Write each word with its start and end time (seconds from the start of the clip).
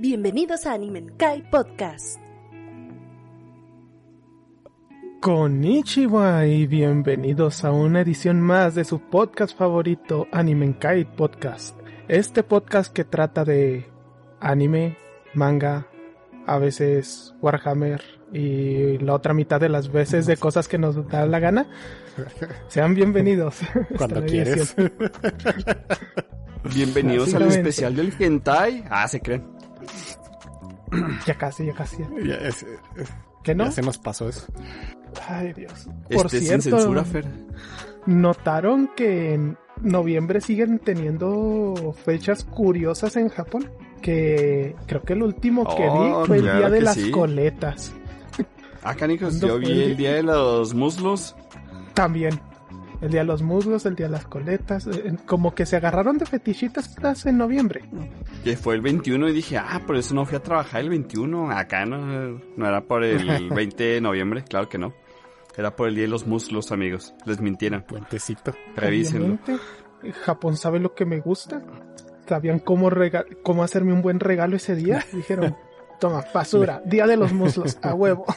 Bienvenidos 0.00 0.64
a 0.64 0.74
Animenkai 0.74 1.50
Podcast. 1.50 2.20
Konnichiwa 5.20 6.46
y 6.46 6.68
bienvenidos 6.68 7.64
a 7.64 7.72
una 7.72 8.02
edición 8.02 8.40
más 8.40 8.76
de 8.76 8.84
su 8.84 9.00
podcast 9.00 9.58
favorito, 9.58 10.28
Animenkai 10.30 11.16
Podcast. 11.16 11.76
Este 12.06 12.44
podcast 12.44 12.92
que 12.92 13.02
trata 13.02 13.44
de 13.44 13.90
anime, 14.38 14.96
manga, 15.34 15.88
a 16.46 16.58
veces 16.58 17.34
Warhammer 17.42 18.00
y 18.32 18.98
la 18.98 19.14
otra 19.14 19.34
mitad 19.34 19.60
de 19.60 19.68
las 19.68 19.90
veces 19.90 20.26
de 20.26 20.36
cosas 20.36 20.68
que 20.68 20.78
nos 20.78 21.08
da 21.08 21.26
la 21.26 21.40
gana. 21.40 21.68
Sean 22.68 22.94
bienvenidos. 22.94 23.58
Cuando 23.98 24.24
quieres. 24.24 24.76
Bienvenidos 26.72 27.34
al 27.34 27.48
especial 27.48 27.96
del 27.96 28.12
hentai. 28.16 28.84
Ah, 28.88 29.08
se 29.08 29.20
creen. 29.20 29.57
Ya 31.26 31.34
casi, 31.36 31.66
ya 31.66 31.74
casi. 31.74 31.98
Ya, 32.24 32.34
es- 32.36 32.66
¿Qué 33.42 33.54
no? 33.54 33.64
ya 33.64 33.70
se 33.70 33.82
nos 33.82 33.98
pasó 33.98 34.28
eso. 34.28 34.46
Ay, 35.28 35.52
Dios. 35.52 35.88
Por 36.10 36.26
Este 36.26 36.40
cierto, 36.40 36.62
sin 36.62 36.72
censura, 36.72 37.04
Fer. 37.04 37.24
¿notaron 38.06 38.90
que 38.96 39.34
en 39.34 39.56
noviembre 39.82 40.40
siguen 40.40 40.78
teniendo 40.78 41.94
fechas 42.04 42.44
curiosas 42.44 43.16
en 43.16 43.28
Japón? 43.28 43.70
Que 44.02 44.76
creo 44.86 45.02
que 45.02 45.12
el 45.14 45.22
último 45.22 45.64
que 45.76 45.88
Oh, 45.88 46.20
vi 46.22 46.26
fue 46.26 46.36
el 46.36 46.42
claro 46.42 46.58
día 46.58 46.70
de 46.70 46.80
las 46.82 46.94
sí. 46.94 47.10
coletas. 47.10 47.92
Ah, 48.82 48.94
canicos, 48.94 49.30
¿Cuándo 49.38 49.46
yo 49.48 49.58
vi 49.58 49.82
el 49.82 49.96
día 49.96 50.14
de 50.14 50.22
los 50.22 50.72
muslos. 50.74 51.34
También. 51.94 52.38
El 53.00 53.10
día 53.10 53.20
de 53.20 53.26
los 53.26 53.42
muslos, 53.42 53.86
el 53.86 53.94
día 53.94 54.06
de 54.06 54.12
las 54.12 54.26
coletas. 54.26 54.86
eh, 54.88 55.14
Como 55.26 55.54
que 55.54 55.66
se 55.66 55.76
agarraron 55.76 56.18
de 56.18 56.26
fetichitas 56.26 57.24
en 57.26 57.38
noviembre. 57.38 57.82
Que 58.42 58.56
fue 58.56 58.74
el 58.74 58.80
21 58.80 59.28
y 59.28 59.32
dije, 59.32 59.56
ah, 59.56 59.82
por 59.86 59.96
eso 59.96 60.14
no 60.14 60.26
fui 60.26 60.36
a 60.36 60.42
trabajar 60.42 60.80
el 60.80 60.88
21. 60.90 61.50
Acá 61.52 61.86
no, 61.86 62.40
no 62.56 62.66
era 62.68 62.80
por 62.82 63.04
el 63.04 63.48
20 63.54 63.84
de 63.84 64.00
noviembre, 64.00 64.42
claro 64.42 64.68
que 64.68 64.78
no. 64.78 64.94
Era 65.56 65.74
por 65.76 65.88
el 65.88 65.94
día 65.94 66.04
de 66.04 66.08
los 66.10 66.26
muslos, 66.26 66.72
amigos. 66.72 67.14
Les 67.24 67.40
mintieron. 67.40 67.82
Puentecito. 67.82 68.52
Revísenlo. 68.76 69.26
Obviamente, 69.36 69.56
eh, 70.02 70.12
Japón 70.12 70.56
sabe 70.56 70.78
lo 70.80 70.94
que 70.94 71.04
me 71.04 71.20
gusta. 71.20 71.62
Sabían 72.28 72.58
cómo, 72.58 72.90
rega- 72.90 73.24
cómo 73.42 73.62
hacerme 73.64 73.92
un 73.92 74.02
buen 74.02 74.20
regalo 74.20 74.56
ese 74.56 74.74
día. 74.76 75.04
Dijeron, 75.12 75.56
toma, 76.00 76.24
basura, 76.34 76.82
día 76.84 77.06
de 77.06 77.16
los 77.16 77.32
muslos, 77.32 77.78
a 77.82 77.94
huevo. 77.94 78.24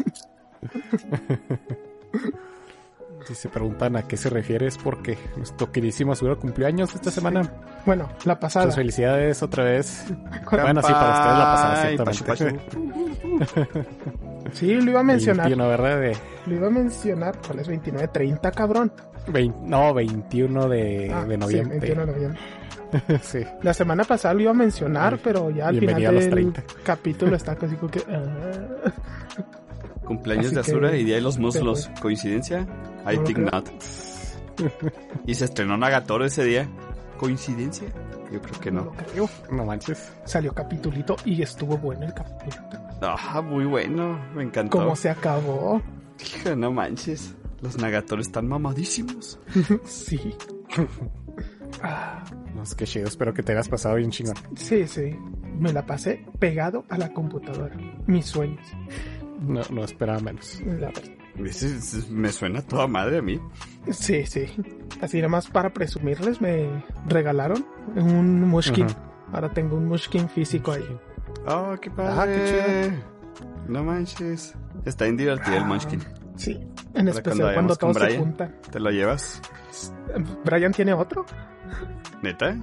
Si 3.32 3.36
se 3.44 3.48
preguntan 3.48 3.96
a 3.96 4.02
qué 4.06 4.18
se 4.18 4.30
refiere 4.30 4.68
es 4.68 4.78
porque 4.78 5.18
nuestro 5.38 5.72
queridísimo 5.72 6.12
Asura 6.12 6.36
cumplió 6.36 6.68
años 6.68 6.94
esta 6.94 7.12
semana. 7.12 7.50
Bueno, 7.86 8.10
la 8.26 8.38
pasada. 8.38 8.70
Felicidades 8.74 9.42
otra 9.42 9.64
vez. 9.64 10.04
Bueno, 10.52 10.82
sí, 10.82 10.92
para 10.92 11.12
ustedes 11.14 11.38
la 11.38 11.46
pasada, 11.46 11.88
ciertamente. 11.88 12.62
Sí, 14.52 14.74
lo 14.76 14.92
iba 14.92 15.00
a 15.00 15.04
mencionar. 15.04 15.46
21, 15.46 15.70
¿verdad? 15.70 16.02
De 16.02 16.18
Lo 16.48 16.56
iba 16.56 16.68
a 16.68 16.72
mencionar. 16.72 17.38
¿Cuál 17.46 17.60
es 17.60 17.68
29? 17.70 18.08
30, 18.10 18.52
cabrón. 18.52 18.92
20 19.28 19.60
no, 19.64 19.94
21 19.94 20.68
de, 20.68 21.12
Ah, 21.14 21.24
de 21.24 21.36
sí, 21.36 21.40
noviembre. 21.40 21.80
21 21.80 22.06
de 22.06 22.12
noviembre. 22.12 22.40
Sí. 23.22 23.46
La 23.62 23.74
semana 23.74 24.04
pasada 24.04 24.34
lo 24.34 24.42
iba 24.42 24.52
a 24.52 24.56
mencionar, 24.56 25.20
pero 25.24 25.50
ya 25.52 25.70
al 25.70 25.76
final 25.80 25.96
Bienvenido 25.96 26.12
los 26.12 26.24
del 26.26 26.32
30. 26.34 26.64
capítulo 26.84 27.38
está 27.38 27.56
casi 27.56 27.76
como 27.78 27.90
que... 27.90 28.02
ah. 28.10 28.92
Cumpleaños 30.16 30.48
Así 30.48 30.56
de 30.56 30.62
que- 30.62 30.72
Azura 30.72 30.96
y 30.98 31.04
día 31.06 31.16
de 31.16 31.22
los 31.22 31.38
muslos. 31.38 31.90
¿Coincidencia? 32.02 32.68
I 33.12 33.18
No 33.18 33.24
think 33.24 33.38
creo. 33.40 33.52
not. 33.52 33.70
Y 35.26 35.34
se 35.36 35.46
estrenó 35.46 35.78
Nagatoro 35.78 36.26
ese 36.26 36.44
día. 36.44 36.68
¿Coincidencia? 37.18 37.88
Yo 38.32 38.42
creo 38.42 38.60
que 38.60 38.72
no 38.72 38.80
no. 38.80 38.86
lo 38.86 38.92
creo. 38.92 39.30
No 39.52 39.66
manches. 39.66 40.12
Salió 40.26 40.54
capitulito 40.54 41.16
y 41.26 41.42
estuvo 41.42 41.78
bueno 41.78 42.06
el 42.06 42.14
capitulito. 42.14 42.78
Ah, 43.02 43.42
muy 43.42 43.66
bueno. 43.66 44.20
Me 44.36 44.44
encantó. 44.44 44.78
¿Cómo 44.80 44.96
se 44.96 45.10
acabó? 45.10 45.82
Hija, 46.20 46.56
no 46.56 46.72
manches. 46.72 47.36
Los 47.62 47.78
Nagatoro 47.78 48.22
están 48.22 48.48
mamadísimos. 48.48 49.40
Sí. 49.86 50.36
Ah, 51.82 52.24
No, 52.54 52.64
es 52.64 52.76
que 52.76 52.86
chido. 52.86 53.08
Espero 53.08 53.34
que 53.34 53.42
te 53.44 53.54
hayas 53.54 53.70
pasado 53.70 53.96
bien 53.96 54.12
chingón. 54.12 54.36
sí, 54.56 54.86
sí. 54.88 55.16
Me 55.58 55.72
la 55.72 55.86
pasé 55.86 56.26
pegado 56.38 56.84
a 56.90 56.98
la 56.98 57.14
computadora. 57.14 57.76
Mis 58.08 58.26
sueños. 58.26 58.66
No, 59.42 59.62
no 59.72 59.84
esperaba 59.84 60.20
menos. 60.20 60.62
La- 60.66 60.92
Ese- 61.44 61.78
ese- 61.78 62.10
me 62.12 62.32
suena 62.32 62.62
toda 62.62 62.88
madre 62.88 63.18
a 63.18 63.22
mí. 63.22 63.40
Sí, 63.90 64.26
sí. 64.26 64.46
Así 65.02 65.18
nada 65.18 65.30
más 65.30 65.48
para 65.50 65.72
presumirles 65.74 66.42
me 66.42 66.70
regalaron 67.08 67.66
un 67.96 68.42
Mushkin. 68.48 68.88
Ahora 69.34 69.50
tengo 69.52 69.78
un 69.78 69.88
Mushkin 69.88 70.30
físico 70.30 70.72
ahí. 70.74 70.86
Oh, 71.48 71.76
qué 71.82 71.90
padre. 71.90 72.14
Ah, 72.16 72.26
qué 72.26 72.94
No 73.68 73.84
manches. 73.84 74.54
Está 74.86 75.06
bien 75.06 75.18
divertido 75.18 75.58
el 75.58 75.66
Munchkin. 75.66 76.02
Sí. 76.36 76.60
En 76.94 77.08
especial 77.08 77.38
cuando 77.38 77.54
cuando 77.54 77.76
todos 77.78 77.98
se 77.98 78.18
juntan. 78.18 78.56
¿Te 78.72 78.80
lo 78.80 78.90
llevas? 78.92 79.42
¿Brian 80.44 80.74
tiene 80.74 80.94
otro? 80.94 81.26
¿Neta? 82.22 82.54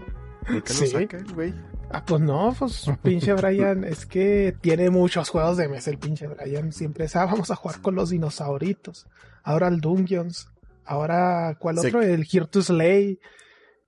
¿Nunca 0.49 0.72
Sí. 0.72 0.93
lo 0.93 1.00
saca 1.00 1.17
el 1.17 1.33
güey? 1.34 1.55
Ah, 1.91 2.04
pues 2.04 2.21
no, 2.21 2.54
pues 2.59 2.91
pinche 3.03 3.32
Brian, 3.32 3.82
es 3.84 4.04
que 4.04 4.54
tiene 4.60 4.91
muchos 4.91 5.31
juegos 5.31 5.56
de 5.56 5.69
mesa 5.69 5.91
el 5.91 5.99
pinche 5.99 6.26
Brian. 6.26 6.71
Siempre 6.72 7.06
es, 7.06 7.16
ah, 7.16 7.25
vamos 7.26 7.50
a 7.50 7.56
jugar 7.56 7.81
con 7.81 7.94
los 7.94 8.10
dinosauritos. 8.10 9.06
Ahora 9.43 9.69
el 9.69 9.81
Dungeons. 9.81 10.50
Ahora, 10.84 11.56
¿cuál 11.59 11.78
Se- 11.78 11.88
otro? 11.88 12.03
El 12.03 12.26
Here 12.31 12.47
to 12.47 12.62
Slay. 12.62 13.19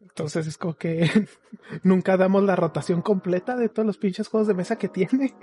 Entonces 0.01 0.47
es 0.47 0.57
como 0.59 0.75
que 0.77 1.09
nunca 1.83 2.17
damos 2.17 2.43
la 2.43 2.57
rotación 2.57 3.03
completa 3.03 3.55
de 3.57 3.69
todos 3.69 3.87
los 3.87 3.99
pinches 3.99 4.29
juegos 4.29 4.49
de 4.49 4.55
mesa 4.55 4.77
que 4.77 4.89
tiene. 4.89 5.35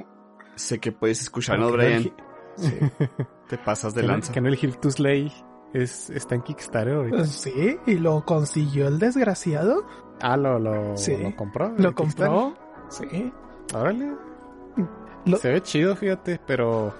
Sé 0.55 0.79
que 0.79 0.91
puedes 0.91 1.21
escucharnos, 1.21 1.71
Brian. 1.71 2.11
Sí, 2.55 2.73
Te 3.49 3.57
pasas 3.59 3.93
de 3.93 4.01
lanza. 4.03 4.33
que 4.33 4.41
no 4.41 4.47
el 4.49 4.57
Hill 4.59 4.77
to 4.79 4.89
Slay 4.89 5.31
es, 5.73 6.09
está 6.09 6.33
en 6.35 6.41
Kickstarter 6.41 6.95
ahorita. 6.95 7.25
sí, 7.27 7.77
y 7.85 7.95
lo 7.95 8.25
consiguió 8.25 8.87
el 8.87 8.97
desgraciado. 8.99 9.85
Ah, 10.21 10.37
lo, 10.37 10.59
lo, 10.59 10.97
Sí. 10.97 11.15
lo 11.17 11.35
compró. 11.35 11.73
Lo 11.77 11.89
¿En 11.89 11.93
compró. 11.93 12.53
Sí. 12.89 13.31
Órale. 13.73 14.13
Lo- 15.25 15.37
Se 15.37 15.49
ve 15.51 15.61
chido, 15.61 15.93
fíjate, 15.97 16.39
pero 16.47 16.93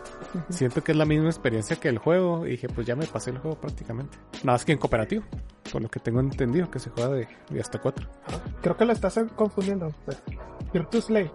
siento 0.49 0.83
que 0.83 0.91
es 0.91 0.97
la 0.97 1.05
misma 1.05 1.27
experiencia 1.27 1.77
que 1.77 1.87
el 1.87 1.97
juego. 1.97 2.45
Y 2.45 2.51
dije, 2.51 2.67
pues 2.67 2.85
ya 2.85 2.93
me 2.95 3.05
pasé 3.05 3.29
el 3.31 3.37
juego 3.37 3.55
prácticamente. 3.57 4.17
Nada 4.43 4.53
más 4.53 4.65
que 4.65 4.73
en 4.73 4.77
cooperativo. 4.79 5.23
Por 5.71 5.81
lo 5.81 5.87
que 5.89 5.99
tengo 6.01 6.19
entendido, 6.19 6.69
que 6.69 6.79
se 6.79 6.89
juega 6.89 7.09
de, 7.09 7.27
de 7.49 7.61
hasta 7.61 7.79
cuatro. 7.79 8.07
Creo 8.61 8.75
que 8.75 8.83
lo 8.85 8.91
estás 8.91 9.17
confundiendo. 9.35 9.93
Here 10.73 10.85
to 10.91 10.99
Slay. 11.01 11.31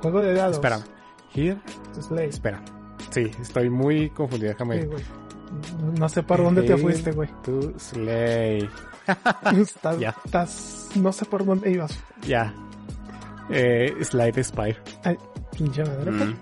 Juego 0.00 0.20
de 0.20 0.34
dados. 0.34 0.56
Espera. 0.56 0.78
Here, 1.34 1.58
To 1.94 2.02
Slay. 2.02 2.28
espera. 2.28 2.62
Sí, 3.10 3.30
estoy 3.40 3.68
muy 3.68 4.10
confundido, 4.10 4.50
déjame. 4.52 4.82
Sí. 4.82 4.88
No 5.98 6.08
sé 6.08 6.22
por 6.22 6.42
dónde 6.42 6.62
te 6.62 6.76
fuiste, 6.76 7.10
güey. 7.12 7.28
to 7.42 7.76
Slay. 7.78 8.68
Estás, 9.56 10.90
no 10.94 11.12
sé 11.12 11.24
por 11.24 11.44
dónde 11.44 11.70
ibas. 11.70 11.98
Ya. 12.26 12.54
Eh, 13.50 13.94
Slide 14.02 14.42
Spire. 14.44 14.76
Ay, 15.04 15.16
pinche 15.56 15.84
madre. 15.84 16.10
Mm. 16.10 16.36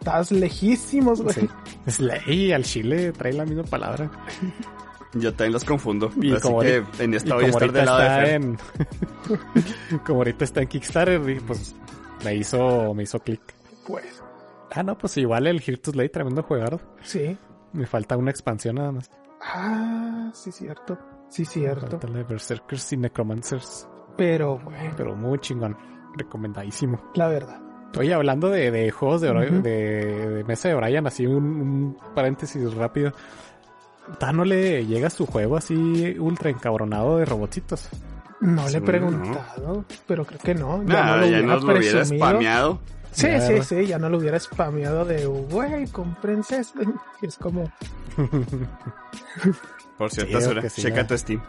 Estás 0.00 0.32
lejísimos, 0.32 1.20
güey. 1.22 1.34
Sí. 1.34 1.48
Slay 1.88 2.52
al 2.52 2.64
chile 2.64 3.12
trae 3.12 3.32
la 3.32 3.44
misma 3.44 3.64
palabra. 3.64 4.10
Yo 5.14 5.30
también 5.34 5.52
los 5.52 5.64
confundo. 5.64 6.10
Y 6.20 6.32
Así 6.32 6.40
como 6.42 6.60
que 6.60 6.76
ahorita- 6.78 7.04
en 7.04 7.14
esta 7.14 7.34
voy 7.34 7.44
a 7.44 7.48
estar 7.48 7.70
del 7.72 7.84
lado 7.84 7.98
de 7.98 8.04
está 8.06 8.16
Fer. 8.20 8.34
en. 8.34 9.98
como 10.06 10.18
ahorita 10.20 10.44
está 10.44 10.62
en 10.62 10.68
Kickstarter, 10.68 11.30
y 11.30 11.40
pues 11.40 11.74
me 12.24 12.34
hizo, 12.34 12.94
me 12.94 13.02
hizo 13.04 13.18
clic. 13.20 13.40
Pues, 13.86 14.22
Ah, 14.74 14.82
no, 14.82 14.96
pues 14.96 15.18
igual 15.18 15.46
el 15.46 15.60
Here 15.60 15.76
to 15.76 15.90
Slay, 15.92 16.08
tremendo 16.08 16.42
jugar. 16.42 16.80
sí. 17.02 17.36
Me 17.74 17.86
falta 17.86 18.16
una 18.18 18.30
expansión 18.30 18.76
nada 18.76 18.92
más. 18.92 19.10
Ah, 19.42 20.30
sí, 20.34 20.52
cierto. 20.52 20.98
Sí, 21.32 21.44
cierto. 21.44 21.86
falta 21.86 22.08
la 22.08 22.18
de 22.18 22.24
Berserkers 22.24 22.92
y 22.92 22.96
Necromancers. 22.98 23.88
Pero, 24.16 24.60
güey, 24.62 24.90
Pero 24.96 25.16
muy 25.16 25.38
chingón. 25.38 25.76
Recomendadísimo. 26.16 27.00
la 27.14 27.28
verdad. 27.28 27.58
Oye, 27.98 28.12
hablando 28.14 28.48
de, 28.48 28.70
de 28.70 28.90
juegos 28.90 29.20
de, 29.22 29.30
Ujú. 29.30 29.62
de, 29.62 30.28
de 30.30 30.44
mesa 30.44 30.68
de 30.68 30.74
Brian, 30.74 31.06
así 31.06 31.26
un, 31.26 31.36
un 31.44 31.96
paréntesis 32.14 32.72
rápido. 32.74 33.12
¿Ta 34.18 34.32
no 34.32 34.44
le 34.44 34.84
llega 34.86 35.08
su 35.10 35.26
juego 35.26 35.56
así 35.56 36.16
ultra 36.18 36.50
encabronado 36.50 37.18
de 37.18 37.24
robotitos? 37.24 37.88
No 38.40 38.68
le 38.68 38.78
he 38.78 38.80
preguntado, 38.80 39.84
pero 40.06 40.24
creo 40.24 40.40
que 40.40 40.54
no. 40.54 40.82
Nah, 40.82 41.16
lo 41.16 41.22
ya 41.26 41.28
hubiera 41.38 41.46
nos 41.46 41.64
lo 41.64 41.72
hubiera 41.78 41.98
presumido. 41.98 42.26
spameado. 42.28 42.80
Sí, 43.12 43.26
Ya, 43.26 43.40
sí, 43.40 43.62
sí, 43.62 43.86
ya 43.86 43.98
no 43.98 44.08
lo 44.08 44.18
hubiera 44.18 44.38
spameado 44.40 45.04
de, 45.04 45.26
güey, 45.26 45.86
comprense 45.88 46.58
esto. 46.58 46.80
Y 47.20 47.26
es 47.26 47.36
como, 47.36 47.70
Por 49.98 50.10
cierto, 50.10 50.60
que 50.60 50.70
sí, 50.70 50.82
checa 50.82 51.02
ya. 51.02 51.06
tu 51.06 51.16
Steam. 51.18 51.42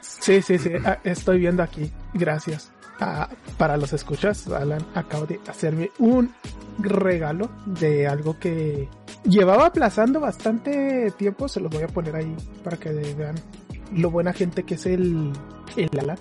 Sí, 0.00 0.42
sí, 0.42 0.58
sí, 0.58 0.72
ah, 0.84 0.98
estoy 1.04 1.38
viendo 1.38 1.62
aquí. 1.62 1.92
Gracias. 2.14 2.72
Ah, 2.98 3.28
para 3.56 3.76
los 3.76 3.92
escuchas, 3.92 4.48
Alan 4.48 4.84
acaba 4.94 5.26
de 5.26 5.40
hacerme 5.46 5.90
un 5.98 6.34
regalo 6.78 7.50
de 7.66 8.06
algo 8.08 8.38
que 8.38 8.88
llevaba 9.24 9.66
aplazando 9.66 10.20
bastante 10.20 11.10
tiempo. 11.16 11.48
Se 11.48 11.60
los 11.60 11.70
voy 11.70 11.82
a 11.84 11.88
poner 11.88 12.16
ahí 12.16 12.36
para 12.64 12.76
que 12.76 12.90
vean 12.90 13.36
lo 13.92 14.10
buena 14.10 14.32
gente 14.32 14.64
que 14.64 14.74
es 14.74 14.86
el, 14.86 15.32
el 15.76 15.98
Alan. 15.98 16.18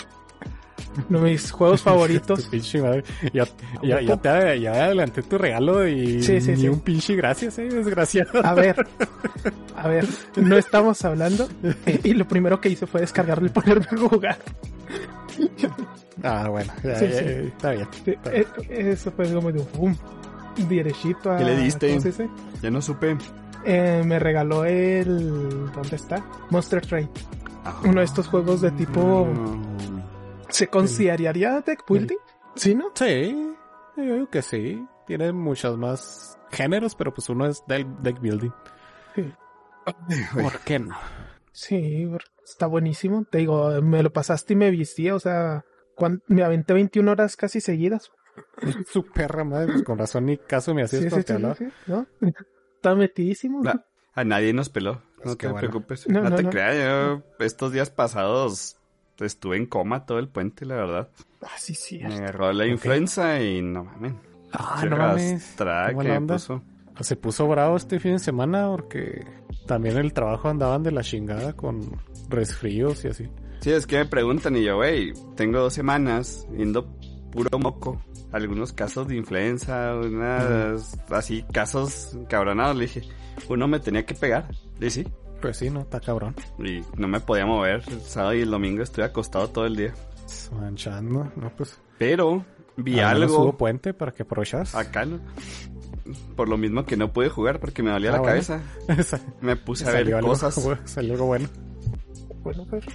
No, 1.09 1.19
mis 1.19 1.51
juegos 1.51 1.81
favoritos. 1.83 2.45
Pinche 2.47 2.81
madre. 2.81 3.03
Ya, 3.33 3.45
ya, 3.83 4.01
ya 4.01 4.17
te 4.17 4.59
ya 4.59 4.85
adelanté 4.85 5.21
tu 5.23 5.37
regalo 5.37 5.87
y 5.87 6.21
Sí, 6.23 6.41
sí, 6.41 6.51
ni 6.51 6.57
sí. 6.61 6.67
un 6.67 6.79
pinche 6.81 7.15
gracias, 7.15 7.57
eh, 7.59 7.69
desgraciado. 7.69 8.45
A 8.45 8.53
ver, 8.53 8.85
a 9.77 9.87
ver, 9.87 10.05
no 10.35 10.57
estamos 10.57 11.03
hablando. 11.05 11.47
eh, 11.85 11.99
y 12.03 12.13
lo 12.13 12.27
primero 12.27 12.59
que 12.59 12.69
hice 12.69 12.85
fue 12.87 13.01
descargarlo 13.01 13.45
y 13.47 13.49
ponerme 13.49 13.85
a 13.91 13.97
jugar. 13.97 14.37
Ah, 16.23 16.49
bueno, 16.49 16.73
ya, 16.83 16.95
Sí, 16.95 17.05
ya, 17.07 17.19
sí. 17.19 17.25
ya, 17.25 17.31
está 17.31 17.71
bien. 17.71 17.87
Eh, 18.05 18.17
eh, 18.69 18.91
Eso 18.91 19.11
fue 19.11 19.31
como 19.33 19.51
de 19.51 19.63
boom. 19.77 19.95
Derechito 20.67 21.31
a. 21.31 21.37
¿Qué 21.37 21.45
le 21.45 21.55
diste? 21.57 21.87
¿Cómo 21.89 22.01
se 22.01 22.09
dice? 22.09 22.29
Ya 22.61 22.69
no 22.69 22.81
supe. 22.81 23.15
Eh, 23.63 24.01
me 24.05 24.19
regaló 24.19 24.65
el. 24.65 25.71
¿Dónde 25.73 25.95
está? 25.95 26.21
Monster 26.49 26.81
Train. 26.85 27.09
Uno 27.85 27.99
de 27.99 28.05
estos 28.05 28.27
juegos 28.27 28.59
de 28.61 28.71
tipo. 28.71 29.25
Mm. 29.25 29.98
¿Se 30.49 30.67
consideraría 30.67 31.61
deck 31.61 31.83
building? 31.87 32.17
¿Sí, 32.55 32.75
no? 32.75 32.91
Sí, 32.95 33.53
yo 33.97 34.03
digo 34.03 34.29
que 34.29 34.41
sí. 34.41 34.85
Tiene 35.07 35.31
muchos 35.31 35.77
más 35.77 36.37
géneros, 36.51 36.95
pero 36.95 37.13
pues 37.13 37.29
uno 37.29 37.45
es 37.47 37.63
del 37.67 37.85
deck 38.01 38.19
building. 38.19 38.51
Uy. 39.17 39.33
¿Por 40.41 40.59
qué 40.59 40.79
no? 40.79 40.95
Sí, 41.51 42.07
está 42.43 42.67
buenísimo. 42.67 43.25
Te 43.29 43.39
digo, 43.39 43.81
me 43.81 44.03
lo 44.03 44.11
pasaste 44.13 44.53
y 44.53 44.55
me 44.55 44.69
vistía, 44.71 45.15
o 45.15 45.19
sea, 45.19 45.65
cuan- 45.95 46.21
me 46.27 46.43
aventé 46.43 46.73
21 46.73 47.11
horas 47.11 47.35
casi 47.35 47.59
seguidas. 47.61 48.11
Su 48.91 49.03
perra 49.05 49.43
madre, 49.43 49.67
pues 49.73 49.83
con 49.83 49.97
razón 49.97 50.25
ni 50.27 50.37
caso 50.37 50.73
me 50.73 50.83
hacías 50.83 51.03
Sí, 51.03 51.09
cuando 51.09 51.55
sí, 51.55 51.65
sí, 51.65 51.71
sí, 51.85 51.91
¿no? 51.91 52.05
Está 52.75 52.95
metidísimo. 52.95 53.61
A 54.13 54.23
nadie 54.23 54.53
nos 54.53 54.69
peló. 54.69 55.01
No 55.23 55.31
Es 55.31 55.37
que 55.37 55.47
te 55.47 55.51
bueno. 55.51 55.67
preocupes. 55.69 56.07
No, 56.07 56.21
No, 56.21 56.29
no, 56.29 56.35
te 56.37 56.43
no. 56.43 56.49
creas, 56.49 56.77
yo 56.77 57.23
estos 57.39 57.73
días 57.73 57.89
pasados 57.89 58.77
estuve 59.25 59.57
en 59.57 59.65
coma 59.65 60.05
todo 60.05 60.19
el 60.19 60.27
puente, 60.27 60.65
la 60.65 60.75
verdad. 60.75 61.09
Ah, 61.41 61.57
sí, 61.57 61.73
sí. 61.73 61.99
Me 61.99 62.15
agarró 62.15 62.51
la 62.53 62.67
influenza 62.67 63.41
y 63.41 63.61
no 63.61 63.83
mames. 63.85 64.13
Ah, 64.51 64.83
no 64.89 64.97
mames. 64.97 65.55
Que 65.57 66.21
puso. 66.21 66.61
Se 66.99 67.15
puso 67.15 67.47
bravo 67.47 67.77
este 67.77 67.99
fin 67.99 68.13
de 68.13 68.19
semana 68.19 68.67
porque 68.69 69.25
también 69.65 69.97
el 69.97 70.11
trabajo 70.11 70.49
andaban 70.49 70.83
de 70.83 70.91
la 70.91 71.01
chingada 71.01 71.53
con 71.53 71.79
resfríos 72.27 73.05
y 73.05 73.07
así. 73.07 73.29
Sí, 73.61 73.71
es 73.71 73.87
que 73.87 73.97
me 73.99 74.05
preguntan 74.05 74.55
y 74.57 74.63
yo, 74.63 74.77
güey, 74.77 75.13
tengo 75.35 75.59
dos 75.59 75.73
semanas 75.73 76.47
viendo 76.51 76.87
puro 77.31 77.57
moco. 77.59 78.01
Algunos 78.31 78.73
casos 78.73 79.07
de 79.07 79.15
influenza, 79.15 79.95
unas 79.95 80.99
así 81.09 81.43
casos 81.51 82.17
cabronados. 82.29 82.75
Le 82.75 82.83
dije, 82.83 83.01
uno 83.47 83.67
me 83.67 83.79
tenía 83.79 84.05
que 84.05 84.13
pegar. 84.13 84.49
Y 84.79 84.89
sí, 84.89 85.07
Pues 85.41 85.57
sí, 85.57 85.69
no, 85.69 85.81
está 85.81 85.99
cabrón. 85.99 86.35
y 86.59 86.81
no 86.97 87.07
me 87.07 87.19
podía 87.19 87.45
mover. 87.45 87.83
El 87.87 88.01
sábado 88.01 88.33
y 88.33 88.41
el 88.41 88.51
domingo 88.51 88.83
estuve 88.83 89.05
acostado 89.05 89.47
todo 89.49 89.65
el 89.65 89.75
día. 89.75 89.93
Manchando, 90.59 91.31
no, 91.35 91.49
pues. 91.55 91.77
Pero 91.97 92.45
vi 92.77 92.95
menos 92.95 93.09
algo 93.11 93.43
hubo 93.43 93.57
puente 93.57 93.93
para 93.93 94.11
que 94.11 94.23
aprovechas. 94.23 94.75
acá, 94.75 95.05
¿no? 95.05 95.19
Por 96.35 96.49
lo 96.49 96.57
mismo 96.57 96.85
que 96.85 96.97
no 96.97 97.13
pude 97.13 97.29
jugar 97.29 97.59
porque 97.59 97.83
me 97.83 97.91
dolía 97.91 98.09
Ah, 98.09 98.13
la 98.13 98.19
bueno. 98.19 98.33
cabeza. 98.87 99.21
Me 99.41 99.55
puse 99.55 99.83
a 99.85 99.91
ver 99.91 99.97
Salió 100.01 100.17
algo, 100.17 100.29
cosas. 100.29 100.57
bu- 100.65 100.79
salió 100.85 101.13
algo 101.13 101.25
bueno. 101.27 101.47
Bueno, 102.43 102.65
pero... 102.69 102.87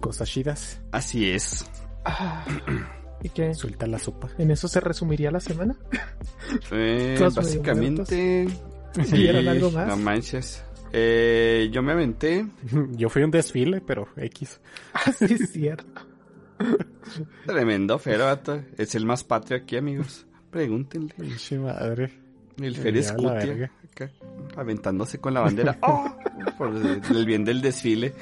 Cosas 0.00 0.28
chidas. 0.28 0.80
Así 0.92 1.30
es. 1.30 1.64
Ah, 2.04 2.44
¿Y 3.22 3.28
qué? 3.30 3.52
Suelta 3.54 3.86
la 3.86 3.98
sopa. 3.98 4.28
¿En 4.38 4.50
eso 4.52 4.68
se 4.68 4.78
resumiría 4.80 5.30
la 5.30 5.40
semana? 5.40 5.76
Eh, 6.70 7.18
básicamente. 7.34 8.46
¿Vieron 9.12 9.48
algo 9.48 9.70
más? 9.72 9.88
No 9.88 9.96
manches. 9.96 10.62
Eh, 10.92 11.68
yo 11.72 11.82
me 11.82 11.92
aventé. 11.92 12.46
Yo 12.92 13.08
fui 13.08 13.22
a 13.22 13.24
un 13.26 13.30
desfile, 13.30 13.80
pero 13.80 14.08
X. 14.16 14.60
Ah, 14.94 15.12
sí, 15.16 15.26
es 15.26 15.50
cierto. 15.50 16.02
Tremendo 17.46 17.98
Fero, 17.98 18.24
vato. 18.24 18.62
Es 18.76 18.94
el 18.94 19.04
más 19.06 19.24
patrio 19.24 19.58
aquí, 19.58 19.76
amigos. 19.76 20.26
Pregúntenle. 20.50 21.14
Pinche 21.18 21.58
madre. 21.58 22.10
El 22.60 22.74
verga. 22.74 23.70
acá, 23.92 24.10
aventándose 24.56 25.18
con 25.18 25.34
la 25.34 25.40
bandera. 25.40 25.78
¡Oh! 25.82 26.16
Por 26.56 26.74
el, 26.74 27.26
bien 27.26 27.44
del 27.44 27.60
desfile. 27.60 28.14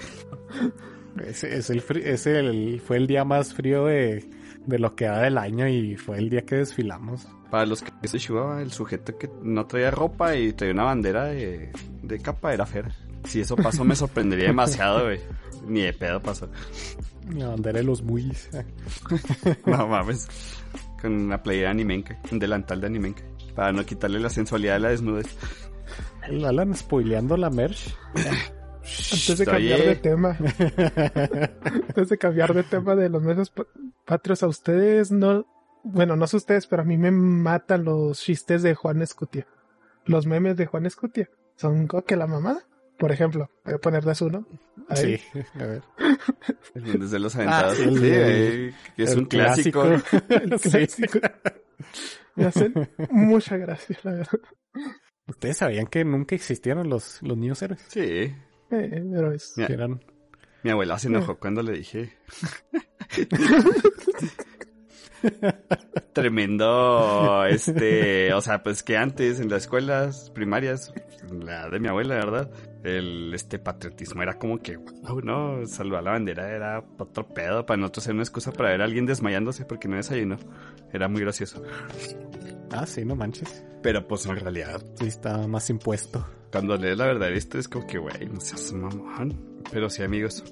Ese, 1.26 1.56
es 1.56 1.70
el, 1.70 1.82
es 2.04 2.26
el, 2.26 2.80
fue 2.84 2.98
el 2.98 3.06
día 3.06 3.24
más 3.24 3.54
frío 3.54 3.86
de, 3.86 4.28
de 4.66 4.78
lo 4.78 4.94
que 4.94 5.08
va 5.08 5.20
del 5.20 5.38
año 5.38 5.68
y 5.68 5.96
fue 5.96 6.18
el 6.18 6.28
día 6.28 6.42
que 6.42 6.56
desfilamos. 6.56 7.26
Para 7.50 7.66
los 7.66 7.82
que 7.82 8.08
se 8.08 8.18
Chihuahua, 8.18 8.62
el 8.62 8.72
sujeto 8.72 9.16
que 9.16 9.30
no 9.42 9.66
traía 9.66 9.90
ropa 9.90 10.34
y 10.36 10.52
traía 10.52 10.74
una 10.74 10.84
bandera 10.84 11.26
de, 11.26 11.72
de 12.02 12.18
capa 12.18 12.52
era 12.52 12.66
Fer. 12.66 12.92
Si 13.24 13.40
eso 13.40 13.56
pasó, 13.56 13.84
me 13.84 13.96
sorprendería 13.96 14.48
demasiado, 14.48 15.04
güey. 15.04 15.20
Ni 15.66 15.82
de 15.82 15.92
pedo 15.92 16.20
pasó. 16.20 16.48
La 17.34 17.48
bandera 17.48 17.78
de 17.78 17.84
los 17.84 18.02
muis. 18.02 18.48
No 19.66 19.86
mames. 19.88 20.28
Con 21.00 21.12
una 21.12 21.42
playera 21.42 21.70
animenca, 21.70 22.18
un 22.30 22.38
delantal 22.38 22.80
de 22.80 22.86
animenca. 22.86 23.22
Para 23.54 23.72
no 23.72 23.84
quitarle 23.84 24.20
la 24.20 24.30
sensualidad 24.30 24.74
de 24.74 24.80
la 24.80 24.88
desnudez. 24.90 25.36
Alan 26.22 26.74
spoileando 26.74 27.36
la 27.36 27.50
merch. 27.50 27.94
Antes 29.12 29.38
de 29.38 29.44
Oye, 29.44 29.50
cambiar 29.52 29.80
de 29.80 29.96
tema. 29.96 30.36
Antes 31.88 32.08
de 32.08 32.18
cambiar 32.18 32.54
de 32.54 32.62
tema 32.62 32.94
de 32.94 33.08
los 33.08 33.22
medios 33.22 33.50
pa- 33.50 33.66
patrios, 34.04 34.42
a 34.42 34.48
ustedes 34.48 35.10
no. 35.10 35.46
Bueno, 35.82 36.16
no 36.16 36.26
sé 36.26 36.36
ustedes, 36.38 36.66
pero 36.66 36.82
a 36.82 36.84
mí 36.84 36.96
me 36.98 37.10
matan 37.10 37.84
los 37.84 38.20
chistes 38.20 38.62
de 38.62 38.74
Juan 38.74 39.02
Escutia. 39.02 39.46
Los 40.04 40.26
memes 40.26 40.56
de 40.56 40.66
Juan 40.66 40.86
Escutia. 40.86 41.28
Son 41.56 41.86
como 41.86 42.04
que 42.04 42.16
la 42.16 42.26
mamada. 42.26 42.62
Por 42.98 43.12
ejemplo, 43.12 43.50
voy 43.64 43.74
a 43.74 43.78
poner 43.78 44.04
de 44.04 44.14
su, 44.14 44.30
¿no? 44.30 44.46
Ahí. 44.88 45.18
Sí, 45.18 45.40
a 45.60 45.64
ver. 45.66 45.82
Desde 46.74 47.18
los 47.18 47.36
aventados. 47.36 47.72
Ah, 47.72 47.76
sí, 47.76 47.96
sí, 47.98 48.06
el- 48.10 48.74
es 48.96 49.10
El 49.12 49.18
un 49.18 49.24
clásico. 49.26 49.84
El 50.28 50.58
Sí. 50.58 50.70
clásico. 50.70 51.18
Me 52.34 52.46
hacen 52.46 52.72
mucha 53.10 53.56
gracia, 53.58 53.98
la 54.02 54.12
verdad. 54.12 54.40
Ustedes 55.28 55.56
sabían 55.58 55.86
que 55.86 56.04
nunca 56.04 56.34
existieron 56.34 56.88
los, 56.88 57.20
los 57.22 57.36
niños 57.36 57.60
héroes. 57.62 57.84
Sí. 57.88 58.34
Eh, 58.70 59.04
pero 59.12 59.32
es. 59.32 59.54
Que 59.56 59.72
eran 59.72 60.00
Mi 60.62 60.70
abuela 60.70 60.98
se 60.98 61.08
enojó 61.08 61.38
cuando 61.38 61.62
le 61.62 61.72
dije. 61.72 62.12
Tremendo, 66.12 67.44
este, 67.46 68.32
o 68.32 68.40
sea, 68.40 68.62
pues 68.62 68.82
que 68.82 68.96
antes 68.96 69.40
en 69.40 69.50
las 69.50 69.62
escuelas 69.62 70.30
primarias, 70.30 70.92
la 71.30 71.68
de 71.68 71.78
mi 71.78 71.88
abuela, 71.88 72.14
¿verdad? 72.14 72.50
El, 72.84 73.34
este, 73.34 73.58
patriotismo 73.58 74.22
era 74.22 74.38
como 74.38 74.58
que, 74.58 74.76
wow, 74.76 75.20
no, 75.20 75.66
salvar 75.66 76.04
la 76.04 76.12
bandera 76.12 76.50
era 76.50 76.84
otro 76.98 77.26
pedo, 77.28 77.66
para 77.66 77.78
nosotros 77.78 78.06
era 78.06 78.14
una 78.14 78.22
excusa 78.22 78.52
para 78.52 78.70
ver 78.70 78.80
a 78.80 78.84
alguien 78.84 79.04
desmayándose 79.04 79.64
porque 79.64 79.88
no 79.88 79.96
desayunó. 79.96 80.36
Era 80.92 81.08
muy 81.08 81.20
gracioso. 81.20 81.62
Ah, 82.70 82.86
sí, 82.86 83.04
no 83.04 83.16
manches. 83.16 83.64
Pero 83.82 84.06
pues 84.06 84.26
en 84.26 84.36
realidad, 84.36 84.82
Sí, 84.94 85.06
está 85.06 85.46
más 85.46 85.68
impuesto. 85.70 86.26
Cuando 86.56 86.76
lees 86.76 86.96
la 86.98 87.06
verdad 87.06 87.30
esto 87.32 87.58
es 87.58 87.68
como 87.68 87.86
que, 87.86 87.98
güey, 87.98 88.26
no 88.32 88.40
seas 88.40 88.72
mamón. 88.72 89.60
Pero 89.70 89.90
sí, 89.90 90.02
amigos, 90.02 90.42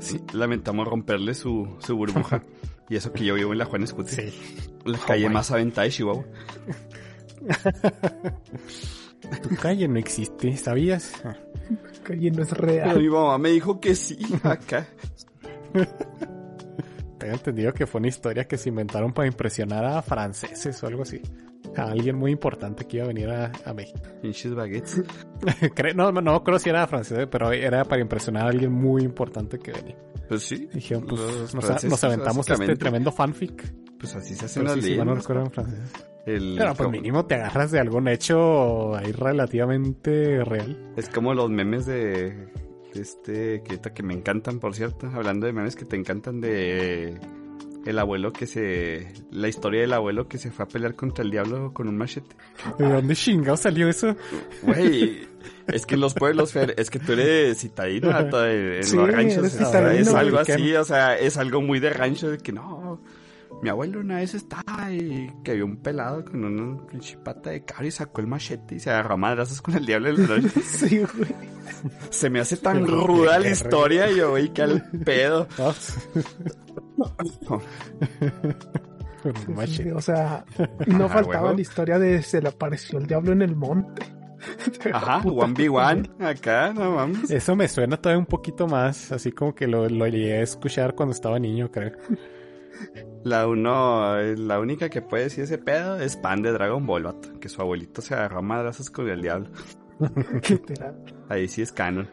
Sí. 0.00 0.20
lamentamos 0.32 0.86
romperle 0.86 1.34
su, 1.34 1.76
su 1.78 1.96
burbuja. 1.96 2.42
y 2.88 2.96
eso 2.96 3.12
que 3.12 3.24
yo 3.24 3.34
vivo 3.34 3.52
en 3.52 3.58
la 3.58 3.64
Juan 3.64 3.82
Escuti. 3.84 4.14
Sí. 4.14 4.32
La 4.84 4.98
calle 4.98 5.22
Hawaii. 5.24 5.34
más 5.34 5.50
aventada 5.50 5.84
de 5.84 5.90
Chihuahua. 5.90 6.24
Tu 9.42 9.56
calle 9.56 9.88
no 9.88 9.98
existe, 9.98 10.54
¿sabías? 10.56 11.12
Que 12.04 12.14
no 12.30 12.42
es 12.42 12.48
Pero 12.50 12.60
real. 12.66 13.00
mi 13.00 13.08
mamá 13.08 13.38
me 13.38 13.50
dijo 13.50 13.80
que 13.80 13.94
sí, 13.94 14.18
acá. 14.42 14.86
Tengo 17.18 17.32
entendido 17.34 17.72
que 17.72 17.86
fue 17.86 18.00
una 18.00 18.08
historia 18.08 18.46
que 18.46 18.58
se 18.58 18.68
inventaron 18.68 19.12
para 19.14 19.26
impresionar 19.26 19.82
a 19.84 20.02
franceses 20.02 20.82
o 20.82 20.86
algo 20.86 21.02
así. 21.02 21.22
A 21.76 21.90
alguien 21.90 22.16
muy 22.16 22.30
importante 22.32 22.84
que 22.86 22.98
iba 22.98 23.04
a 23.04 23.08
venir 23.08 23.28
a, 23.30 23.50
a 23.64 23.74
México. 23.74 24.00
Pinches 24.22 24.54
baguettes. 24.54 25.02
No, 25.94 26.12
no, 26.12 26.42
creo 26.44 26.58
si 26.58 26.70
era 26.70 26.86
francés, 26.86 27.26
pero 27.30 27.52
era 27.52 27.84
para 27.84 28.00
impresionar 28.02 28.44
a 28.44 28.48
alguien 28.48 28.72
muy 28.72 29.02
importante 29.02 29.58
que 29.58 29.72
venía. 29.72 29.96
Pues 30.28 30.42
sí. 30.42 30.68
Dijeron, 30.72 31.04
pues 31.06 31.54
nos, 31.54 31.84
nos 31.84 32.04
aventamos 32.04 32.48
este 32.48 32.76
tremendo 32.76 33.12
fanfic. 33.12 33.72
Pues 33.98 34.14
así 34.16 34.34
se 34.34 34.60
Pero 34.60 34.74
las 34.74 34.84
sí, 34.84 34.96
mal 34.96 35.06
no 35.06 35.14
recuerdo 35.14 35.44
en 35.44 35.50
francés. 35.50 35.92
El- 36.26 36.54
Pero 36.56 36.70
pues 36.70 36.78
como- 36.78 36.90
mínimo 36.90 37.26
te 37.26 37.34
agarras 37.34 37.70
de 37.70 37.80
algún 37.80 38.08
hecho 38.08 38.94
ahí 38.96 39.12
relativamente 39.12 40.42
real. 40.44 40.92
Es 40.96 41.08
como 41.08 41.34
los 41.34 41.50
memes 41.50 41.84
de, 41.86 42.48
de 42.94 43.00
este 43.00 43.62
que 43.62 43.78
que 43.78 44.02
me 44.02 44.14
encantan, 44.14 44.58
por 44.60 44.74
cierto. 44.74 45.06
Hablando 45.12 45.46
de 45.46 45.52
memes 45.52 45.76
que 45.76 45.84
te 45.84 45.96
encantan 45.96 46.40
de 46.40 47.18
el 47.86 47.98
abuelo 47.98 48.32
que 48.32 48.46
se... 48.46 49.12
La 49.30 49.48
historia 49.48 49.80
del 49.82 49.92
abuelo 49.92 50.28
que 50.28 50.38
se 50.38 50.50
fue 50.50 50.64
a 50.64 50.68
pelear 50.68 50.94
contra 50.94 51.24
el 51.24 51.30
diablo 51.30 51.72
con 51.72 51.88
un 51.88 51.96
machete. 51.96 52.34
¿De 52.78 52.88
dónde 52.88 53.14
chingado 53.14 53.56
salió 53.56 53.88
eso? 53.88 54.16
Güey, 54.62 55.26
es 55.68 55.86
que 55.86 55.96
los 55.96 56.14
pueblos, 56.14 56.52
Fer, 56.52 56.74
es 56.78 56.90
que 56.90 56.98
tú 56.98 57.12
eres 57.12 57.58
citadino, 57.58 58.10
en, 58.18 58.74
en 58.74 58.84
Sí, 58.84 58.96
los 58.96 59.10
ranchos. 59.10 59.54
o 59.54 59.70
sea, 59.70 59.94
es 59.94 60.08
algo 60.08 60.38
así, 60.38 60.74
o 60.74 60.84
sea, 60.84 61.18
es 61.18 61.36
algo 61.36 61.60
muy 61.60 61.80
de 61.80 61.90
rancho 61.90 62.30
de 62.30 62.38
que 62.38 62.52
no. 62.52 62.83
Mi 63.64 63.70
abuelo 63.70 64.00
una 64.00 64.16
vez 64.16 64.34
estaba 64.34 64.92
y 64.92 65.32
que 65.42 65.54
vio 65.54 65.64
un 65.64 65.78
pelado 65.78 66.22
con 66.22 66.44
una 66.44 66.86
pinche 66.86 67.16
pata 67.16 67.48
de 67.48 67.64
cabra 67.64 67.86
y 67.86 67.90
sacó 67.90 68.20
el 68.20 68.26
machete 68.26 68.74
y 68.74 68.78
se 68.80 68.90
agarró 68.90 69.14
a 69.14 69.16
madrazos 69.16 69.62
con 69.62 69.74
el 69.74 69.86
diablo 69.86 70.10
en 70.10 70.20
la 70.28 70.36
noche. 70.36 70.60
Sí, 70.62 70.98
güey. 70.98 71.34
Se 72.10 72.28
me 72.28 72.40
hace 72.40 72.58
tan 72.58 72.86
ruda 72.86 73.38
la 73.38 73.48
historia 73.48 74.10
y 74.10 74.16
yo, 74.18 74.32
güey, 74.32 74.50
que 74.52 74.60
al 74.60 74.82
pedo. 75.04 75.48
Ah, 75.58 75.72
Sí, 79.66 79.76
chido. 79.82 79.96
o 79.96 80.00
sea, 80.02 80.44
no 80.86 81.06
Ajá, 81.06 81.14
faltaba 81.14 81.44
huevo. 81.44 81.54
la 81.56 81.60
historia 81.62 81.98
de 81.98 82.20
se 82.22 82.42
le 82.42 82.50
apareció 82.50 82.98
el 82.98 83.06
diablo 83.06 83.32
en 83.32 83.40
el 83.40 83.56
monte. 83.56 84.02
Ajá, 84.92 85.22
Puta, 85.22 85.46
1v1, 85.46 86.22
acá, 86.22 86.74
no 86.74 86.96
mames. 86.96 87.30
Eso 87.30 87.56
me 87.56 87.66
suena 87.68 87.96
todavía 87.96 88.18
un 88.18 88.26
poquito 88.26 88.66
más, 88.68 89.10
así 89.10 89.32
como 89.32 89.54
que 89.54 89.66
lo, 89.66 89.88
lo 89.88 90.06
llegué 90.06 90.34
a 90.34 90.42
escuchar 90.42 90.94
cuando 90.94 91.14
estaba 91.14 91.38
niño, 91.38 91.70
creo. 91.70 91.92
La 93.24 93.48
uno, 93.48 94.16
la 94.18 94.60
única 94.60 94.90
que 94.90 95.00
puede 95.00 95.24
decir 95.24 95.44
ese 95.44 95.56
pedo 95.56 95.98
es 95.98 96.16
Pan 96.16 96.42
de 96.42 96.52
Dragon 96.52 96.86
Ball, 96.86 97.04
vato, 97.04 97.40
que 97.40 97.48
su 97.48 97.62
abuelito 97.62 98.02
se 98.02 98.14
agarró 98.14 98.38
a 98.38 98.42
madrazos 98.42 98.90
con 98.90 99.08
el 99.08 99.22
diablo. 99.22 99.48
Ahí 101.30 101.48
sí 101.48 101.62
es 101.62 101.72
canon. 101.72 102.08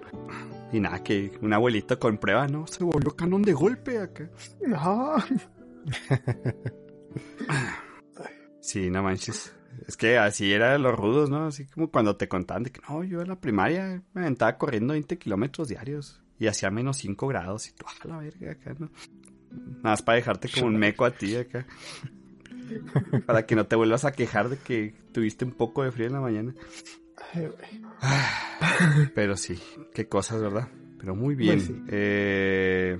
Y 0.72 0.80
nada, 0.80 1.04
que 1.04 1.38
un 1.42 1.52
abuelito 1.54 2.00
con 2.00 2.18
prueba, 2.18 2.48
¿no? 2.48 2.66
Se 2.66 2.84
volvió 2.84 3.14
canon 3.14 3.42
de 3.42 3.52
golpe 3.52 4.00
acá. 4.00 4.30
No, 4.66 5.16
Sí, 8.62 8.90
no 8.90 9.04
manches. 9.04 9.54
Es 9.88 9.98
que 9.98 10.18
así 10.18 10.54
eran 10.54 10.82
los 10.82 10.96
rudos, 10.96 11.30
¿no? 11.30 11.48
Así 11.48 11.66
como 11.66 11.92
cuando 11.92 12.16
te 12.16 12.30
contaban 12.30 12.64
de 12.64 12.72
que 12.72 12.80
no, 12.88 13.04
yo 13.04 13.22
en 13.22 13.28
la 13.28 13.40
primaria 13.40 14.02
me 14.14 14.22
aventaba 14.22 14.58
corriendo 14.58 14.94
20 14.94 15.18
kilómetros 15.18 15.68
diarios 15.68 16.24
y 16.40 16.48
hacía 16.48 16.72
menos 16.72 16.98
5 16.98 17.28
grados 17.28 17.68
y 17.68 17.74
tú, 17.74 17.86
a 17.88 18.08
la 18.08 18.18
verga 18.18 18.52
acá, 18.52 18.76
¿no? 18.78 18.90
Nada 19.52 19.80
más 19.84 20.02
para 20.02 20.16
dejarte 20.18 20.50
como 20.50 20.68
un 20.68 20.78
meco 20.78 21.06
a 21.06 21.12
ti 21.12 21.36
acá. 21.36 21.66
Para 23.26 23.46
que 23.46 23.56
no 23.56 23.66
te 23.66 23.76
vuelvas 23.76 24.06
a 24.06 24.14
quejar 24.14 24.48
de 24.48 24.58
que 24.58 24.94
tuviste 25.12 25.44
un 25.44 25.52
poco 25.52 25.84
de 25.84 25.92
frío 25.92 26.08
en 26.08 26.14
la 26.14 26.22
mañana. 26.22 26.54
Ay, 27.34 27.48
güey. 27.48 29.10
Pero 29.14 29.36
sí, 29.36 29.60
qué 29.94 30.08
cosas, 30.08 30.42
¿verdad? 30.42 30.70
Pero 30.98 31.14
muy 31.16 31.36
bien. 31.36 31.56
Pues 31.56 31.68
sí. 31.68 31.84
Eh, 31.90 32.98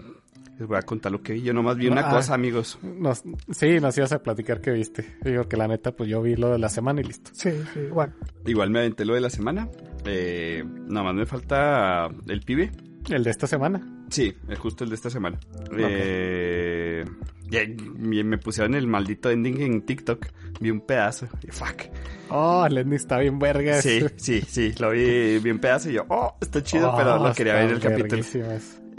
les 0.60 0.68
voy 0.68 0.78
a 0.78 0.82
contar 0.82 1.12
lo 1.12 1.22
que 1.24 1.34
vi. 1.34 1.42
Yo 1.44 1.54
nomás 1.54 1.78
vi 1.78 1.88
una 1.88 2.08
Ah. 2.08 2.12
cosa, 2.12 2.34
amigos. 2.34 2.80
Nos, 2.84 3.24
sí, 3.52 3.80
nos 3.80 3.98
ibas 3.98 4.12
a 4.12 4.22
platicar 4.22 4.60
que 4.60 4.72
viste. 4.72 5.06
Digo 5.24 5.48
que 5.48 5.56
la 5.58 5.68
neta, 5.70 5.96
pues 5.96 6.10
yo 6.10 6.22
vi 6.22 6.36
lo 6.36 6.50
de 6.52 6.60
la 6.60 6.68
semana 6.70 7.00
y 7.02 7.06
listo. 7.06 7.32
Sí, 7.34 7.52
sí, 7.74 7.80
bueno. 7.92 8.14
Igual 8.46 8.70
me 8.72 8.80
aventé 8.80 9.06
lo 9.06 9.14
de 9.16 9.22
la 9.22 9.30
semana. 9.30 9.70
Eh, 10.06 10.64
nada 10.66 11.06
más 11.06 11.16
me 11.16 11.26
falta 11.26 12.10
el 12.28 12.42
pibe. 12.42 12.72
El 13.10 13.24
de 13.24 13.30
esta 13.32 13.48
semana. 13.48 13.82
Sí, 14.10 14.34
es 14.50 14.60
justo 14.60 14.84
el 14.84 14.90
de 14.90 14.96
esta 14.96 15.10
semana. 15.10 15.40
Eh, 15.78 17.04
ya- 17.50 17.62
me 17.98 18.38
pusieron 18.38 18.76
el 18.76 18.88
maldito 18.88 19.30
ending 19.30 19.62
en 19.62 19.82
TikTok. 19.86 20.28
Vi 20.60 20.70
un 20.72 20.82
pedazo. 20.82 21.28
Y 21.44 21.48
fuck. 21.52 21.84
Oh, 22.30 22.68
Lenny 22.70 22.96
está 22.96 23.18
bien 23.20 23.40
verga. 23.40 23.82
Sí, 23.82 24.02
sí, 24.18 24.42
sí. 24.48 24.74
Lo 24.80 24.92
vi 24.92 25.40
bien 25.40 25.60
pedazo 25.60 25.90
y 25.90 25.94
yo, 25.94 26.06
oh, 26.10 26.36
está 26.40 26.62
chido, 26.64 26.92
Oh, 26.94 26.98
pero 26.98 27.18
lo 27.18 27.34
quería 27.34 27.56
ver 27.56 27.64
en 27.66 27.70
el 27.72 27.80
capítulo. 27.80 28.24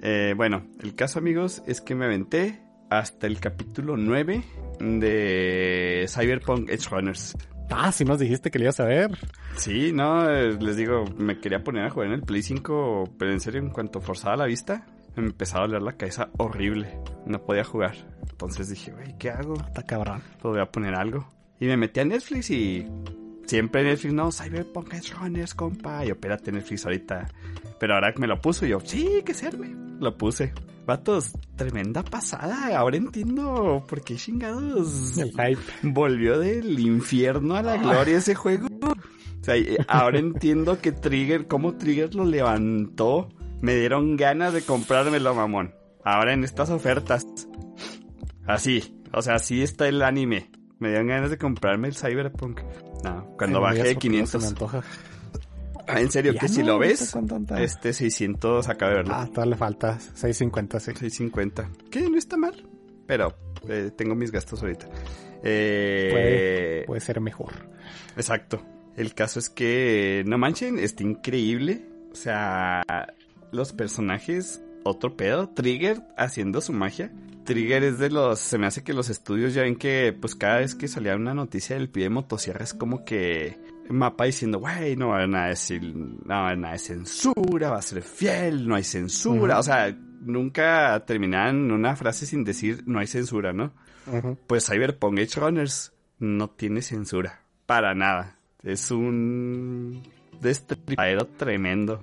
Eh, 0.04 0.34
bueno, 0.36 0.66
el 0.82 0.94
caso, 0.94 1.18
amigos, 1.20 1.62
es 1.66 1.80
que 1.80 1.94
me 1.94 2.04
aventé 2.06 2.60
hasta 2.90 3.26
el 3.26 3.38
capítulo 3.40 3.96
9 3.96 4.42
de 4.80 6.06
Cyberpunk 6.08 6.68
Edge 6.70 6.88
Runners. 6.90 7.36
Ah, 7.74 7.90
sí 7.90 8.04
nos 8.04 8.18
dijiste 8.18 8.50
que 8.50 8.58
le 8.58 8.66
ibas 8.66 8.80
a 8.80 8.84
ver. 8.84 9.18
Sí, 9.56 9.92
no, 9.92 10.28
eh, 10.28 10.56
les 10.60 10.76
digo, 10.76 11.04
me 11.16 11.38
quería 11.38 11.64
poner 11.64 11.86
a 11.86 11.90
jugar 11.90 12.08
en 12.08 12.14
el 12.14 12.22
Play 12.22 12.42
5, 12.42 13.14
pero 13.18 13.32
en 13.32 13.40
serio, 13.40 13.60
en 13.60 13.70
cuanto 13.70 14.00
forzaba 14.00 14.36
la 14.36 14.44
vista, 14.46 14.86
me 15.16 15.26
empezaba 15.26 15.64
a 15.64 15.66
doler 15.68 15.82
la 15.82 15.96
cabeza 15.96 16.30
horrible. 16.38 16.98
No 17.26 17.42
podía 17.42 17.64
jugar. 17.64 17.94
Entonces 18.30 18.68
dije, 18.68 18.92
güey, 18.92 19.16
¿qué 19.18 19.30
hago? 19.30 19.54
Está 19.54 19.82
cabrón. 19.82 20.22
Pues 20.40 20.52
voy 20.52 20.60
a 20.60 20.70
poner 20.70 20.94
algo. 20.94 21.26
Y 21.60 21.66
me 21.66 21.76
metí 21.76 22.00
a 22.00 22.04
Netflix 22.04 22.50
y 22.50 22.86
siempre 23.46 23.84
Netflix, 23.84 24.14
no, 24.14 24.32
Cyberpunk 24.32 24.94
Runners, 25.18 25.54
compa. 25.54 26.04
Y 26.04 26.08
yo, 26.08 26.14
espérate, 26.14 26.52
Netflix 26.52 26.84
ahorita. 26.84 27.28
Pero 27.78 27.94
ahora 27.94 28.12
me 28.16 28.26
lo 28.26 28.40
puso, 28.40 28.66
yo, 28.66 28.80
sí, 28.80 29.22
que 29.24 29.34
serme. 29.34 29.91
Lo 30.02 30.18
puse. 30.18 30.52
Vatos, 30.84 31.30
tremenda 31.54 32.02
pasada. 32.02 32.76
Ahora 32.76 32.96
entiendo 32.96 33.86
por 33.88 34.02
qué 34.02 34.16
chingados 34.16 35.16
El 35.16 35.30
hype. 35.30 35.60
volvió 35.84 36.40
del 36.40 36.76
infierno 36.80 37.54
a 37.54 37.62
la 37.62 37.76
gloria 37.76 38.18
ese 38.18 38.34
juego. 38.34 38.66
O 38.82 39.44
sea, 39.44 39.56
eh, 39.56 39.78
ahora 39.86 40.18
entiendo 40.18 40.80
que 40.80 40.90
Trigger, 40.90 41.46
cómo 41.46 41.76
Trigger 41.76 42.16
lo 42.16 42.24
levantó. 42.24 43.28
Me 43.60 43.76
dieron 43.76 44.16
ganas 44.16 44.52
de 44.54 44.62
comprármelo, 44.62 45.36
mamón. 45.36 45.72
Ahora 46.04 46.32
en 46.32 46.42
estas 46.42 46.68
ofertas. 46.70 47.24
Así, 48.44 49.00
o 49.12 49.22
sea, 49.22 49.36
así 49.36 49.62
está 49.62 49.86
el 49.86 50.02
anime. 50.02 50.50
Me 50.80 50.88
dieron 50.88 51.06
ganas 51.06 51.30
de 51.30 51.38
comprarme 51.38 51.86
el 51.86 51.94
Cyberpunk. 51.94 52.60
No, 53.04 53.28
cuando 53.38 53.60
bajé 53.60 53.84
de 53.84 53.94
porque 53.94 54.08
no 54.08 54.26
se 54.26 54.38
me 54.38 54.44
500. 54.44 54.44
antoja. 54.46 54.82
Ah, 55.86 56.00
en 56.00 56.10
serio, 56.10 56.34
que 56.38 56.48
si 56.48 56.62
lo 56.62 56.78
ves, 56.78 57.14
este 57.58 57.92
600 57.92 58.68
acaba 58.68 58.90
de 58.90 58.96
verlo. 58.98 59.14
Ah, 59.14 59.26
todavía 59.26 59.50
le 59.54 59.56
falta 59.56 59.98
6.50, 59.98 60.78
sí. 60.78 60.92
650. 60.92 61.70
Que 61.90 62.08
no 62.08 62.16
está 62.16 62.36
mal. 62.36 62.68
Pero 63.06 63.34
eh, 63.68 63.90
tengo 63.96 64.14
mis 64.14 64.30
gastos 64.30 64.62
ahorita. 64.62 64.88
Eh, 65.42 66.08
Puede, 66.10 66.84
puede 66.86 67.00
ser 67.00 67.20
mejor. 67.20 67.52
Exacto. 68.16 68.62
El 68.96 69.14
caso 69.14 69.38
es 69.38 69.48
que, 69.48 70.22
no 70.26 70.38
manchen, 70.38 70.78
está 70.78 71.02
increíble. 71.02 71.86
O 72.12 72.14
sea, 72.14 72.82
los 73.50 73.72
personajes, 73.72 74.62
otro 74.84 75.16
pedo. 75.16 75.48
Trigger 75.48 76.02
haciendo 76.16 76.60
su 76.60 76.72
magia. 76.72 77.12
Trigger 77.44 77.82
es 77.82 77.98
de 77.98 78.10
los, 78.10 78.38
se 78.38 78.58
me 78.58 78.66
hace 78.66 78.84
que 78.84 78.92
los 78.92 79.10
estudios 79.10 79.52
ya 79.54 79.62
ven 79.62 79.76
que, 79.76 80.16
pues 80.18 80.34
cada 80.34 80.58
vez 80.58 80.74
que 80.74 80.86
salía 80.86 81.16
una 81.16 81.34
noticia 81.34 81.76
del 81.76 81.88
pie 81.88 82.04
de 82.04 82.10
motosierra 82.10 82.62
es 82.62 82.72
como 82.72 83.04
que 83.04 83.58
mapa 83.88 84.24
diciendo, 84.24 84.58
güey, 84.58 84.96
no 84.96 85.08
va 85.08 85.14
a 85.14 85.16
haber 85.18 85.28
nada 85.28 85.46
de, 85.48 85.54
sil- 85.58 86.20
no 86.24 86.34
va 86.34 86.72
a 86.72 86.78
censura, 86.78 87.70
va 87.70 87.78
a 87.78 87.82
ser 87.82 88.02
fiel, 88.02 88.66
no 88.66 88.74
hay 88.74 88.84
censura. 88.84 89.58
O 89.58 89.62
sea, 89.62 89.94
nunca 90.20 91.04
terminaban 91.06 91.70
una 91.70 91.96
frase 91.96 92.26
sin 92.26 92.44
decir 92.44 92.82
no 92.86 92.98
hay 93.00 93.06
censura, 93.06 93.52
¿no? 93.52 93.72
Pues 94.46 94.66
Cyberpunk 94.66 95.18
Edge 95.18 95.38
Runners 95.40 95.92
no 96.18 96.50
tiene 96.50 96.82
censura. 96.82 97.40
Para 97.66 97.94
nada. 97.94 98.36
Es 98.62 98.90
un 98.90 100.02
destripadero 100.40 101.26
tremendo. 101.26 102.02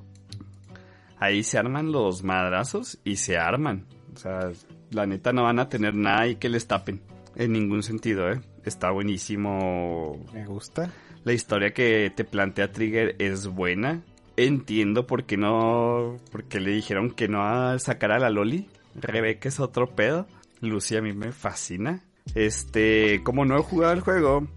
Ahí 1.17 1.43
se 1.43 1.57
arman 1.57 1.91
los 1.91 2.23
madrazos 2.23 2.99
y 3.03 3.17
se 3.17 3.37
arman. 3.37 3.85
O 4.15 4.17
sea, 4.17 4.51
la 4.91 5.05
neta 5.05 5.33
no 5.33 5.43
van 5.43 5.59
a 5.59 5.69
tener 5.69 5.93
nada 5.93 6.21
ahí 6.21 6.35
que 6.35 6.49
les 6.49 6.67
tapen. 6.67 7.01
En 7.35 7.51
ningún 7.53 7.83
sentido, 7.83 8.29
¿eh? 8.31 8.41
Está 8.65 8.91
buenísimo. 8.91 10.25
Me 10.33 10.45
gusta. 10.45 10.91
La 11.29 11.35
historia 11.35 11.75
que 11.75 12.11
te 12.15 12.23
plantea 12.23 12.71
Trigger 12.71 13.15
es 13.19 13.45
buena. 13.45 14.01
Entiendo 14.35 15.05
por 15.05 15.25
qué 15.25 15.37
no. 15.37 16.17
Porque 16.31 16.59
le 16.59 16.71
dijeron 16.71 17.11
que 17.11 17.27
no 17.27 17.43
a 17.43 17.77
sacar 17.77 18.11
a 18.11 18.17
la 18.17 18.31
Loli. 18.31 18.67
Rebeca 18.95 19.47
es 19.47 19.59
otro 19.59 19.93
pedo. 19.93 20.25
Lucy 20.59 20.95
a 20.95 21.03
mí 21.03 21.13
me 21.13 21.31
fascina. 21.31 22.03
Este, 22.33 23.21
como 23.23 23.45
no 23.45 23.59
he 23.59 23.61
jugado 23.61 23.93
el 23.93 23.99
juego, 23.99 24.47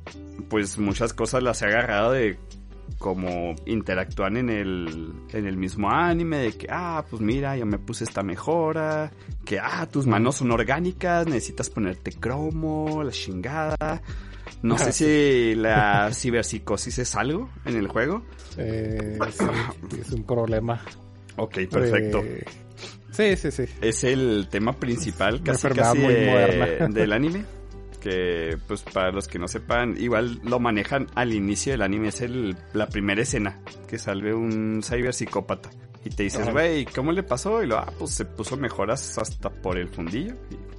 pues 0.48 0.78
muchas 0.78 1.12
cosas 1.12 1.42
las 1.42 1.60
he 1.60 1.66
agarrado 1.66 2.12
de 2.12 2.38
cómo 2.96 3.54
interactúan 3.66 4.38
en 4.38 4.48
el, 4.48 5.12
en 5.34 5.46
el 5.46 5.58
mismo 5.58 5.90
anime, 5.90 6.38
de 6.38 6.52
que, 6.52 6.68
ah, 6.70 7.04
pues 7.10 7.20
mira, 7.20 7.54
yo 7.54 7.66
me 7.66 7.78
puse 7.78 8.04
esta 8.04 8.22
mejora, 8.22 9.12
que, 9.44 9.58
ah, 9.58 9.86
tus 9.92 10.06
manos 10.06 10.36
son 10.36 10.50
orgánicas, 10.50 11.26
necesitas 11.26 11.68
ponerte 11.68 12.12
cromo, 12.12 13.02
la 13.04 13.12
chingada. 13.12 14.00
No 14.62 14.78
sé 14.78 14.92
si 14.92 15.54
la 15.56 16.10
ciberpsicosis 16.12 16.98
es 17.00 17.14
algo 17.16 17.50
en 17.64 17.76
el 17.76 17.88
juego. 17.88 18.22
Eh, 18.56 19.18
sí, 19.32 20.00
es 20.00 20.10
un 20.12 20.24
problema. 20.24 20.80
Ok, 21.36 21.58
perfecto. 21.70 22.18
Eh, 22.22 22.44
sí, 23.10 23.36
sí, 23.36 23.50
sí. 23.50 23.64
Es 23.80 24.04
el 24.04 24.46
tema 24.50 24.72
principal 24.74 25.42
casi, 25.42 25.68
casi 25.68 25.98
muy 25.98 26.14
de- 26.14 26.26
moderna. 26.26 26.88
del 26.90 27.12
anime. 27.12 27.44
Que, 28.00 28.58
pues, 28.66 28.82
para 28.82 29.12
los 29.12 29.28
que 29.28 29.38
no 29.38 29.46
sepan, 29.46 29.96
igual 29.96 30.40
lo 30.42 30.58
manejan 30.58 31.06
al 31.14 31.32
inicio 31.32 31.72
del 31.72 31.82
anime. 31.82 32.08
Es 32.08 32.20
el, 32.20 32.56
la 32.72 32.88
primera 32.88 33.22
escena 33.22 33.60
que 33.86 33.96
sale 33.98 34.34
un 34.34 34.80
cyberpsicópata. 34.82 35.70
Y 36.04 36.10
te 36.10 36.24
dices, 36.24 36.50
güey, 36.50 36.84
¿cómo 36.84 37.12
le 37.12 37.22
pasó? 37.22 37.62
Y 37.62 37.68
lo, 37.68 37.78
ah, 37.78 37.92
pues 37.96 38.10
se 38.10 38.24
puso 38.24 38.56
mejoras 38.56 39.16
hasta 39.18 39.50
por 39.50 39.78
el 39.78 39.88
fundillo. 39.88 40.34
Y- 40.50 40.71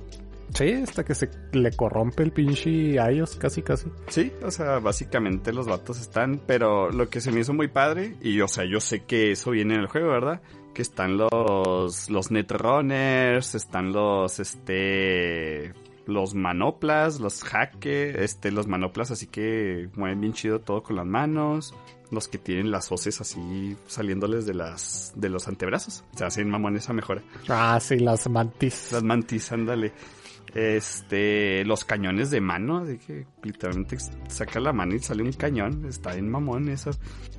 Sí, 0.54 0.74
hasta 0.74 1.04
que 1.04 1.16
se 1.16 1.30
le 1.52 1.72
corrompe 1.72 2.24
el 2.24 2.32
pinche 2.32 2.96
iOS, 2.96 3.36
casi, 3.38 3.64
casi. 3.64 3.90
Sí, 4.08 4.32
o 4.44 4.52
sea, 4.52 4.80
básicamente 4.80 5.52
los 5.52 5.68
vatos 5.68 6.00
están, 6.00 6.42
pero 6.46 6.92
lo 6.92 7.10
que 7.10 7.22
se 7.22 7.32
me 7.32 7.40
hizo 7.40 7.54
muy 7.54 7.68
padre, 7.68 8.16
y 8.22 8.40
o 8.42 8.48
sea, 8.48 8.66
yo 8.66 8.80
sé 8.80 9.04
que 9.04 9.32
eso 9.32 9.52
viene 9.52 9.76
en 9.76 9.82
el 9.82 9.88
juego, 9.88 10.10
¿verdad? 10.10 10.42
Que 10.74 10.84
están 10.84 11.18
los, 11.18 12.10
los 12.10 12.32
netrunners, 12.32 13.56
están 13.56 13.92
los, 13.92 14.40
este, 14.40 15.74
los 16.06 16.36
manoplas, 16.36 17.20
los 17.20 17.44
hackers, 17.44 18.20
este, 18.20 18.52
los 18.52 18.68
manoplas 18.68 19.12
así 19.12 19.28
que 19.28 19.90
mueven 19.96 20.22
bien 20.22 20.34
chido 20.34 20.60
todo 20.60 20.84
con 20.84 20.96
las 20.96 21.06
manos, 21.06 21.74
los 22.12 22.28
que 22.28 22.38
tienen 22.38 22.70
las 22.72 22.92
hoces 22.92 23.20
así 23.22 23.76
saliéndoles 23.88 24.46
de 24.46 24.54
las, 24.54 25.14
de 25.16 25.30
los 25.30 25.48
antebrazos, 25.48 26.04
se 26.16 26.26
hacen 26.26 26.50
mamón 26.50 26.76
esa 26.76 26.94
mejora. 26.94 27.24
Ah, 27.50 27.80
sí, 27.82 27.98
las 27.98 28.30
mantis. 28.30 28.92
Las 28.92 29.04
mantis, 29.04 29.52
ándale. 29.52 29.94
Este, 30.54 31.66
los 31.66 31.84
cañones 31.84 32.30
de 32.30 32.40
mano, 32.40 32.78
así 32.78 32.98
que 33.00 33.26
literalmente 33.42 33.98
saca 34.28 34.60
la 34.60 34.72
mano 34.72 34.96
y 34.96 35.00
sale 35.00 35.24
un 35.24 35.34
cañón. 35.34 35.86
Está 35.88 36.14
bien 36.14 36.30
mamón 36.30 36.70
eso. 36.70 36.92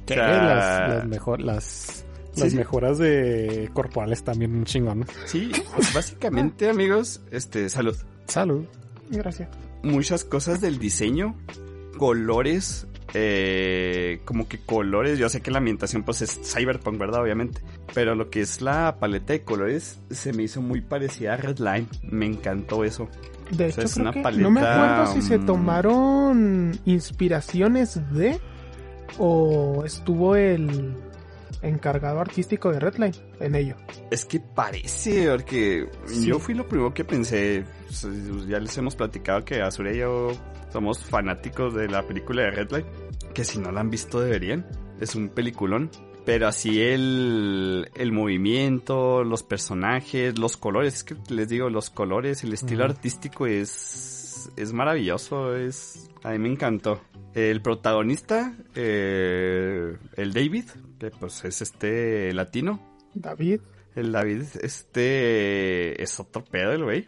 ¿Qué? 0.07 0.15
O 0.15 0.17
sea, 0.17 0.29
Las, 0.29 0.89
las 0.89 1.07
mejor, 1.07 1.41
las... 1.41 2.07
Las 2.37 2.53
mejoras 2.53 2.99
de 2.99 3.71
corporales 3.73 4.25
también 4.25 4.65
chingones. 4.65 5.09
Sí, 5.27 5.53
pues 5.73 5.95
básicamente, 5.95 6.69
amigos, 6.69 7.23
este, 7.31 7.69
salud. 7.69 7.97
Salud. 8.27 8.65
Gracias. 9.09 9.49
Muchas 9.85 10.25
cosas 10.25 10.61
del 10.61 10.81
diseño, 10.81 11.37
colores, 11.97 12.89
eh, 13.15 14.21
como 14.25 14.49
que 14.49 14.59
colores, 14.59 15.19
yo 15.19 15.29
sé 15.29 15.41
que 15.41 15.51
la 15.51 15.59
ambientación 15.59 16.03
pues 16.03 16.21
es 16.23 16.41
cyberpunk, 16.45 16.99
¿verdad? 16.99 17.23
Obviamente. 17.23 17.61
Pero 17.95 18.15
lo 18.15 18.29
que 18.29 18.41
es 18.41 18.61
la 18.61 18.97
paleta 18.99 19.33
de 19.33 19.43
colores 19.45 20.01
se 20.11 20.33
me 20.33 20.43
hizo 20.43 20.61
muy 20.61 20.81
parecida 20.81 21.35
a 21.35 21.37
Redline. 21.37 21.87
Me 22.03 22.27
encantó 22.27 22.85
eso. 22.85 23.09
De 23.51 23.67
O 23.67 23.69
sea, 23.69 23.69
hecho, 23.69 23.81
es 23.83 23.95
creo 23.95 24.03
una 24.03 24.13
que 24.13 24.19
no 24.39 24.51
me 24.51 24.61
paleta, 24.61 24.95
acuerdo 24.95 25.15
si 25.21 25.23
se 25.29 25.39
mm. 25.39 25.47
tomaron 25.47 26.79
inspiraciones 26.85 28.01
de 28.13 28.41
o 29.19 29.85
estuvo 29.85 30.35
el 30.37 30.97
encargado 31.63 32.21
artístico 32.21 32.73
de 32.73 32.81
Redline 32.81 33.15
en 33.41 33.55
ello. 33.55 33.77
Es 34.11 34.25
que 34.25 34.41
parece, 34.41 35.29
porque 35.31 35.89
Sí. 36.07 36.27
yo 36.27 36.39
fui 36.39 36.55
lo 36.55 36.67
primero 36.69 36.93
que 36.93 37.05
pensé. 37.05 37.65
pues, 37.87 38.47
Ya 38.49 38.59
les 38.59 38.77
hemos 38.77 38.97
platicado 38.97 39.45
que 39.45 39.63
Azure 39.63 39.95
y 39.95 39.99
yo 39.99 40.33
somos 40.73 40.99
fanáticos 41.05 41.75
de 41.75 41.87
la 41.89 42.03
película 42.03 42.43
de 42.43 42.51
Redline. 42.51 42.87
Que 43.35 43.45
si 43.45 43.59
no 43.59 43.73
la 43.73 43.81
han 43.81 43.91
visto 43.91 44.21
deberían. 44.21 44.67
Es 45.01 45.15
un 45.15 45.29
peliculón. 45.29 45.91
Pero 46.25 46.49
así 46.49 46.81
el, 46.81 47.91
el 47.95 48.13
movimiento, 48.13 49.25
los 49.25 49.43
personajes, 49.43 50.39
los 50.39 50.57
colores. 50.57 50.95
Es 50.95 51.05
que 51.05 51.17
les 51.29 51.49
digo, 51.49 51.69
los 51.69 51.91
colores, 51.91 52.45
el 52.45 52.55
estilo 52.55 52.85
artístico 52.85 53.47
es, 53.47 54.51
es 54.57 54.73
maravilloso. 54.73 55.55
Es, 55.55 56.11
a 56.23 56.31
mí 56.31 56.39
me 56.39 56.49
encantó. 56.49 57.01
El 57.35 57.61
protagonista, 57.61 58.57
eh, 58.75 59.99
el 60.17 60.33
David, 60.33 60.65
que 60.99 61.11
pues 61.11 61.45
es 61.45 61.61
este 61.61 62.33
latino. 62.33 62.81
David, 63.13 63.61
El 63.95 64.11
David, 64.11 64.43
este 64.63 66.03
es 66.03 66.19
otro 66.19 66.45
pedo 66.45 66.73
el 66.73 66.85
güey. 66.85 67.07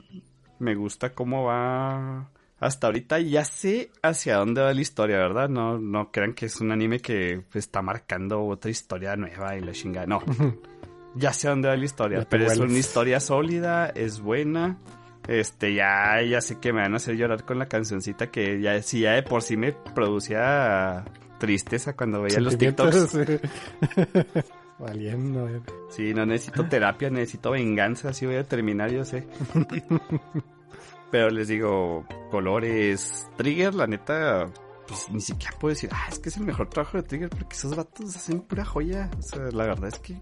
Me 0.58 0.74
gusta 0.74 1.14
cómo 1.14 1.44
va. 1.44 2.30
Hasta 2.58 2.86
ahorita 2.86 3.20
ya 3.20 3.44
sé 3.44 3.90
hacia 4.02 4.36
dónde 4.36 4.62
va 4.62 4.72
la 4.72 4.80
historia, 4.80 5.18
¿verdad? 5.18 5.48
No, 5.48 5.78
no 5.78 6.10
crean 6.10 6.32
que 6.32 6.46
es 6.46 6.60
un 6.60 6.72
anime 6.72 7.00
que 7.00 7.42
está 7.52 7.82
marcando 7.82 8.42
otra 8.44 8.70
historia 8.70 9.14
nueva 9.16 9.56
y 9.56 9.60
la 9.60 9.72
chingada. 9.72 10.06
No, 10.06 10.22
ya 11.14 11.32
sé 11.34 11.48
dónde 11.48 11.68
va 11.68 11.76
la 11.76 11.84
historia, 11.84 12.20
Ya 12.20 12.28
pero 12.28 12.46
es 12.46 12.58
una 12.58 12.78
historia 12.78 13.20
sólida, 13.20 13.88
es 13.88 14.20
buena. 14.20 14.78
Este, 15.28 15.74
ya, 15.74 16.22
ya 16.22 16.40
sé 16.40 16.58
que 16.60 16.72
me 16.72 16.80
van 16.82 16.94
a 16.94 16.96
hacer 16.96 17.16
llorar 17.16 17.44
con 17.44 17.58
la 17.58 17.66
cancioncita 17.66 18.30
que 18.30 18.60
ya, 18.60 18.80
si 18.80 19.00
ya 19.00 19.12
de 19.12 19.22
por 19.22 19.42
sí 19.42 19.56
me 19.56 19.72
producía 19.72 21.04
tristeza 21.38 21.94
cuando 21.94 22.22
veía 22.22 22.40
los 22.40 22.56
TikToks. 22.56 23.08
Sí. 23.10 23.18
Valiendo. 24.78 25.48
eh. 25.48 25.60
Sí, 25.90 26.14
no 26.14 26.24
necesito 26.26 26.66
terapia, 26.66 27.10
necesito 27.10 27.50
venganza, 27.50 28.10
así 28.10 28.24
voy 28.24 28.36
a 28.36 28.44
terminar, 28.44 28.90
yo 28.92 29.04
sé. 29.04 29.26
Pero 31.10 31.30
les 31.30 31.48
digo, 31.48 32.04
colores, 32.30 33.26
Trigger, 33.36 33.74
la 33.74 33.86
neta, 33.86 34.46
pues 34.88 35.08
ni 35.10 35.20
siquiera 35.20 35.56
puedo 35.58 35.74
decir, 35.74 35.90
ah, 35.92 36.06
es 36.10 36.18
que 36.18 36.28
es 36.28 36.36
el 36.36 36.44
mejor 36.44 36.68
trabajo 36.68 36.96
de 36.96 37.02
Trigger 37.04 37.28
porque 37.30 37.54
esos 37.56 37.74
vatos 37.76 38.14
hacen 38.16 38.40
pura 38.40 38.64
joya. 38.64 39.10
O 39.18 39.22
sea, 39.22 39.42
la 39.52 39.64
verdad 39.66 39.88
es 39.88 39.98
que... 40.00 40.20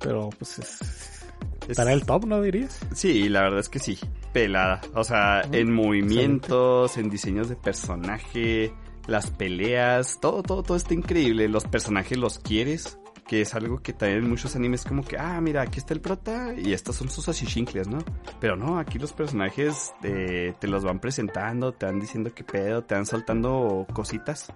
Pero 0.00 0.30
pues 0.38 0.58
es... 0.58 0.80
es- 0.82 1.20
Estará 1.68 1.92
el 1.94 2.04
top, 2.04 2.26
¿no 2.26 2.42
dirías? 2.42 2.78
Sí, 2.94 3.28
la 3.30 3.42
verdad 3.42 3.60
es 3.60 3.70
que 3.70 3.78
sí, 3.78 3.98
pelada. 4.34 4.82
O 4.94 5.02
sea, 5.02 5.40
en 5.50 5.72
movimientos, 5.72 6.98
en 6.98 7.08
diseños 7.08 7.48
de 7.48 7.56
personaje, 7.56 8.74
las 9.06 9.30
peleas, 9.30 10.18
todo, 10.20 10.42
todo, 10.42 10.62
todo 10.62 10.76
está 10.76 10.92
increíble. 10.92 11.48
Los 11.48 11.64
personajes 11.64 12.18
los 12.18 12.38
quieres, 12.38 12.98
que 13.26 13.40
es 13.40 13.54
algo 13.54 13.80
que 13.80 13.92
también 13.92 14.24
en 14.24 14.30
muchos 14.30 14.54
animes 14.56 14.84
como 14.84 15.02
que, 15.02 15.16
ah, 15.18 15.40
mira, 15.40 15.62
aquí 15.62 15.78
está 15.78 15.94
el 15.94 16.00
prota 16.00 16.54
y 16.56 16.72
estos 16.72 16.96
son 16.96 17.08
sus 17.08 17.28
ashishinkles, 17.28 17.88
¿no? 17.88 17.98
Pero 18.40 18.56
no, 18.56 18.78
aquí 18.78 18.98
los 18.98 19.12
personajes 19.12 19.92
eh, 20.02 20.54
te 20.58 20.68
los 20.68 20.84
van 20.84 20.98
presentando, 20.98 21.72
te 21.72 21.86
van 21.86 22.00
diciendo 22.00 22.32
qué 22.34 22.44
pedo, 22.44 22.82
te 22.82 22.94
van 22.94 23.06
soltando 23.06 23.86
cositas. 23.92 24.52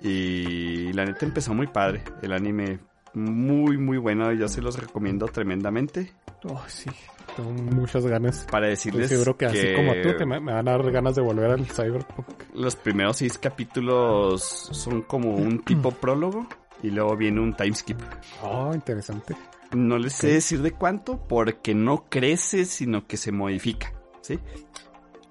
Y 0.00 0.92
la 0.92 1.04
neta 1.04 1.26
empezó 1.26 1.52
muy 1.52 1.66
padre, 1.66 2.02
el 2.22 2.32
anime 2.32 2.80
muy, 3.12 3.76
muy 3.76 3.98
bueno, 3.98 4.32
yo 4.32 4.48
se 4.48 4.62
los 4.62 4.78
recomiendo 4.78 5.26
tremendamente. 5.26 6.12
Oh, 6.44 6.62
sí. 6.68 6.90
Tengo 7.36 7.50
muchas 7.50 8.06
ganas. 8.06 8.46
Para 8.50 8.68
Estoy 8.70 8.92
decirles 8.92 9.08
seguro 9.10 9.36
que, 9.36 9.46
así 9.46 9.74
como 9.74 9.92
tú, 10.02 10.16
te 10.16 10.24
me 10.24 10.40
van 10.40 10.68
a 10.68 10.72
dar 10.72 10.90
ganas 10.90 11.14
de 11.14 11.22
volver 11.22 11.50
al 11.50 11.66
Cyberpunk. 11.66 12.26
los 12.54 12.76
primeros 12.76 13.18
seis 13.18 13.38
capítulos 13.38 14.42
son 14.42 15.02
como 15.02 15.34
un 15.34 15.60
tipo 15.60 15.90
prólogo 16.00 16.46
y 16.82 16.90
luego 16.90 17.16
viene 17.16 17.40
un 17.40 17.54
timeskip. 17.54 17.98
Oh, 18.42 18.72
interesante. 18.74 19.36
No 19.72 19.98
les 19.98 20.14
sé 20.14 20.28
decir 20.32 20.62
de 20.62 20.72
cuánto 20.72 21.18
porque 21.28 21.74
no 21.74 22.06
crece, 22.08 22.64
sino 22.64 23.06
que 23.06 23.16
se 23.16 23.30
modifica, 23.32 23.92
¿sí? 24.20 24.38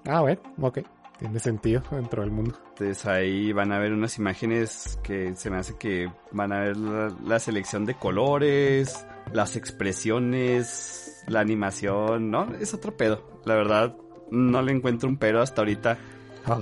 Ah, 0.06 0.22
bueno, 0.22 0.40
ok. 0.60 0.78
Tiene 1.18 1.38
sentido 1.38 1.82
dentro 1.90 2.22
del 2.22 2.30
mundo. 2.30 2.58
Entonces 2.70 3.04
ahí 3.04 3.52
van 3.52 3.72
a 3.72 3.78
ver 3.78 3.92
unas 3.92 4.16
imágenes 4.16 4.98
que 5.02 5.34
se 5.36 5.50
me 5.50 5.58
hace 5.58 5.76
que 5.76 6.10
van 6.32 6.50
a 6.52 6.60
ver 6.60 6.78
la, 6.78 7.14
la 7.22 7.38
selección 7.38 7.84
de 7.84 7.94
colores, 7.94 9.06
las 9.34 9.56
expresiones, 9.56 11.22
la 11.26 11.40
animación, 11.40 12.30
¿no? 12.30 12.54
Es 12.54 12.72
otro 12.72 12.96
pedo. 12.96 13.28
La 13.44 13.54
verdad, 13.54 13.94
no 14.30 14.62
le 14.62 14.72
encuentro 14.72 15.10
un 15.10 15.18
pero 15.18 15.42
hasta 15.42 15.60
ahorita. 15.60 15.98
Ah, 16.46 16.60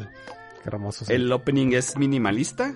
qué 0.63 0.69
hermoso. 0.69 1.05
sí. 1.05 1.13
El 1.13 1.31
opening 1.31 1.73
es 1.75 1.97
minimalista, 1.97 2.75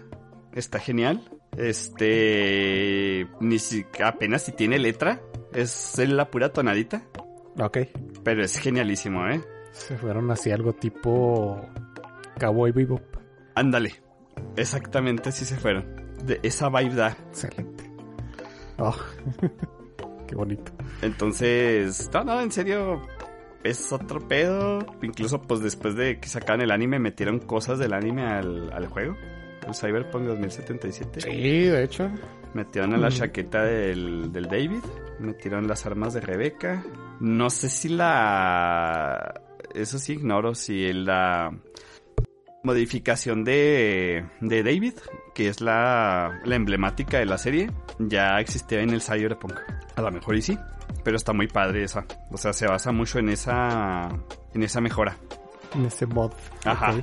está 0.52 0.78
genial. 0.78 1.28
Este, 1.56 3.26
ni 3.40 3.58
si, 3.58 3.84
apenas 4.04 4.42
si 4.42 4.52
tiene 4.52 4.78
letra, 4.78 5.20
es 5.52 5.98
la 5.98 6.30
pura 6.30 6.52
tonadita, 6.52 7.02
Ok. 7.58 7.78
pero 8.24 8.42
es 8.44 8.58
genialísimo, 8.58 9.26
¿eh? 9.28 9.40
Se 9.72 9.96
fueron 9.96 10.30
así 10.30 10.50
algo 10.50 10.72
tipo 10.74 11.60
Cowboy 12.38 12.72
Bebop. 12.72 13.02
Ándale, 13.54 13.94
exactamente 14.56 15.28
así 15.30 15.44
se 15.44 15.56
fueron. 15.56 15.84
De 16.24 16.40
esa 16.42 16.68
vibe 16.68 16.94
da. 16.94 17.16
Excelente. 17.30 17.90
Oh, 18.78 18.94
qué 20.26 20.34
bonito. 20.34 20.72
Entonces, 21.02 22.10
no, 22.12 22.24
no, 22.24 22.40
en 22.40 22.50
serio, 22.52 23.02
es 23.64 23.92
otro 23.92 24.20
pedo. 24.26 24.86
Incluso, 25.02 25.40
pues 25.42 25.60
después 25.60 25.94
de 25.96 26.18
que 26.20 26.28
sacaban 26.28 26.60
el 26.62 26.70
anime, 26.70 26.98
metieron 26.98 27.38
cosas 27.40 27.78
del 27.78 27.92
anime 27.92 28.26
al, 28.26 28.72
al 28.72 28.86
juego. 28.86 29.16
El 29.66 29.74
Cyberpunk 29.74 30.24
2077. 30.24 31.20
Sí, 31.20 31.30
de 31.66 31.84
hecho. 31.84 32.10
Metieron 32.54 32.94
a 32.94 32.98
la 32.98 33.08
Mm. 33.08 33.12
chaqueta 33.12 33.62
del, 33.62 34.32
del 34.32 34.44
David. 34.44 34.82
Metieron 35.20 35.66
las 35.68 35.86
armas 35.86 36.14
de 36.14 36.20
Rebeca. 36.20 36.84
No 37.20 37.48
sé 37.50 37.68
si 37.70 37.88
la... 37.88 39.40
Eso 39.74 39.98
sí 39.98 40.14
ignoro. 40.14 40.54
Si 40.54 40.92
la 40.92 41.50
modificación 42.64 43.44
de, 43.44 44.24
de 44.40 44.62
David, 44.62 44.94
que 45.34 45.48
es 45.48 45.60
la, 45.60 46.40
la 46.44 46.54
emblemática 46.56 47.18
de 47.18 47.26
la 47.26 47.38
serie, 47.38 47.70
ya 47.98 48.38
existía 48.40 48.80
en 48.82 48.90
el 48.90 49.00
Cyberpunk. 49.02 49.54
A 49.96 50.02
lo 50.02 50.10
mejor 50.10 50.36
y 50.36 50.42
sí. 50.42 50.58
Pero 51.04 51.16
está 51.16 51.32
muy 51.32 51.48
padre 51.48 51.84
esa. 51.84 52.04
O 52.30 52.36
sea, 52.36 52.52
se 52.52 52.66
basa 52.66 52.92
mucho 52.92 53.18
en 53.18 53.30
esa... 53.30 54.08
En 54.54 54.62
esa 54.62 54.80
mejora. 54.80 55.16
En 55.74 55.86
ese 55.86 56.06
mod. 56.06 56.32
Ajá. 56.64 56.94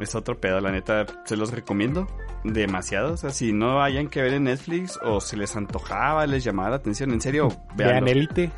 Es 0.00 0.14
otro 0.14 0.40
pedo, 0.40 0.60
la 0.60 0.70
neta, 0.70 1.06
se 1.24 1.36
los 1.36 1.52
recomiendo 1.52 2.06
demasiado. 2.44 3.14
O 3.14 3.16
sea, 3.16 3.30
si 3.30 3.52
no 3.52 3.82
hayan 3.82 4.08
que 4.08 4.22
ver 4.22 4.34
en 4.34 4.44
Netflix 4.44 4.98
o 5.02 5.20
se 5.20 5.36
les 5.36 5.56
antojaba, 5.56 6.26
les 6.26 6.44
llamaba 6.44 6.70
la 6.70 6.76
atención, 6.76 7.12
en 7.12 7.20
serio, 7.20 7.48
Vean 7.76 8.04
vean. 8.04 8.08
Elite. 8.08 8.52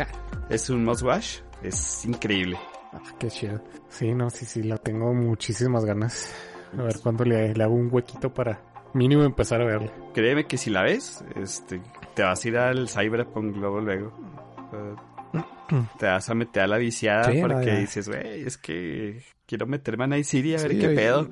Es 0.48 0.68
un 0.68 0.84
must 0.84 1.02
watch, 1.02 1.38
es 1.62 2.04
increíble. 2.04 2.58
Ah, 2.92 3.00
qué 3.18 3.28
chido. 3.28 3.60
Sí, 3.88 4.12
no, 4.14 4.30
sí, 4.30 4.44
sí, 4.44 4.62
la 4.62 4.76
tengo 4.76 5.14
muchísimas 5.14 5.84
ganas. 5.84 6.34
A 6.78 6.82
ver 6.82 6.96
cuándo 7.02 7.24
le, 7.24 7.54
le 7.54 7.64
hago 7.64 7.74
un 7.74 7.88
huequito 7.90 8.32
para 8.32 8.60
mínimo 8.94 9.22
empezar 9.24 9.60
a 9.60 9.64
verla. 9.64 9.92
Créeme 10.14 10.46
que 10.46 10.56
si 10.56 10.70
la 10.70 10.82
ves, 10.82 11.24
este, 11.36 11.80
te 12.14 12.22
vas 12.22 12.44
a 12.44 12.48
ir 12.48 12.58
al 12.58 12.88
Cyberpunk 12.88 13.56
luego, 13.56 13.80
luego. 13.80 14.12
Eh, 15.72 15.82
te 15.98 16.06
vas 16.06 16.28
a 16.30 16.34
meter 16.34 16.62
a 16.62 16.66
la 16.66 16.78
viciada 16.78 17.30
Sí, 17.32 17.38
porque 17.40 17.76
dices, 17.76 18.08
güey, 18.08 18.42
es 18.42 18.58
que 18.58 19.22
quiero 19.46 19.66
meterme 19.66 20.04
a 20.04 20.06
Night 20.08 20.24
City 20.24 20.54
a 20.54 20.58
ver 20.62 20.72
Sí, 20.72 20.78
qué 20.78 20.86
oye, 20.88 20.96
pedo. 20.96 21.30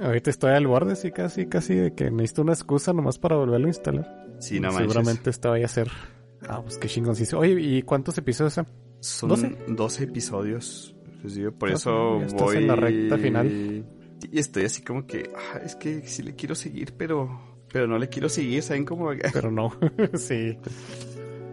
Ahorita 0.00 0.30
estoy 0.30 0.52
al 0.52 0.66
borde, 0.66 0.96
sí, 0.96 1.12
casi, 1.12 1.46
casi 1.46 1.74
de 1.74 1.94
que 1.94 2.10
necesito 2.10 2.42
una 2.42 2.52
excusa 2.52 2.92
nomás 2.92 3.18
para 3.18 3.36
volverlo 3.36 3.66
a 3.66 3.70
instalar. 3.70 4.26
Sí, 4.40 4.58
no 4.58 4.68
manches. 4.72 4.82
Seguramente 4.92 5.30
esta 5.30 5.50
vaya 5.50 5.66
a 5.66 5.68
ser. 5.68 5.88
Ah, 6.48 6.60
pues 6.62 6.78
qué 6.78 6.88
chingón. 6.88 7.14
sí. 7.14 7.24
Oye, 7.36 7.60
¿y 7.60 7.82
cuántos 7.82 8.18
episodios 8.18 8.54
son? 8.54 8.66
Son 9.00 9.28
12. 9.28 9.56
12, 9.68 10.04
episodios. 10.04 10.96
Por 11.58 11.68
Ya 11.70 11.74
eso 11.76 12.18
ya 12.20 12.26
estás 12.26 12.42
voy. 12.42 12.56
en 12.56 12.66
la 12.66 12.76
recta 12.76 13.16
final. 13.18 13.84
Y 14.30 14.38
estoy 14.38 14.64
así 14.64 14.82
como 14.82 15.06
que, 15.06 15.30
ah, 15.34 15.58
es 15.64 15.76
que 15.76 16.02
sí 16.06 16.22
le 16.22 16.34
quiero 16.34 16.54
seguir, 16.54 16.94
pero, 16.96 17.62
pero 17.72 17.86
no 17.86 17.96
le 17.98 18.08
quiero 18.08 18.28
seguir, 18.28 18.62
¿saben 18.62 18.84
cómo? 18.84 19.10
Pero 19.32 19.50
no, 19.50 19.70
sí. 20.14 20.58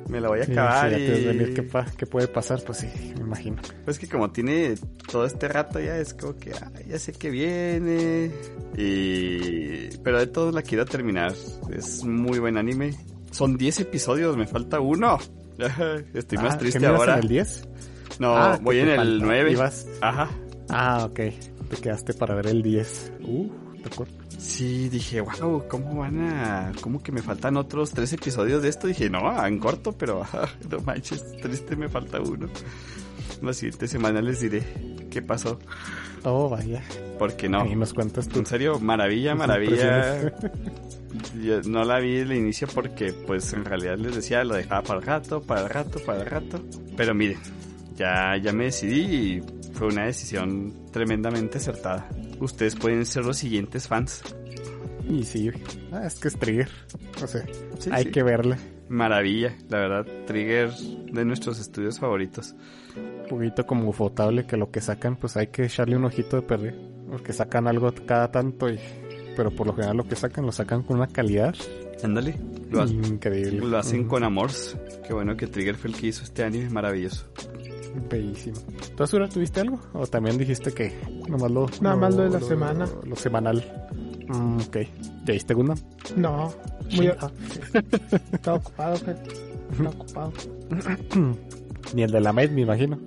Me 0.09 0.19
la 0.19 0.27
voy 0.29 0.39
a 0.41 0.45
sí, 0.45 0.51
acabar 0.51 0.89
sí, 0.89 0.91
ya 0.91 0.99
y... 0.99 1.07
te 1.07 1.27
venir 1.27 1.53
qué, 1.53 1.63
pa- 1.63 1.85
qué 1.97 2.05
puede 2.05 2.27
pasar, 2.27 2.61
pues 2.65 2.79
sí, 2.79 2.87
me 3.15 3.21
imagino. 3.21 3.61
Pues 3.85 3.97
que 3.97 4.07
como 4.09 4.29
tiene 4.31 4.75
todo 5.11 5.25
este 5.25 5.47
rato 5.47 5.79
ya 5.79 5.97
es 5.97 6.13
como 6.13 6.35
que, 6.37 6.51
ah, 6.53 6.71
ya 6.87 6.99
sé 6.99 7.13
que 7.13 7.29
viene. 7.29 8.31
Y... 8.77 9.97
Pero 10.03 10.19
de 10.19 10.27
todos 10.27 10.53
la 10.53 10.61
quiero 10.61 10.85
terminar. 10.85 11.33
Es 11.73 12.03
muy 12.03 12.39
buen 12.39 12.57
anime. 12.57 12.97
Son 13.31 13.57
10 13.57 13.81
episodios, 13.81 14.35
me 14.35 14.47
falta 14.47 14.79
uno. 14.79 15.17
Estoy 16.13 16.37
más 16.39 16.55
Ah, 16.55 16.57
triste 16.57 16.79
¿que 16.79 16.85
no 16.85 16.91
ibas 16.95 16.99
ahora. 17.01 17.13
en 17.15 17.19
el 17.23 17.27
10? 17.29 17.67
No, 18.19 18.35
Ah, 18.35 18.59
voy 18.61 18.79
en 18.79 18.85
te 18.87 18.91
el 18.91 18.97
falta. 18.97 19.25
9. 19.25 19.51
Ibas- 19.53 19.87
Ajá. 20.01 20.29
Ah, 20.69 21.05
ok. 21.09 21.15
Te 21.69 21.77
quedaste 21.81 22.13
para 22.13 22.35
ver 22.35 22.47
el 22.47 22.61
10. 22.61 23.13
Uh, 23.23 23.49
de 23.77 23.85
acuerdo. 23.85 24.13
Sí, 24.41 24.89
dije, 24.89 25.21
wow, 25.21 25.67
¿cómo 25.67 25.97
van 25.97 26.19
a...? 26.19 26.71
¿Cómo 26.81 27.03
que 27.03 27.11
me 27.11 27.21
faltan 27.21 27.57
otros 27.57 27.91
tres 27.91 28.11
episodios 28.11 28.63
de 28.63 28.69
esto? 28.69 28.87
Dije, 28.87 29.07
no, 29.07 29.45
en 29.45 29.59
corto, 29.59 29.91
pero 29.91 30.23
ajá, 30.23 30.49
no 30.69 30.79
manches, 30.79 31.23
triste, 31.37 31.75
me 31.75 31.87
falta 31.87 32.19
uno. 32.19 32.47
La 33.43 33.53
siguiente 33.53 33.87
semana 33.87 34.19
les 34.19 34.41
diré 34.41 34.63
qué 35.11 35.21
pasó. 35.21 35.59
Oh, 36.23 36.49
vaya. 36.49 36.81
Porque 37.19 37.47
no. 37.49 37.61
Ahí 37.61 37.75
nos 37.75 37.93
cuentas 37.93 38.27
tú. 38.27 38.39
En 38.39 38.47
serio, 38.47 38.79
maravilla, 38.79 39.35
maravilla. 39.35 40.33
Yo 41.41 41.61
no 41.61 41.83
la 41.83 41.99
vi 41.99 42.17
el 42.17 42.33
inicio 42.33 42.67
porque, 42.67 43.13
pues, 43.13 43.53
en 43.53 43.63
realidad 43.63 43.97
les 43.97 44.15
decía, 44.15 44.43
lo 44.43 44.55
dejaba 44.55 44.81
para 44.81 44.99
el 44.99 45.05
rato, 45.05 45.41
para 45.41 45.61
el 45.61 45.69
rato, 45.69 45.99
para 46.03 46.21
el 46.21 46.25
rato. 46.25 46.63
Pero 46.97 47.13
miren, 47.13 47.37
ya, 47.95 48.35
ya 48.37 48.51
me 48.53 48.65
decidí 48.65 49.01
y 49.01 49.41
fue 49.73 49.87
una 49.87 50.05
decisión 50.05 50.73
tremendamente 50.91 51.59
acertada. 51.59 52.09
Ustedes 52.41 52.75
pueden 52.75 53.05
ser 53.05 53.23
los 53.25 53.37
siguientes 53.37 53.87
fans. 53.87 54.21
Y 55.07 55.23
sí, 55.23 55.49
ah, 55.91 56.05
es 56.05 56.15
que 56.19 56.27
es 56.27 56.37
Trigger. 56.37 56.69
O 57.23 57.27
sea, 57.27 57.43
Sí, 57.79 57.89
hay 57.93 58.05
sí. 58.05 58.11
que 58.11 58.23
verle. 58.23 58.57
Maravilla, 58.89 59.55
la 59.69 59.77
verdad, 59.79 60.05
Trigger 60.27 60.71
de 60.73 61.23
nuestros 61.25 61.59
estudios 61.59 61.99
favoritos. 61.99 62.55
Un 62.97 63.29
poquito 63.29 63.65
como 63.65 63.87
ufotable 63.89 64.45
que 64.45 64.57
lo 64.57 64.69
que 64.71 64.81
sacan, 64.81 65.15
pues 65.15 65.37
hay 65.37 65.47
que 65.47 65.63
echarle 65.65 65.95
un 65.95 66.03
ojito 66.05 66.35
de 66.35 66.41
perder. 66.41 66.75
Porque 67.09 67.31
sacan 67.33 67.67
algo 67.67 67.93
cada 68.05 68.31
tanto 68.31 68.69
y... 68.69 68.79
Pero 69.35 69.49
por 69.51 69.65
lo 69.67 69.73
general 69.73 69.95
lo 69.97 70.03
que 70.07 70.15
sacan 70.17 70.45
lo 70.45 70.51
sacan 70.51 70.83
con 70.83 70.97
una 70.97 71.07
calidad 71.07 71.55
Ándale, 72.03 72.35
lo, 72.69 72.85
increíble. 72.85 73.59
lo 73.65 73.77
hacen 73.77 74.05
con 74.07 74.23
amor. 74.25 74.49
Qué 75.07 75.13
bueno 75.13 75.37
que 75.37 75.47
Trigger 75.47 75.75
fue 75.75 75.89
el 75.91 75.95
que 75.95 76.07
hizo 76.07 76.23
este 76.23 76.43
anime 76.43 76.69
maravilloso. 76.69 77.25
Bellísimo. 78.09 78.57
¿Tú, 78.95 79.03
Azura, 79.03 79.27
tuviste 79.27 79.61
algo? 79.61 79.79
¿O 79.93 80.07
también 80.07 80.37
dijiste 80.37 80.71
que 80.73 80.93
nomás 81.27 81.51
lo... 81.51 81.67
Nada 81.81 81.95
más 81.95 82.15
lo 82.15 82.23
de 82.23 82.29
la 82.29 82.41
semana. 82.41 82.87
Lo, 83.03 83.15
semanal. 83.15 83.63
Mm, 84.27 84.57
ok. 84.67 84.77
¿Ya 85.25 85.33
viste 85.33 85.53
Gundam? 85.53 85.77
No, 86.15 86.53
muy... 86.95 87.07
Estaba 88.31 88.57
ocupado, 88.57 88.97
gente. 88.97 89.29
Estaba 89.71 89.89
ocupado. 89.89 90.33
Ni 91.93 92.03
el 92.03 92.11
de 92.11 92.21
la 92.21 92.31
Maid, 92.31 92.51
me 92.51 92.61
imagino. 92.61 92.97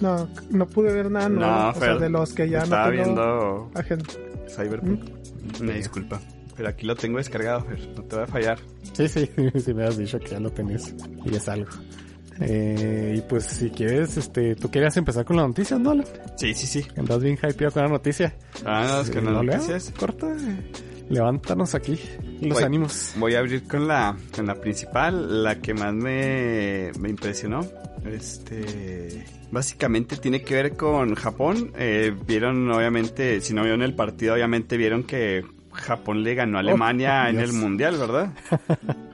No, 0.00 0.28
no 0.50 0.66
pude 0.66 0.92
ver 0.92 1.10
nada 1.10 1.28
nuevo. 1.28 1.52
No, 1.52 1.70
o 1.70 1.74
sea, 1.74 1.96
de 1.96 2.08
los 2.08 2.32
que 2.32 2.48
ya 2.48 2.62
Estaba 2.62 2.86
no 2.86 2.90
tengo 2.90 3.04
viendo 3.04 3.70
agenda. 3.74 4.04
Cyberpunk. 4.48 5.04
Una 5.60 5.72
disculpa. 5.72 6.20
Pero 6.56 6.68
aquí 6.68 6.86
lo 6.86 6.94
tengo 6.96 7.18
descargado, 7.18 7.62
Fer. 7.62 7.88
No 7.96 8.02
te 8.04 8.16
va 8.16 8.24
a 8.24 8.26
fallar. 8.26 8.58
Sí, 8.92 9.08
sí, 9.08 9.30
sí 9.64 9.74
me 9.74 9.84
has 9.84 9.96
dicho 9.96 10.18
que 10.18 10.28
ya 10.28 10.40
lo 10.40 10.50
tenías. 10.50 10.94
Y 11.24 11.34
es 11.34 11.48
algo. 11.48 11.70
Eh, 12.40 13.14
y 13.18 13.20
pues 13.22 13.44
si 13.44 13.70
quieres, 13.70 14.16
este, 14.16 14.54
tú 14.54 14.70
querías 14.70 14.96
empezar 14.96 15.24
con 15.24 15.36
las 15.36 15.46
noticias, 15.48 15.78
¿no? 15.80 15.94
Sí, 16.36 16.54
sí, 16.54 16.66
sí. 16.66 16.86
Andas 16.96 17.20
bien 17.22 17.36
hypeado 17.42 17.72
con 17.72 17.82
la 17.82 17.88
noticia. 17.88 18.34
Ah, 18.64 19.00
es 19.02 19.10
que 19.10 19.20
no 19.20 19.30
¿no, 19.32 19.42
noticias. 19.42 19.92
Corta. 19.98 20.28
Levántanos 21.08 21.74
aquí 21.74 21.98
los 22.40 22.54
Voy- 22.58 22.62
ánimos. 22.64 23.14
Voy 23.16 23.34
a 23.34 23.38
abrir 23.40 23.64
con 23.66 23.88
la, 23.88 24.16
con 24.36 24.46
la 24.46 24.54
principal, 24.56 25.42
la 25.42 25.56
que 25.60 25.72
más 25.74 25.94
me, 25.94 26.90
me 27.00 27.08
impresionó. 27.08 27.60
Este, 28.04 29.24
básicamente 29.50 30.16
tiene 30.16 30.42
que 30.42 30.54
ver 30.54 30.76
con 30.76 31.14
Japón. 31.14 31.72
Eh, 31.76 32.14
vieron, 32.26 32.70
obviamente, 32.70 33.40
si 33.40 33.54
no 33.54 33.62
vieron 33.62 33.82
el 33.82 33.94
partido, 33.94 34.34
obviamente 34.34 34.76
vieron 34.76 35.02
que 35.04 35.44
Japón 35.72 36.22
le 36.22 36.34
ganó 36.34 36.58
a 36.58 36.60
Alemania 36.60 37.28
en 37.30 37.40
el 37.40 37.52
mundial, 37.52 37.96
¿verdad? 37.98 38.32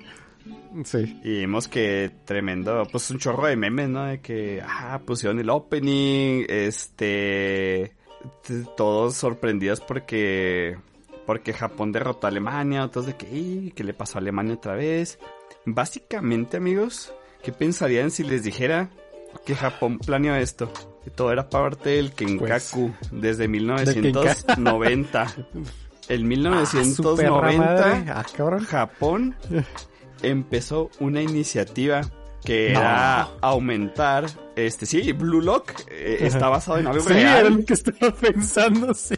Sí. 0.85 1.21
Y 1.23 1.39
vimos 1.41 1.69
que 1.69 2.11
tremendo, 2.25 2.83
pues 2.91 3.11
un 3.11 3.19
chorro 3.19 3.47
de 3.47 3.57
memes, 3.57 3.89
¿no? 3.89 4.05
De 4.05 4.21
que, 4.21 4.63
ah, 4.67 5.01
pusieron 5.05 5.39
el 5.39 5.51
opening, 5.51 6.45
este, 6.49 7.95
todos 8.77 9.15
sorprendidos 9.15 9.81
porque, 9.81 10.77
porque 11.27 11.53
Japón 11.53 11.93
derrotó 11.93 12.27
a 12.27 12.31
Alemania, 12.31 12.85
otros 12.85 13.07
de 13.07 13.17
que, 13.17 13.27
"Ih, 13.31 13.73
¿qué 13.75 13.85
le 13.85 13.95
pasó 13.95 14.19
a 14.19 14.21
Alemania 14.21 14.55
otra 14.55 14.75
vez? 14.75 15.19
Básicamente, 15.65 16.57
amigos, 16.57 17.13
¿qué 17.43 17.53
pensarían 17.53 18.11
si 18.11 18.25
les 18.25 18.43
dijera 18.43 18.91
que 19.47 19.55
Japón 19.55 19.99
planeó 19.99 20.35
esto? 20.35 20.71
Que 21.05 21.11
todo 21.11 21.33
era 21.33 21.49
parte 21.49 21.91
del 21.91 22.13
Kenkaku 22.13 22.93
desde 23.13 23.47
1990. 23.49 25.27
El 26.09 26.25
Ah, 26.47 26.67
su 26.67 27.17
perra 27.17 27.51
1990 27.51 27.57
madre. 27.57 28.11
Ah, 28.11 28.25
cabrón. 28.37 28.61
Japón 28.65 29.37
empezó 30.27 30.91
una 31.01 31.23
iniciativa 31.23 32.03
que 32.45 32.73
No. 32.75 32.81
era 32.81 33.29
aumentar, 33.41 34.27
este, 34.55 34.85
sí, 34.85 35.13
Blue 35.13 35.41
Lock 35.41 35.73
eh, 35.91 36.19
está 36.21 36.51
basado 36.51 36.77
en 36.79 36.87
algo 36.87 37.03
Sí, 37.03 37.15
era 37.15 37.41
real. 37.41 37.55
lo 37.55 37.65
que 37.65 37.73
estaba 37.73 38.13
pensando, 38.15 38.93
sí. 38.93 39.15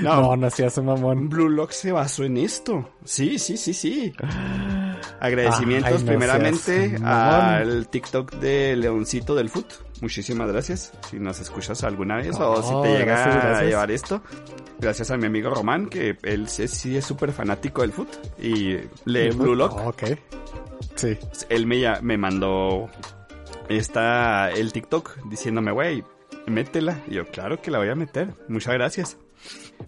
No, 0.00 0.22
no, 0.22 0.36
no 0.36 0.46
hacía 0.46 0.70
su 0.70 0.82
mamón. 0.82 1.28
Blue 1.28 1.50
Lock 1.50 1.72
se 1.72 1.92
basó 1.92 2.24
en 2.24 2.38
esto. 2.38 2.88
Sí, 3.04 3.38
sí, 3.38 3.58
sí, 3.58 3.74
sí. 3.74 4.12
Agradecimientos 5.20 5.92
Ay, 5.92 5.98
no 6.00 6.06
primeramente 6.06 6.88
seas 6.90 7.02
al 7.02 7.88
TikTok 7.88 8.32
de 8.36 8.76
Leoncito 8.76 9.34
del 9.34 9.50
Foot. 9.50 9.66
Muchísimas 10.02 10.48
gracias. 10.48 10.92
Si 11.08 11.18
nos 11.18 11.40
escuchas 11.40 11.82
alguna 11.84 12.16
vez 12.16 12.36
o 12.38 12.50
Oh, 12.52 12.62
si 12.62 12.88
te 12.90 12.98
llega 12.98 13.14
gracias, 13.24 13.58
a 13.58 13.62
llevar 13.64 13.90
esto. 13.90 14.22
Gracias 14.78 15.10
a 15.12 15.16
mi 15.16 15.26
amigo 15.26 15.48
Román, 15.48 15.88
que 15.88 16.18
él 16.24 16.48
sí, 16.48 16.96
es 16.96 17.04
súper 17.04 17.32
fanático 17.32 17.80
del 17.82 17.92
foot 17.92 18.08
y 18.38 18.78
lee 19.04 19.30
Blue 19.30 19.54
Lock. 19.54 19.72
Oh, 19.76 19.88
ok. 19.90 20.02
Sí. 20.96 21.16
él 21.48 21.66
me, 21.66 21.80
ya- 21.80 22.00
me 22.02 22.18
mandó 22.18 22.90
esta, 23.68 24.50
el 24.50 24.72
TikTok 24.72 25.16
diciéndome, 25.30 25.70
güey, 25.72 26.04
métela. 26.46 27.00
Y 27.06 27.14
yo, 27.14 27.26
claro 27.28 27.62
que 27.62 27.70
la 27.70 27.78
voy 27.78 27.88
a 27.88 27.94
meter. 27.94 28.34
Muchas 28.48 28.74
gracias. 28.74 29.16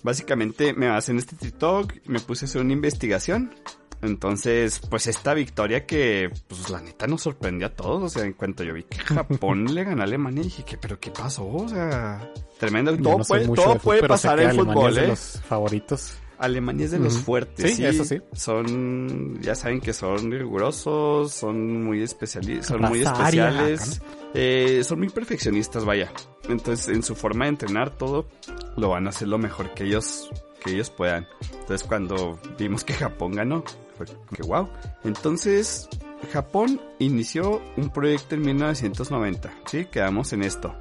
Básicamente 0.03 0.73
me 0.75 0.89
basé 0.89 1.13
en 1.13 1.19
este 1.19 1.37
TikTok, 1.37 1.93
me 2.07 2.21
puse 2.21 2.45
a 2.45 2.47
hacer 2.49 2.61
una 2.63 2.73
investigación. 2.73 3.55
Entonces, 4.05 4.81
pues 4.91 5.07
esta 5.07 5.35
victoria 5.35 5.87
que, 5.87 6.31
pues 6.47 6.69
la 6.71 6.81
neta 6.81 7.07
nos 7.07 7.23
sorprendió 7.23 7.69
a 7.69 7.71
todos. 7.71 8.03
O 8.03 8.09
sea, 8.09 8.25
en 8.25 8.35
cuanto 8.35 8.63
yo 8.63 8.75
vi 8.75 8.85
que 8.85 8.99
Japón 8.99 9.65
le 9.75 9.85
ganó 9.85 10.03
a 10.03 10.05
Alemania, 10.05 10.43
dije, 10.43 10.65
¿qué, 10.65 10.77
pero 10.77 11.01
qué 11.01 11.11
pasó? 11.11 11.47
O 11.47 11.69
sea, 11.69 12.31
tremendo. 12.59 12.97
Todo 12.99 13.19
no 13.19 13.25
puede, 13.25 13.47
todo 13.47 13.57
fútbol, 13.57 13.81
puede 13.81 14.09
pasar 14.09 14.39
que 14.39 14.45
en 14.45 14.51
Alemania 14.51 14.75
fútbol, 14.75 14.91
es 14.91 14.97
de 14.97 15.05
¿eh? 15.05 15.09
los 15.09 15.43
favoritos. 15.49 16.19
Alemania 16.37 16.85
es 16.87 16.91
de 16.91 16.99
los 16.99 17.19
fuertes, 17.19 17.77
Sí, 17.77 17.85
eso 17.85 18.05
sí. 18.05 18.21
Son, 18.33 19.41
ya 19.41 19.55
saben 19.55 19.81
que 19.81 19.93
son 19.93 20.31
rigurosos, 20.31 21.33
son 21.33 21.85
muy 21.85 22.03
especialistas, 22.03 22.67
son 22.67 22.83
muy 22.83 23.03
especiales, 23.03 24.03
eh, 24.35 24.83
son 24.85 24.99
muy 24.99 25.09
perfeccionistas, 25.09 25.85
vaya. 25.85 26.13
Entonces, 26.49 26.89
en 26.89 27.03
su 27.03 27.15
forma 27.15 27.45
de 27.45 27.51
entrenar 27.51 27.97
todo, 27.97 28.29
lo 28.77 28.91
van 28.91 29.07
a 29.07 29.11
hacer 29.11 29.29
lo 29.29 29.39
mejor 29.39 29.73
que 29.75 29.85
ellos, 29.85 30.29
que 30.63 30.73
ellos 30.73 30.91
puedan. 30.91 31.27
Entonces, 31.61 31.87
cuando 31.87 32.39
vimos 32.59 32.85
que 32.85 32.95
Japón 32.95 33.33
ganó, 33.33 33.65
fue 33.97 34.07
que 34.07 34.43
wow. 34.43 34.69
Entonces, 35.05 35.89
Japón 36.33 36.81
inició 36.99 37.63
un 37.77 37.91
proyecto 37.91 38.35
en 38.35 38.43
1990, 38.43 39.53
¿sí? 39.67 39.87
Quedamos 39.87 40.33
en 40.33 40.43
esto. 40.43 40.75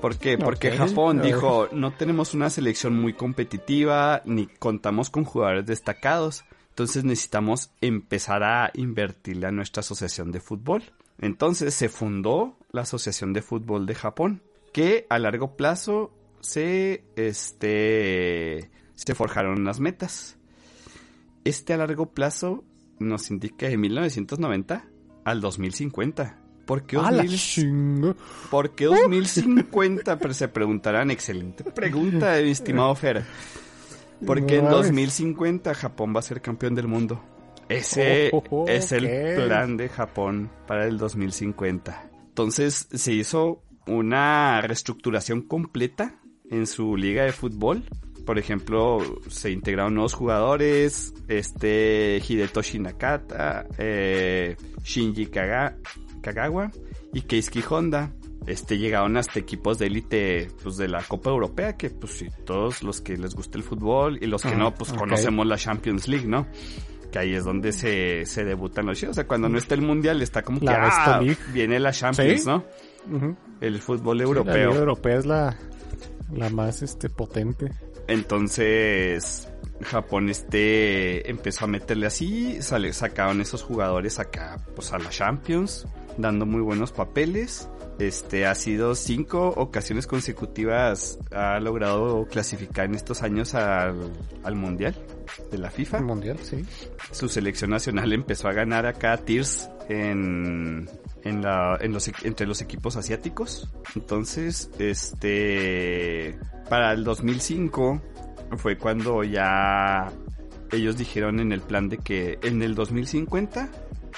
¿Por 0.00 0.18
qué? 0.18 0.36
Porque 0.36 0.70
Japón 0.70 1.22
dijo, 1.22 1.68
no 1.72 1.94
tenemos 1.94 2.34
una 2.34 2.50
selección 2.50 2.94
muy 3.00 3.14
competitiva, 3.14 4.20
ni 4.26 4.46
contamos 4.46 5.08
con 5.08 5.24
jugadores 5.24 5.64
destacados. 5.64 6.44
Entonces 6.68 7.04
necesitamos 7.04 7.70
empezar 7.80 8.42
a 8.42 8.70
invertirle 8.74 9.46
a 9.46 9.50
nuestra 9.50 9.80
asociación 9.80 10.30
de 10.30 10.40
fútbol. 10.40 10.82
Entonces 11.18 11.72
se 11.72 11.88
fundó 11.88 12.58
la 12.70 12.82
Asociación 12.82 13.32
de 13.32 13.40
Fútbol 13.40 13.86
de 13.86 13.94
Japón, 13.94 14.42
que 14.72 15.06
a 15.08 15.18
largo 15.18 15.56
plazo 15.56 16.12
se, 16.40 17.04
este, 17.16 18.70
se 18.94 19.14
forjaron 19.14 19.60
unas 19.60 19.80
metas. 19.80 20.36
Este 21.44 21.74
a 21.74 21.76
largo 21.76 22.12
plazo 22.12 22.64
nos 22.98 23.30
indica 23.30 23.68
de 23.68 23.76
1990 23.76 24.86
al 25.24 25.40
2050. 25.40 26.40
¿Por 26.66 26.86
qué 26.86 26.96
¡A 26.96 27.10
la 27.10 27.18
2000? 27.18 27.38
chingo! 27.38 28.16
¿Por 28.50 28.74
qué 28.74 28.86
2050? 28.86 30.18
Pero 30.18 30.34
se 30.34 30.48
preguntarán, 30.48 31.10
excelente 31.10 31.64
pregunta, 31.64 32.36
mi 32.42 32.50
estimado 32.50 32.94
Fer. 32.94 33.24
Porque 34.24 34.56
en 34.56 34.64
No 34.64 34.70
mames. 34.70 34.86
2050 34.86 35.74
Japón 35.74 36.14
va 36.14 36.20
a 36.20 36.22
ser 36.22 36.40
campeón 36.40 36.74
del 36.74 36.88
mundo. 36.88 37.22
Ese 37.68 38.30
Oh, 38.32 38.38
oh, 38.50 38.64
oh, 38.64 38.68
es 38.68 38.92
el 38.92 39.06
plan 39.36 39.76
de 39.76 39.88
Japón 39.88 40.50
para 40.66 40.86
el 40.86 40.96
2050. 40.96 42.10
Entonces 42.28 42.88
se 42.92 43.12
hizo 43.12 43.62
una 43.86 44.60
reestructuración 44.62 45.42
completa 45.42 46.20
en 46.50 46.66
su 46.66 46.96
liga 46.96 47.24
de 47.24 47.32
fútbol. 47.32 47.84
Por 48.24 48.38
ejemplo, 48.38 48.98
se 49.28 49.50
integraron 49.50 49.94
nuevos 49.94 50.14
jugadores, 50.14 51.12
este 51.28 52.22
Hidetoshi 52.26 52.78
Nakata, 52.78 53.66
eh, 53.78 54.56
Shinji 54.82 55.26
Kaga- 55.26 55.76
Kagawa 56.22 56.70
y 57.12 57.20
Keisuke 57.22 57.62
Honda. 57.68 58.12
Este 58.46 58.76
llegaron 58.78 59.16
hasta 59.16 59.38
equipos 59.38 59.78
de 59.78 59.86
élite 59.86 60.48
pues 60.62 60.76
de 60.76 60.86
la 60.88 61.02
Copa 61.02 61.30
Europea 61.30 61.76
que 61.78 61.88
pues 61.90 62.12
sí, 62.12 62.28
todos 62.44 62.82
los 62.82 63.00
que 63.00 63.16
les 63.16 63.34
gusta 63.34 63.56
el 63.56 63.64
fútbol 63.64 64.18
y 64.22 64.26
los 64.26 64.42
que 64.42 64.54
no 64.54 64.74
pues 64.74 64.92
conocemos 64.92 65.46
la 65.46 65.56
Champions 65.56 66.08
League, 66.08 66.26
¿no? 66.26 66.46
que 67.10 67.18
ahí 67.20 67.34
es 67.34 67.44
donde 67.44 67.72
se, 67.72 68.26
se 68.26 68.44
debutan 68.44 68.86
los 68.86 68.98
chidos. 68.98 69.12
O 69.12 69.14
sea, 69.14 69.26
cuando 69.26 69.48
no 69.48 69.56
está 69.56 69.74
el 69.76 69.82
mundial, 69.82 70.20
está 70.20 70.42
como 70.42 70.58
que 70.60 70.66
La 70.66 70.88
ah, 70.88 71.20
viene 71.54 71.78
la 71.78 71.92
Champions, 71.92 72.42
Sí. 72.42 72.46
¿no? 72.48 72.64
El 73.60 73.80
fútbol 73.80 74.18
La 74.18 74.24
europeo. 74.24 74.68
Liga 74.70 74.80
Europea 74.80 75.16
es 75.18 75.24
la, 75.24 75.56
la 76.32 76.50
más 76.50 76.82
este 76.82 77.08
potente. 77.08 77.70
Entonces, 78.06 79.48
Japón 79.82 80.28
este 80.28 81.30
empezó 81.30 81.64
a 81.64 81.68
meterle 81.68 82.06
así, 82.06 82.60
sale, 82.62 82.92
sacaban 82.92 83.40
esos 83.40 83.62
jugadores 83.62 84.18
acá 84.18 84.58
pues 84.74 84.92
a 84.92 84.98
la 84.98 85.10
Champions, 85.10 85.86
dando 86.16 86.46
muy 86.46 86.60
buenos 86.60 86.92
papeles. 86.92 87.68
Este 87.98 88.44
ha 88.44 88.54
sido 88.56 88.94
cinco 88.96 89.54
ocasiones 89.56 90.06
consecutivas, 90.06 91.18
ha 91.30 91.60
logrado 91.60 92.26
clasificar 92.26 92.86
en 92.86 92.96
estos 92.96 93.22
años 93.22 93.54
al, 93.54 94.12
al 94.42 94.54
mundial 94.56 94.96
de 95.50 95.58
la 95.58 95.70
FIFA. 95.70 95.98
El 95.98 96.04
mundial, 96.04 96.38
sí. 96.42 96.64
Su 97.10 97.28
selección 97.28 97.70
nacional 97.70 98.12
empezó 98.12 98.48
a 98.48 98.52
ganar 98.52 98.86
acá 98.86 99.16
tiers 99.18 99.68
en, 99.88 100.88
en 101.22 101.42
la, 101.42 101.78
en 101.80 101.92
los, 101.92 102.10
entre 102.22 102.46
los 102.46 102.60
equipos 102.60 102.96
asiáticos. 102.96 103.70
Entonces, 103.94 104.70
este, 104.78 106.38
para 106.68 106.92
el 106.92 107.04
2005 107.04 108.00
fue 108.56 108.78
cuando 108.78 109.24
ya 109.24 110.12
ellos 110.72 110.96
dijeron 110.96 111.40
en 111.40 111.52
el 111.52 111.60
plan 111.60 111.88
de 111.88 111.98
que 111.98 112.38
en 112.42 112.62
el 112.62 112.74
2050 112.74 113.70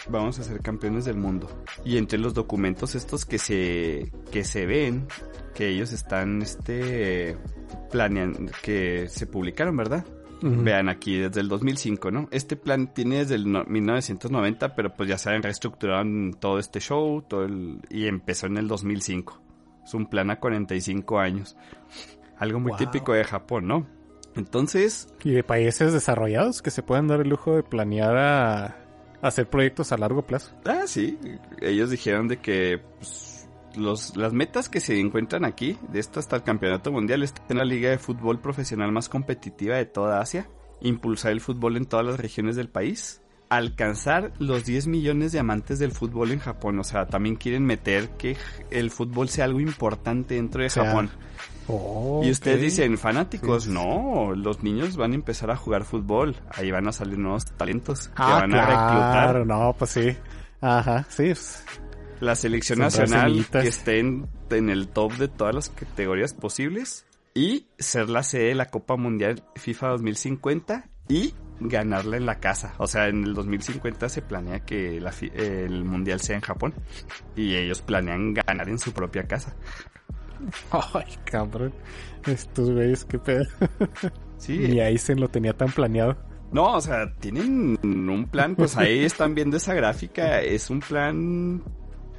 vamos 0.08 0.38
a 0.38 0.44
ser 0.44 0.60
campeones 0.60 1.04
del 1.04 1.16
mundo. 1.16 1.48
Y 1.84 1.96
entre 1.96 2.18
los 2.18 2.34
documentos 2.34 2.94
estos 2.94 3.24
que 3.24 3.38
se, 3.38 4.12
que 4.30 4.44
se 4.44 4.66
ven, 4.66 5.06
que 5.54 5.68
ellos 5.68 5.92
están, 5.92 6.42
este, 6.42 7.36
planeando, 7.90 8.52
que 8.62 9.08
se 9.08 9.26
publicaron, 9.26 9.76
¿verdad? 9.76 10.04
Vean 10.64 10.88
aquí, 10.88 11.16
desde 11.18 11.40
el 11.40 11.48
2005, 11.48 12.10
¿no? 12.10 12.28
Este 12.30 12.56
plan 12.56 12.92
tiene 12.94 13.18
desde 13.18 13.34
el 13.36 13.50
no- 13.50 13.64
1990, 13.64 14.74
pero 14.74 14.94
pues 14.94 15.08
ya 15.08 15.18
se 15.18 15.30
han 15.30 15.42
reestructurado 15.42 16.02
en 16.02 16.34
todo 16.34 16.58
este 16.58 16.80
show, 16.80 17.22
todo 17.22 17.44
el, 17.44 17.80
y 17.90 18.06
empezó 18.06 18.46
en 18.46 18.56
el 18.56 18.68
2005. 18.68 19.40
Es 19.84 19.94
un 19.94 20.06
plan 20.06 20.30
a 20.30 20.40
45 20.40 21.18
años. 21.18 21.56
Algo 22.38 22.60
muy 22.60 22.70
Wow. 22.70 22.78
típico 22.78 23.12
de 23.12 23.24
Japón, 23.24 23.66
¿no? 23.66 23.86
Entonces, 24.34 25.08
Y 25.24 25.30
de 25.30 25.42
países 25.42 25.92
desarrollados 25.92 26.60
que 26.62 26.70
se 26.70 26.82
pueden 26.82 27.08
dar 27.08 27.20
el 27.20 27.28
lujo 27.28 27.56
de 27.56 27.62
planear 27.62 28.16
a 28.16 28.76
hacer 29.22 29.48
proyectos 29.48 29.92
a 29.92 29.96
largo 29.96 30.22
plazo. 30.26 30.52
ah, 30.66 30.82
sí, 30.86 31.18
ellos 31.62 31.90
dijeron 31.90 32.28
de 32.28 32.36
que 32.38 32.80
pues, 32.98 33.35
los, 33.76 34.16
las 34.16 34.32
metas 34.32 34.68
que 34.68 34.80
se 34.80 34.98
encuentran 34.98 35.44
aquí, 35.44 35.78
de 35.92 35.98
esto 36.00 36.20
hasta 36.20 36.36
el 36.36 36.42
campeonato 36.42 36.90
mundial, 36.92 37.22
está 37.22 37.42
en 37.50 37.58
la 37.58 37.64
liga 37.64 37.90
de 37.90 37.98
fútbol 37.98 38.40
profesional 38.40 38.92
más 38.92 39.08
competitiva 39.08 39.76
de 39.76 39.86
toda 39.86 40.20
Asia, 40.20 40.48
impulsar 40.80 41.32
el 41.32 41.40
fútbol 41.40 41.76
en 41.76 41.86
todas 41.86 42.06
las 42.06 42.18
regiones 42.20 42.56
del 42.56 42.68
país, 42.68 43.22
alcanzar 43.48 44.32
los 44.38 44.64
10 44.64 44.88
millones 44.88 45.32
de 45.32 45.38
amantes 45.38 45.78
del 45.78 45.92
fútbol 45.92 46.32
en 46.32 46.38
Japón, 46.40 46.78
o 46.80 46.84
sea, 46.84 47.06
también 47.06 47.36
quieren 47.36 47.64
meter 47.64 48.10
que 48.16 48.36
el 48.70 48.90
fútbol 48.90 49.28
sea 49.28 49.44
algo 49.44 49.60
importante 49.60 50.34
dentro 50.34 50.62
de 50.62 50.70
sea, 50.70 50.84
Japón. 50.84 51.10
Oh, 51.68 52.20
Y 52.24 52.30
ustedes 52.30 52.58
ok. 52.58 52.62
dicen, 52.62 52.98
fanáticos, 52.98 53.64
Sí, 53.64 53.70
no, 53.70 54.34
los 54.34 54.62
niños 54.62 54.96
van 54.96 55.12
a 55.12 55.14
empezar 55.16 55.50
a 55.50 55.56
jugar 55.56 55.84
fútbol, 55.84 56.36
ahí 56.50 56.70
van 56.70 56.86
a 56.88 56.92
salir 56.92 57.18
nuevos 57.18 57.44
talentos 57.56 58.08
que 58.08 58.14
Ah, 58.22 58.34
van 58.34 58.54
a 58.54 58.66
reclutar. 58.66 59.10
claro, 59.10 59.44
no, 59.44 59.74
pues 59.78 59.90
sí. 59.92 60.16
Ajá, 60.60 61.04
sí. 61.08 61.24
pues, 61.28 61.64
La 62.20 62.34
selección 62.34 62.78
nacional 62.78 63.46
que 63.50 63.68
esté 63.68 63.98
en, 64.00 64.28
en 64.50 64.70
el 64.70 64.88
top 64.88 65.12
de 65.14 65.28
todas 65.28 65.54
las 65.54 65.68
categorías 65.70 66.32
posibles 66.32 67.06
y 67.34 67.66
ser 67.78 68.08
la 68.08 68.22
sede 68.22 68.48
de 68.48 68.54
la 68.54 68.70
Copa 68.70 68.96
Mundial 68.96 69.42
FIFA 69.56 69.88
2050 69.88 70.88
y 71.08 71.34
ganarla 71.60 72.16
en 72.16 72.26
la 72.26 72.40
casa. 72.40 72.74
O 72.78 72.86
sea, 72.86 73.08
en 73.08 73.24
el 73.24 73.34
2050 73.34 74.08
se 74.08 74.22
planea 74.22 74.60
que 74.60 75.00
la 75.00 75.12
el 75.34 75.84
Mundial 75.84 76.20
sea 76.20 76.36
en 76.36 76.42
Japón 76.42 76.74
y 77.36 77.54
ellos 77.54 77.82
planean 77.82 78.34
ganar 78.34 78.68
en 78.68 78.78
su 78.78 78.92
propia 78.92 79.24
casa. 79.24 79.54
Ay, 80.70 81.16
cabrón. 81.24 81.72
Estos 82.26 82.70
güeyes, 82.70 83.04
qué 83.04 83.18
pedo. 83.18 83.44
Sí, 84.38 84.58
Ni 84.58 84.80
ahí 84.80 84.98
se 84.98 85.14
lo 85.14 85.28
tenía 85.28 85.54
tan 85.54 85.72
planeado. 85.72 86.16
No, 86.52 86.74
o 86.74 86.80
sea, 86.80 87.12
tienen 87.14 87.78
un 87.82 88.28
plan, 88.30 88.54
pues 88.54 88.76
ahí 88.76 89.04
están 89.04 89.34
viendo 89.34 89.56
esa 89.56 89.74
gráfica, 89.74 90.40
es 90.40 90.70
un 90.70 90.80
plan 90.80 91.62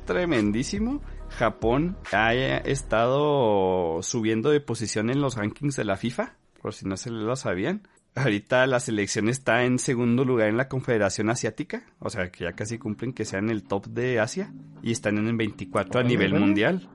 tremendísimo. 0.08 1.04
Japón 1.30 1.98
ha 2.12 2.34
estado 2.34 4.02
subiendo 4.02 4.50
de 4.50 4.62
posición 4.62 5.12
en 5.12 5.22
los 5.22 5.36
rankings 5.36 5.76
de 5.76 5.86
la 5.86 5.98
FIFA, 5.98 6.34
por 6.60 6.74
si 6.74 6.88
no 6.88 6.98
se 6.98 7.12
lo 7.12 7.36
sabían. 7.36 7.88
Ahorita 8.16 8.66
la 8.66 8.80
selección 8.80 9.30
está 9.30 9.64
en 9.64 9.78
segundo 9.78 10.26
lugar 10.26 10.48
en 10.48 10.58
la 10.58 10.68
Confederación 10.68 11.30
Asiática, 11.30 11.86
o 12.00 12.10
sea 12.10 12.32
que 12.32 12.46
ya 12.46 12.54
casi 12.54 12.80
cumplen 12.80 13.14
que 13.14 13.26
sean 13.26 13.52
el 13.52 13.62
top 13.62 13.86
de 13.86 14.20
Asia 14.20 14.52
y 14.82 14.92
están 14.92 15.20
en 15.20 15.28
el 15.28 15.36
24 15.36 16.00
a 16.00 16.04
nivel 16.04 16.34
mundial. 16.34 16.90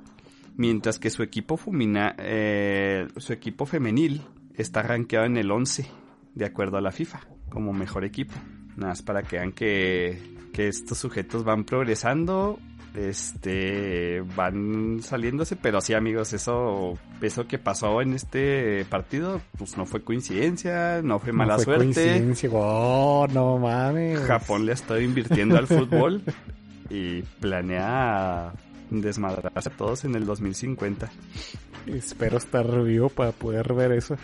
Mientras 0.56 0.98
que 0.98 1.10
su 1.10 1.22
equipo 1.22 1.56
fumina, 1.56 2.16
eh, 2.18 3.06
su 3.18 3.32
equipo 3.32 3.66
femenil 3.66 4.22
está 4.56 4.82
rankeado 4.82 5.26
en 5.26 5.36
el 5.36 5.52
11 5.52 5.86
de 6.34 6.44
acuerdo 6.44 6.78
a 6.78 6.80
la 6.80 6.90
FIFA 6.90 7.20
como 7.48 7.72
mejor 7.72 8.04
equipo. 8.04 8.34
Nada 8.76 8.88
más 8.88 9.02
para 9.02 9.22
que 9.22 9.36
vean 9.36 9.52
que, 9.52 10.18
que 10.52 10.66
estos 10.68 10.98
sujetos 10.98 11.44
van 11.44 11.64
progresando, 11.64 12.58
este, 12.94 14.22
van 14.36 15.00
saliéndose, 15.02 15.56
pero 15.56 15.80
sí 15.80 15.94
amigos, 15.94 16.32
eso, 16.32 16.98
eso 17.20 17.46
que 17.46 17.58
pasó 17.58 18.02
en 18.02 18.12
este 18.14 18.84
partido, 18.86 19.40
pues 19.56 19.76
no 19.76 19.86
fue 19.86 20.02
coincidencia, 20.02 21.00
no 21.02 21.18
fue 21.18 21.32
mala 21.32 21.54
No 21.54 21.58
fue 21.58 21.64
suerte. 21.64 21.84
coincidencia. 21.84 22.50
Oh, 22.52 23.26
no 23.32 23.58
mames. 23.58 24.20
Japón 24.20 24.66
le 24.66 24.72
ha 24.72 24.74
estado 24.74 25.00
invirtiendo 25.00 25.56
al 25.56 25.66
fútbol 25.66 26.22
y 26.90 27.22
planea 27.40 28.52
desmadrarse 28.90 29.70
a 29.70 29.76
todos 29.76 30.04
en 30.04 30.14
el 30.14 30.26
2050. 30.26 31.10
Espero 31.86 32.36
estar 32.36 32.82
vivo 32.82 33.08
para 33.08 33.32
poder 33.32 33.72
ver 33.72 33.92
eso. 33.92 34.16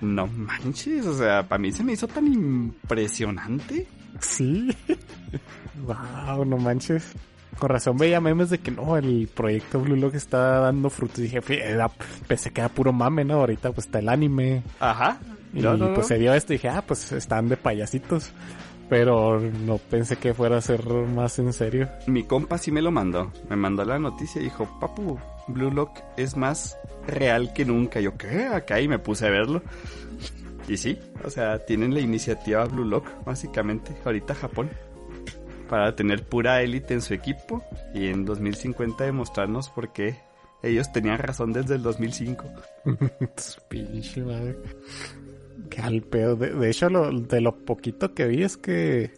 No 0.00 0.26
manches, 0.26 1.06
o 1.06 1.16
sea, 1.16 1.46
para 1.48 1.58
mí 1.58 1.72
se 1.72 1.84
me 1.84 1.92
hizo 1.92 2.06
tan 2.08 2.26
impresionante. 2.26 3.86
Sí. 4.20 4.68
wow, 5.86 6.44
no 6.44 6.56
manches. 6.56 7.12
Con 7.58 7.68
razón 7.68 7.96
veía 7.96 8.20
memes 8.20 8.50
de 8.50 8.58
que 8.58 8.70
no, 8.70 8.96
el 8.96 9.28
proyecto 9.32 9.78
Blue 9.80 9.96
Lock 9.96 10.14
está 10.14 10.58
dando 10.60 10.90
frutos. 10.90 11.18
Y 11.20 11.22
dije, 11.22 11.40
"Fí- 11.42 11.60
era- 11.62 11.90
pensé 12.26 12.50
que 12.50 12.60
era 12.60 12.68
puro 12.68 12.92
mame, 12.92 13.24
¿no? 13.24 13.34
Ahorita 13.34 13.72
pues 13.72 13.86
está 13.86 13.98
el 14.00 14.08
anime. 14.08 14.62
Ajá. 14.80 15.18
Y 15.54 15.60
No, 15.60 15.76
no, 15.76 15.88
no. 15.88 15.94
pues 15.94 16.06
se 16.06 16.18
dio 16.18 16.32
esto 16.34 16.52
y 16.54 16.56
dije, 16.56 16.68
ah, 16.70 16.82
pues 16.86 17.12
están 17.12 17.48
de 17.48 17.56
payasitos. 17.56 18.30
Pero 18.88 19.40
no 19.40 19.78
pensé 19.78 20.16
que 20.16 20.34
fuera 20.34 20.58
a 20.58 20.60
ser 20.60 20.84
más 20.86 21.38
en 21.38 21.52
serio. 21.52 21.88
Mi 22.06 22.24
compa 22.24 22.58
sí 22.58 22.70
me 22.72 22.82
lo 22.82 22.90
mandó. 22.90 23.32
Me 23.48 23.56
mandó 23.56 23.84
la 23.84 23.98
noticia 23.98 24.40
y 24.40 24.44
dijo, 24.44 24.68
papu, 24.80 25.18
Blue 25.48 25.70
Lock 25.70 25.98
es 26.16 26.36
más 26.36 26.76
real 27.06 27.52
que 27.54 27.64
nunca. 27.64 28.00
Yo, 28.00 28.16
¿qué? 28.18 28.46
Acá 28.46 28.80
y 28.80 28.88
me 28.88 28.98
puse 28.98 29.26
a 29.26 29.30
verlo. 29.30 29.62
Y 30.68 30.76
sí, 30.76 30.98
o 31.24 31.30
sea, 31.30 31.58
tienen 31.64 31.92
la 31.94 32.00
iniciativa 32.00 32.64
Blue 32.66 32.84
Lock, 32.84 33.06
básicamente, 33.24 33.92
ahorita 34.04 34.34
Japón. 34.34 34.70
Para 35.72 35.96
tener 35.96 36.22
pura 36.26 36.60
élite 36.60 36.92
en 36.92 37.00
su 37.00 37.14
equipo 37.14 37.64
y 37.94 38.08
en 38.08 38.26
2050 38.26 39.04
demostrarnos 39.04 39.70
por 39.70 39.90
qué 39.90 40.18
ellos 40.62 40.92
tenían 40.92 41.16
razón 41.16 41.54
desde 41.54 41.76
el 41.76 41.82
2005. 41.82 42.44
Pinche 43.70 44.22
madre. 44.22 44.58
Qué 45.70 45.80
al 45.80 46.02
pedo. 46.02 46.36
De, 46.36 46.50
de 46.50 46.68
hecho, 46.68 46.90
lo, 46.90 47.10
de 47.10 47.40
lo 47.40 47.64
poquito 47.64 48.12
que 48.12 48.26
vi 48.26 48.42
es 48.42 48.58
que 48.58 49.12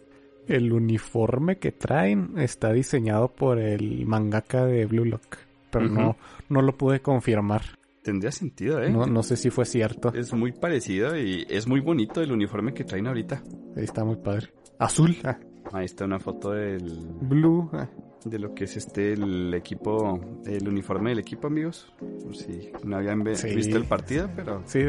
el 0.46 0.72
uniforme 0.72 1.58
que 1.58 1.72
traen 1.72 2.38
está 2.38 2.72
diseñado 2.72 3.34
por 3.34 3.58
el 3.58 4.06
mangaka 4.06 4.64
de 4.64 4.86
Blue 4.86 5.06
Lock. 5.06 5.38
Pero 5.72 5.88
no, 5.88 6.16
no 6.48 6.62
lo 6.62 6.78
pude 6.78 7.00
confirmar. 7.00 7.62
Tendría 8.04 8.30
sentido, 8.30 8.80
¿eh? 8.80 8.90
No, 8.90 9.06
no 9.06 9.24
sé 9.24 9.36
si 9.36 9.50
fue 9.50 9.64
cierto. 9.64 10.14
Es 10.14 10.32
muy 10.32 10.52
parecido 10.52 11.18
y 11.18 11.44
es 11.50 11.66
muy 11.66 11.80
bonito 11.80 12.20
el 12.20 12.30
uniforme 12.30 12.72
que 12.74 12.84
traen 12.84 13.08
ahorita. 13.08 13.42
Ahí 13.76 13.82
está 13.82 14.04
muy 14.04 14.18
padre. 14.18 14.52
Azul. 14.78 15.16
ah, 15.24 15.36
Ahí 15.72 15.84
está 15.86 16.04
una 16.04 16.18
foto 16.18 16.52
del, 16.52 17.00
blue. 17.20 17.68
ah. 17.72 17.88
de 18.24 18.38
lo 18.38 18.54
que 18.54 18.64
es 18.64 18.76
este 18.76 19.12
el 19.14 19.52
equipo, 19.54 20.18
el 20.46 20.66
uniforme 20.68 21.10
del 21.10 21.18
equipo, 21.18 21.46
amigos. 21.48 21.92
Por 21.98 22.34
si 22.36 22.70
no 22.84 22.96
habían 22.96 23.24
Sí. 23.36 23.54
visto 23.54 23.76
el 23.76 23.84
partido, 23.84 24.28
pero 24.34 24.62
Sí, 24.66 24.80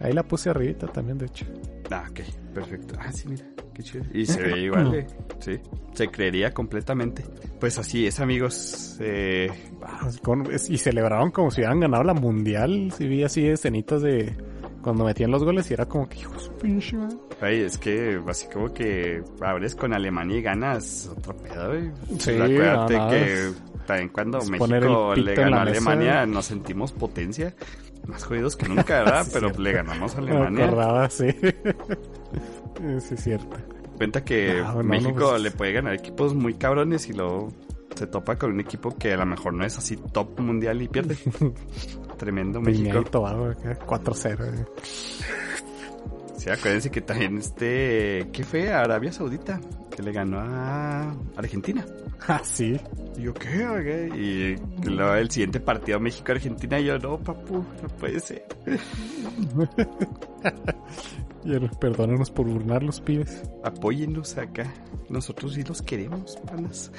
ahí 0.00 0.12
la 0.12 0.22
puse 0.22 0.50
arribita 0.50 0.86
también, 0.86 1.18
de 1.18 1.26
hecho. 1.26 1.44
ah, 1.90 2.06
ok, 2.10 2.20
perfecto. 2.54 2.94
Ah, 2.98 3.12
sí, 3.12 3.28
mira, 3.28 3.44
qué 3.74 3.82
chido. 3.82 4.04
Y 4.14 4.24
se 4.26 4.40
ve 4.42 4.60
igual, 4.62 5.06
sí, 5.40 5.58
se 5.92 6.08
creería 6.08 6.52
completamente. 6.54 7.24
Pues 7.60 7.78
así 7.78 8.06
es, 8.06 8.20
amigos. 8.20 8.96
Eh, 9.00 9.50
Ah, 9.82 10.08
y 10.68 10.76
celebraron 10.78 11.30
como 11.30 11.50
si 11.50 11.60
hubieran 11.60 11.80
ganado 11.80 12.04
la 12.04 12.12
mundial. 12.14 12.92
Si 12.96 13.06
vi 13.06 13.22
así 13.22 13.46
escenitas 13.46 14.02
de 14.02 14.34
cuando 14.82 15.04
metían 15.04 15.30
los 15.30 15.44
goles 15.44 15.70
y 15.70 15.74
era 15.74 15.86
como 15.86 16.08
que 16.08 16.18
hijo 16.18 16.32
de 16.34 16.40
su 16.40 16.52
pinche 16.52 16.96
ay, 17.40 17.60
es 17.62 17.78
que 17.78 18.20
así 18.28 18.46
como 18.52 18.72
que 18.72 19.22
abres 19.40 19.74
con 19.74 19.92
Alemania 19.92 20.38
y 20.38 20.42
ganas 20.42 21.08
otro 21.16 21.36
pedo. 21.36 21.68
güey. 21.68 21.90
Sí, 22.18 22.30
acuérdate 22.32 22.96
no, 22.98 23.10
que 23.10 23.50
también 23.86 24.08
cuando 24.10 24.38
es 24.38 24.50
México 24.50 25.14
le 25.14 25.34
ganó 25.34 25.56
a 25.60 25.64
mesa. 25.64 25.70
Alemania 25.90 26.26
nos 26.26 26.46
sentimos 26.46 26.92
potencia. 26.92 27.54
Más 28.06 28.24
jodidos 28.24 28.56
que 28.56 28.68
nunca, 28.68 29.02
¿verdad? 29.04 29.22
Sí, 29.24 29.30
Pero 29.34 29.46
cierto. 29.48 29.62
le 29.62 29.72
ganamos 29.72 30.14
a 30.14 30.18
Alemania. 30.18 30.64
acordaba, 30.66 31.10
sí. 31.10 31.30
sí, 31.40 33.14
es 33.14 33.22
cierto. 33.22 33.56
Cuenta 33.96 34.24
que 34.24 34.60
No, 34.62 34.74
no, 34.76 34.82
México 34.84 35.30
pues- 35.30 35.42
le 35.42 35.50
puede 35.50 35.72
ganar 35.72 35.94
equipos 35.94 36.34
muy 36.34 36.54
cabrones 36.54 37.08
y 37.08 37.12
luego 37.12 37.52
se 37.94 38.06
topa 38.06 38.36
con 38.36 38.52
un 38.52 38.60
equipo 38.60 38.96
que 38.96 39.12
a 39.12 39.16
lo 39.16 39.26
mejor 39.26 39.52
no 39.54 39.64
es 39.64 39.76
así 39.76 39.96
top 39.96 40.38
mundial 40.40 40.80
y 40.80 40.88
pierde. 40.88 41.16
Tremendo 42.18 42.60
México. 42.60 43.02
Tobago, 43.04 43.46
acá, 43.46 43.78
4-0. 43.86 44.44
eh. 44.44 44.64
Sí, 46.36 46.50
acuérdense 46.50 46.90
que 46.90 47.00
también 47.00 47.38
este, 47.38 48.28
¿qué 48.32 48.44
fue? 48.44 48.70
Arabia 48.72 49.12
Saudita, 49.12 49.60
que 49.94 50.02
le 50.02 50.12
ganó 50.12 50.38
a 50.40 51.14
Argentina. 51.36 51.84
Ah, 52.26 52.40
sí. 52.42 52.76
Y 53.16 53.22
yo, 53.22 53.32
¿qué? 53.32 53.64
Ok. 53.68 54.16
Y 54.16 54.56
luego 54.90 55.14
el 55.14 55.30
siguiente 55.30 55.60
partido 55.60 56.00
México-Argentina, 56.00 56.80
y 56.80 56.86
yo, 56.86 56.98
no, 56.98 57.16
papu, 57.16 57.58
no 57.80 57.88
puede 57.96 58.18
ser. 58.18 58.44
Y 61.44 61.58
Perdónenos 61.78 62.30
por 62.30 62.46
burlar 62.46 62.82
los 62.82 63.00
pibes. 63.00 63.42
Apóyennos 63.62 64.36
acá. 64.36 64.66
Nosotros 65.08 65.54
sí 65.54 65.62
los 65.62 65.80
queremos, 65.80 66.36
panas. 66.44 66.90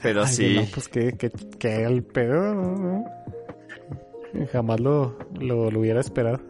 Pero 0.00 0.24
Ay, 0.24 0.32
sí, 0.32 0.54
no, 0.56 0.64
pues 0.72 0.88
que, 0.88 1.12
que, 1.12 1.30
que 1.30 1.84
el 1.84 2.02
pedo. 2.02 2.54
¿no? 2.54 3.04
Jamás 4.52 4.80
lo, 4.80 5.16
lo, 5.40 5.70
lo 5.70 5.80
hubiera 5.80 6.00
esperado. 6.00 6.40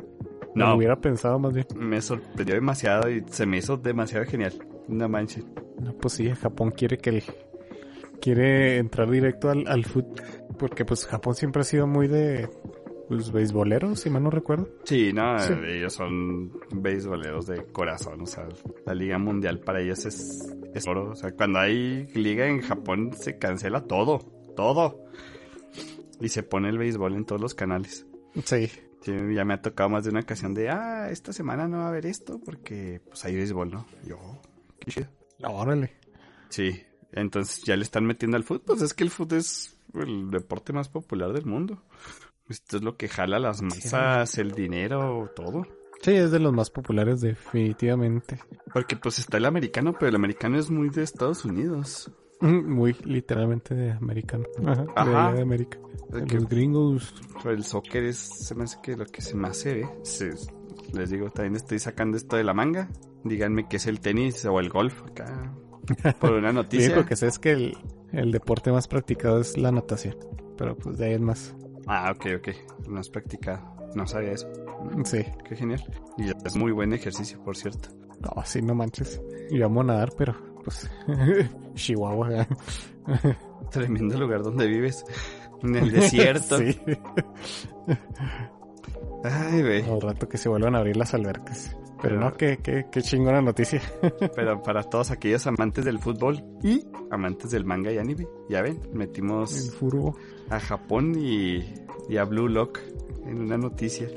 No. 0.55 0.69
Lo 0.69 0.77
hubiera 0.77 1.01
pensado 1.01 1.39
más 1.39 1.55
bien. 1.55 1.67
me 1.77 2.01
sorprendió 2.03 2.55
demasiado 2.55 3.11
y 3.11 3.23
se 3.29 3.47
me 3.47 3.59
hizo 3.59 3.77
demasiado 3.79 4.25
genial. 4.27 4.53
No 4.89 5.09
manches. 5.09 5.47
No, 5.81 5.95
pues 5.95 6.15
sí, 6.15 6.31
Japón 6.31 6.71
quiere 6.73 6.99
que 6.99 7.11
el, 7.11 7.23
quiere 8.21 8.79
entrar 8.79 9.11
directo 9.11 9.51
al, 9.51 9.67
al 9.67 9.85
fútbol. 9.85 10.15
Porque 10.59 10.85
pues 10.85 11.07
Japón 11.07 11.35
siempre 11.35 11.63
ha 11.63 11.65
sido 11.65 11.87
muy 11.87 12.07
de 12.09 12.49
pues 13.09 13.31
beisboleros, 13.33 14.01
si 14.01 14.11
mal 14.11 14.23
no 14.23 14.31
recuerdo. 14.31 14.69
Sí, 14.85 15.13
no, 15.13 15.39
Sí. 15.39 15.53
ellos 15.69 15.93
son 15.93 16.53
beisboleros 16.75 17.47
de 17.47 17.65
corazón, 17.73 18.23
o 18.23 18.27
sea, 18.27 18.47
la 18.87 18.95
liga 18.95 19.19
mundial 19.19 19.59
para 19.59 19.81
ellos 19.83 20.07
es, 20.07 20.55
es 20.73 20.87
oro, 20.87 21.11
o 21.11 21.15
sea, 21.15 21.33
cuando 21.33 21.59
hay 21.59 22.07
liga 22.15 22.47
en 22.47 22.61
Japón 22.63 23.11
se 23.13 23.39
cancela 23.39 23.83
todo, 23.85 24.19
todo. 24.57 25.05
Y 26.23 26.29
se 26.29 26.43
pone 26.43 26.69
el 26.69 26.79
béisbol 26.79 27.15
en 27.15 27.25
todos 27.25 27.41
los 27.41 27.55
canales. 27.55 28.07
Sí. 28.45 28.71
Sí, 29.03 29.13
ya 29.35 29.45
me 29.45 29.55
ha 29.55 29.61
tocado 29.61 29.91
más 29.91 30.05
de 30.05 30.11
una 30.11 30.21
ocasión 30.21 30.55
de, 30.55 30.71
ah, 30.71 31.11
esta 31.11 31.33
semana 31.33 31.67
no 31.67 31.79
va 31.79 31.87
a 31.87 31.89
haber 31.89 32.07
esto 32.07 32.39
porque 32.39 33.01
pues 33.05 33.25
hay 33.25 33.35
béisbol, 33.35 33.71
¿no? 33.71 33.87
Yo, 34.07 34.41
qué 34.79 34.93
chido. 34.93 35.09
Órale. 35.43 35.97
Sí, 36.49 36.85
entonces 37.11 37.65
ya 37.65 37.77
le 37.77 37.83
están 37.83 38.07
metiendo 38.07 38.37
al 38.37 38.45
fútbol, 38.45 38.63
pues 38.65 38.83
es 38.83 38.95
que 38.95 39.03
el 39.03 39.11
fútbol 39.11 39.39
es 39.39 39.77
el 39.95 40.31
deporte 40.31 40.73
más 40.73 40.89
popular 40.89 41.33
del 41.33 41.47
mundo. 41.47 41.83
Esto 42.49 42.77
es 42.77 42.83
lo 42.85 42.97
que 42.97 43.09
jala 43.09 43.41
las 43.41 43.61
masas, 43.61 44.39
el 44.39 44.53
dinero, 44.53 45.31
todo. 45.35 45.67
Sí, 46.03 46.13
es 46.13 46.31
de 46.31 46.39
los 46.39 46.53
más 46.53 46.71
populares 46.71 47.21
definitivamente. 47.21 48.39
Porque 48.73 48.97
pues 48.97 49.19
está 49.19 49.37
el 49.39 49.47
americano, 49.47 49.95
pero 49.95 50.09
el 50.09 50.17
americano 50.17 50.59
es 50.59 50.71
muy 50.71 50.91
de 50.91 51.03
Estados 51.03 51.45
Unidos. 51.45 52.11
Muy 52.67 52.95
literalmente 53.05 53.75
de 53.75 53.93
americano. 53.93 54.45
Ajá. 54.67 54.83
De, 54.85 54.91
Ajá. 54.97 55.27
allá 55.29 55.37
de 55.37 55.43
América. 55.43 55.79
De 56.11 56.25
que- 56.25 56.35
los 56.37 56.49
gringos. 56.49 57.15
El 57.45 57.65
soccer 57.65 58.05
es, 58.05 58.17
se 58.19 58.55
me 58.55 58.65
hace 58.65 58.79
que 58.83 58.97
lo 58.97 59.07
que 59.07 59.23
se 59.23 59.35
más 59.35 59.57
se 59.57 59.75
ve. 59.75 59.89
Se- 60.03 60.31
les 60.93 61.11
digo, 61.11 61.31
también 61.31 61.57
estoy 61.57 61.79
sacando 61.79 62.17
esto 62.17 62.37
de 62.37 62.45
la 62.45 62.53
manga. 62.55 62.89
Díganme 63.25 63.69
qué 63.69 63.77
es 63.77 63.87
el 63.87 64.01
tenis 64.01 64.45
o 64.45 64.59
el 64.61 64.69
golf 64.69 65.03
acá. 65.05 65.55
Por 66.21 66.33
una 66.33 66.49
Lo 66.49 66.53
noticia. 66.63 66.93
único 66.93 67.07
que 67.09 67.17
sé 67.17 67.29
es 67.29 67.39
que 67.39 67.53
el, 67.53 67.79
el 68.13 68.31
deporte 68.33 68.71
más 68.73 68.89
practicado 68.89 69.41
es 69.41 69.57
la 69.57 69.73
natación. 69.73 70.17
Pero 70.59 70.77
pues 70.77 70.99
de 70.99 71.07
ahí 71.07 71.15
en 71.15 71.25
más. 71.25 71.55
Ah, 71.87 72.13
ok, 72.15 72.27
ok. 72.39 72.49
No 72.89 73.01
has 73.01 73.09
practicado. 73.09 73.63
No 73.95 74.07
sabía 74.07 74.33
eso. 74.33 74.49
Sí. 75.05 75.25
Qué 75.49 75.57
genial. 75.57 75.83
Y 76.19 76.31
es 76.47 76.57
muy 76.57 76.73
buen 76.73 76.93
ejercicio, 76.93 77.43
por 77.43 77.57
cierto. 77.57 77.89
No, 78.21 78.43
sí, 78.45 78.61
no 78.63 78.75
manches. 78.75 79.21
Yo 79.51 79.67
amo 79.67 79.83
nadar, 79.83 80.13
pero 80.17 80.35
pues 80.65 80.91
Chihuahua. 81.75 82.47
Tremendo 83.71 84.19
lugar 84.19 84.43
donde 84.43 84.67
vives. 84.67 85.05
En 85.63 85.77
el 85.77 85.91
desierto. 85.93 86.59
sí. 86.59 86.79
Ay, 89.25 89.63
güey. 89.63 89.83
Al 89.89 90.01
rato 90.01 90.29
que 90.29 90.37
se 90.39 90.49
vuelvan 90.49 90.75
a 90.75 90.79
abrir 90.79 90.97
las 90.97 91.15
albercas. 91.15 91.77
Pero 92.03 92.17
Pero- 92.17 92.21
no, 92.21 92.35
qué, 92.37 92.59
qué, 92.63 92.87
qué 92.91 93.03
chingona 93.03 93.41
noticia. 93.41 93.81
Pero 94.35 94.61
para 94.63 94.83
todos 94.83 95.11
aquellos 95.13 95.47
amantes 95.47 95.85
del 95.85 96.01
fútbol 96.01 96.43
y 96.63 96.85
amantes 97.11 97.53
del 97.53 97.65
manga 97.65 97.93
y 97.93 97.99
anime, 97.99 98.27
ya 98.49 98.61
ven, 98.63 98.81
El 98.91 98.95
metimos 98.99 99.71
furbo. 99.79 100.17
a 100.51 100.59
Japón 100.59 101.15
y, 101.17 101.59
y 102.09 102.17
a 102.17 102.25
Blue 102.25 102.49
Lock 102.49 102.81
en 103.25 103.41
una 103.43 103.57
noticia. 103.57 104.09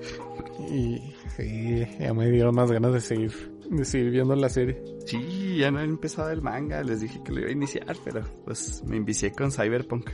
Y 0.71 1.13
sí, 1.38 1.86
ya 1.99 2.12
me 2.15 2.27
dieron 2.31 2.55
más 2.55 2.71
ganas 2.71 2.93
de 2.93 3.01
seguir, 3.01 3.53
de 3.69 3.86
seguir 3.86 4.12
viendo 4.12 4.36
la 4.36 4.49
serie. 4.49 4.82
Sí, 5.06 5.58
ya 5.58 5.71
no 5.71 5.80
he 5.80 5.84
empezado 5.84 6.30
el 6.32 6.41
manga, 6.41 6.84
les 6.84 7.01
dije 7.01 7.21
que 7.23 7.32
lo 7.32 7.39
iba 7.41 7.49
a 7.49 7.54
iniciar, 7.54 7.95
pero 8.04 8.21
pues 8.43 8.84
me 8.86 8.97
envicié 8.97 9.32
con 9.32 9.51
Cyberpunk. 9.51 10.10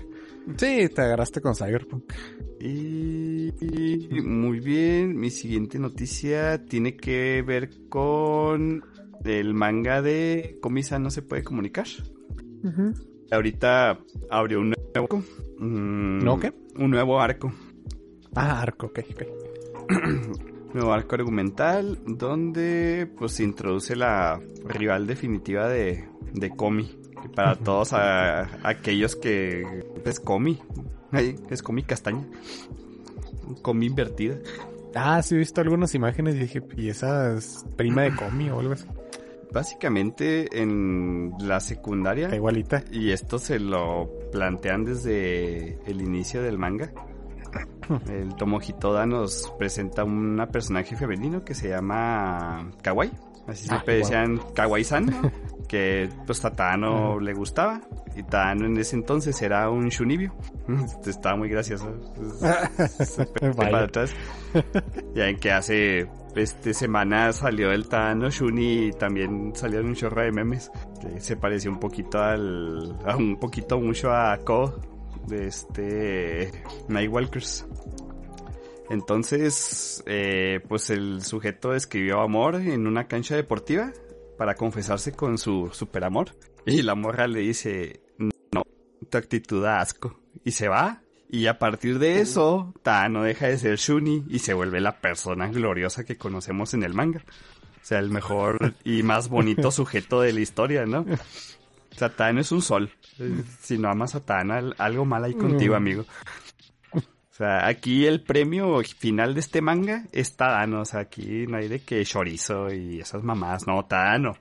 Sí, 0.58 0.90
te 0.90 1.02
agarraste 1.02 1.42
con 1.42 1.56
Cyberpunk. 1.56 2.12
Y, 2.60 3.54
y 3.60 4.22
muy 4.22 4.60
bien, 4.60 5.16
mi 5.16 5.30
siguiente 5.30 5.80
noticia 5.80 6.66
tiene 6.66 6.96
que 6.96 7.44
ver 7.46 7.70
con 7.90 8.84
el 9.24 9.54
manga 9.54 10.02
de 10.02 10.58
Komisa 10.62 11.00
no 11.00 11.10
se 11.10 11.22
puede 11.22 11.44
comunicar. 11.44 11.88
Ahorita 13.32 14.00
abrió 14.30 14.60
un 14.60 14.74
nuevo 14.74 14.92
arco. 14.96 15.24
Mm, 15.58 16.24
¿No 16.24 16.40
qué? 16.40 16.54
Un 16.76 16.92
nuevo 16.92 17.20
arco. 17.20 17.52
Ah, 18.36 18.62
arco, 18.62 18.88
ok, 18.88 19.00
ok. 19.12 20.42
Nuevo 20.73 20.93
arco 20.93 21.15
argumental 21.15 21.99
donde 22.05 23.10
pues 23.17 23.34
se 23.34 23.43
introduce 23.43 23.95
la 23.95 24.39
rival 24.65 25.05
definitiva 25.07 25.67
de, 25.67 26.05
de 26.34 26.49
Komi. 26.49 26.97
Y 27.23 27.27
para 27.27 27.55
todos 27.55 27.93
a- 27.93 28.47
aquellos 28.67 29.15
que 29.15 29.84
es 30.05 30.19
Komi. 30.19 30.60
Ay, 31.12 31.36
es 31.49 31.62
Komi 31.62 31.84
castaña. 31.84 32.25
Komi 33.62 33.88
invertida. 33.88 34.38
Ah, 34.95 35.21
sí, 35.21 35.36
he 35.36 35.38
visto 35.38 35.62
algunas 35.62 35.93
imágenes 35.95 36.36
y 36.36 36.39
dije, 36.39 36.63
¿y 36.77 36.89
esa 36.89 37.34
es 37.36 37.65
prima 37.75 38.03
de 38.03 38.15
Comi 38.15 38.49
o 38.49 38.60
algo 38.60 38.73
así? 38.73 38.86
Básicamente 39.53 40.62
en 40.62 41.34
la 41.41 41.60
secundaria. 41.60 42.25
Está 42.25 42.38
igualita. 42.38 42.84
Y 42.91 43.12
esto 43.12 43.38
se 43.38 43.60
lo 43.60 44.10
plantean 44.31 44.86
desde 44.86 45.77
el 45.86 46.01
inicio 46.01 46.41
del 46.41 46.57
manga. 46.57 46.91
El 48.10 48.36
Tomohito 48.36 48.94
Da 48.94 49.06
nos 49.06 49.54
presenta 49.58 50.04
una 50.04 50.48
personaje 50.48 50.96
femenino 50.96 51.44
que 51.44 51.54
se 51.54 51.70
llama 51.70 52.72
Kawaii. 52.82 53.12
Así 53.48 53.66
Ah, 53.70 53.74
siempre 53.74 53.98
decían 53.98 54.40
Kawaii-san, 54.54 55.06
¿no? 55.08 55.32
que 55.68 56.10
pues 56.26 56.44
a 56.46 56.52
Tano 56.52 57.20
le 57.20 57.34
gustaba. 57.34 57.82
Y 58.16 58.24
Tano 58.24 58.66
en 58.66 58.78
ese 58.78 58.96
entonces 58.96 59.42
era 59.42 59.70
un 59.70 59.90
shunibio. 59.90 60.34
Estaba 61.06 61.36
muy 61.36 61.50
gracioso. 61.50 61.92
Para 63.58 63.84
atrás. 63.84 64.14
Ya 65.16 65.28
en 65.30 65.38
que 65.38 65.52
hace 65.52 66.08
este 66.36 66.74
semana 66.74 67.34
salió 67.34 67.72
el 67.72 67.88
Tano 67.88 68.30
Shuni 68.30 68.88
y 68.88 68.92
también 68.92 69.54
salieron 69.56 69.88
un 69.88 69.96
chorro 69.96 70.22
de 70.22 70.32
memes. 70.32 70.72
Que 71.02 71.20
se 71.20 71.36
pareció 71.36 71.72
un 71.72 71.80
poquito 71.80 72.20
al. 72.22 72.98
a 73.06 73.16
un 73.16 73.38
poquito 73.38 73.80
mucho 73.80 74.12
a 74.12 74.38
Ko 74.38 74.74
de 75.27 75.47
este. 75.47 76.51
Nightwalkers. 76.88 77.65
Entonces, 78.89 80.03
eh, 80.05 80.60
pues 80.67 80.89
el 80.89 81.23
sujeto 81.23 81.73
escribió 81.73 82.19
amor 82.19 82.55
en 82.55 82.88
una 82.88 83.07
cancha 83.07 83.36
deportiva 83.36 83.93
para 84.38 84.55
confesarse 84.55 85.13
con 85.13 85.38
su 85.38 85.69
superamor. 85.71 86.36
Y 86.65 86.81
la 86.81 86.95
morra 86.95 87.27
le 87.27 87.39
dice, 87.39 88.01
no, 88.17 88.63
tu 89.10 89.17
actitud 89.17 89.63
da 89.63 89.79
asco. 89.79 90.19
Y 90.43 90.51
se 90.51 90.67
va. 90.67 91.01
Y 91.29 91.47
a 91.47 91.57
partir 91.57 91.99
de 91.99 92.19
eso, 92.19 92.73
Ta 92.84 93.07
no 93.07 93.23
deja 93.23 93.47
de 93.47 93.57
ser 93.57 93.77
Shuni 93.77 94.25
y 94.27 94.39
se 94.39 94.53
vuelve 94.53 94.81
la 94.81 94.99
persona 94.99 95.47
gloriosa 95.47 96.03
que 96.03 96.17
conocemos 96.17 96.73
en 96.73 96.84
el 96.84 96.93
manga. 96.93 97.23
O 97.81 97.86
sea, 97.86 97.99
el 97.99 98.10
mejor 98.10 98.73
y 98.84 99.03
más 99.03 99.29
bonito 99.29 99.71
sujeto 99.71 100.19
de 100.19 100.34
la 100.34 100.41
historia, 100.41 100.86
¿no? 100.86 101.01
O 101.01 101.97
sea, 101.97 102.10
Tano 102.10 102.41
es 102.41 102.51
un 102.51 102.62
sol. 102.62 102.91
Si 103.62 103.78
no 103.78 103.89
amas 103.89 104.16
a 104.16 104.22
Tana, 104.26 104.62
algo 104.78 105.05
mal 105.05 105.24
hay 105.24 105.34
contigo, 105.34 105.74
Mm. 105.74 105.78
amigo. 105.78 106.05
O 106.93 107.34
sea, 107.43 107.68
aquí 107.68 108.05
el 108.05 108.22
premio 108.22 108.82
final 108.97 109.34
de 109.34 109.39
este 109.39 109.62
manga 109.62 110.05
es 110.12 110.36
Tadano. 110.36 110.82
O 110.82 110.86
sea, 110.86 111.01
aquí 111.01 111.45
no 111.47 111.57
hay 111.57 111.68
de 111.68 111.80
que 111.80 112.03
chorizo 112.05 112.72
y 112.72 112.99
esas 112.99 113.24
mamadas. 113.24 113.66
No, 113.68 113.84
Tadano. 113.86 114.34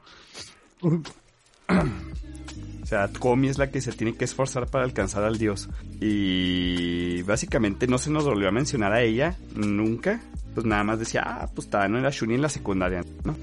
O 0.83 2.87
sea, 2.87 3.09
Komi 3.09 3.49
es 3.49 3.59
la 3.59 3.71
que 3.71 3.81
se 3.81 3.93
tiene 3.93 4.17
que 4.17 4.25
esforzar 4.25 4.67
para 4.67 4.85
alcanzar 4.85 5.23
al 5.23 5.39
dios. 5.39 5.69
Y 6.01 7.23
básicamente 7.23 7.87
no 7.87 7.99
se 7.99 8.11
nos 8.11 8.25
volvió 8.25 8.49
a 8.49 8.53
mencionar 8.53 8.93
a 8.93 9.03
ella 9.03 9.37
nunca. 9.55 10.21
Pues 10.55 10.67
nada 10.67 10.83
más 10.83 10.99
decía, 10.99 11.23
ah, 11.25 11.49
pues 11.55 11.71
Tadano 11.71 11.99
era 11.99 12.11
Shuni 12.11 12.35
en 12.35 12.43
la 12.43 12.49
secundaria, 12.49 13.05
¿no? 13.25 13.37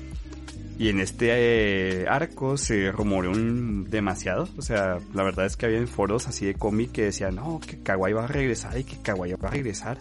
Y 0.80 0.90
en 0.90 1.00
este 1.00 2.02
eh, 2.04 2.06
arco 2.08 2.56
se 2.58 2.92
rumoreó 2.92 3.32
un- 3.32 3.86
demasiado. 3.90 4.48
O 4.58 4.62
sea, 4.62 5.00
la 5.14 5.24
verdad 5.24 5.46
es 5.48 5.58
que 5.58 5.66
había 5.66 5.80
en 5.80 5.88
foros 5.88 6.28
así 6.28 6.46
de 6.46 6.54
cómic 6.54 6.92
que 6.92 7.04
decían, 7.06 7.36
no, 7.36 7.60
que 7.60 7.80
Kawaii 7.80 8.14
va 8.14 8.26
a 8.26 8.28
regresar 8.28 8.78
y 8.78 8.84
que 8.84 8.98
Kawaii 9.02 9.34
va 9.34 9.48
a 9.48 9.52
regresar. 9.52 9.98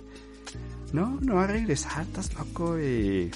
No, 0.92 1.18
no 1.22 1.36
va 1.36 1.44
a 1.44 1.46
regresar, 1.48 2.02
estás 2.02 2.34
loco. 2.34 2.78
Y, 2.78 3.30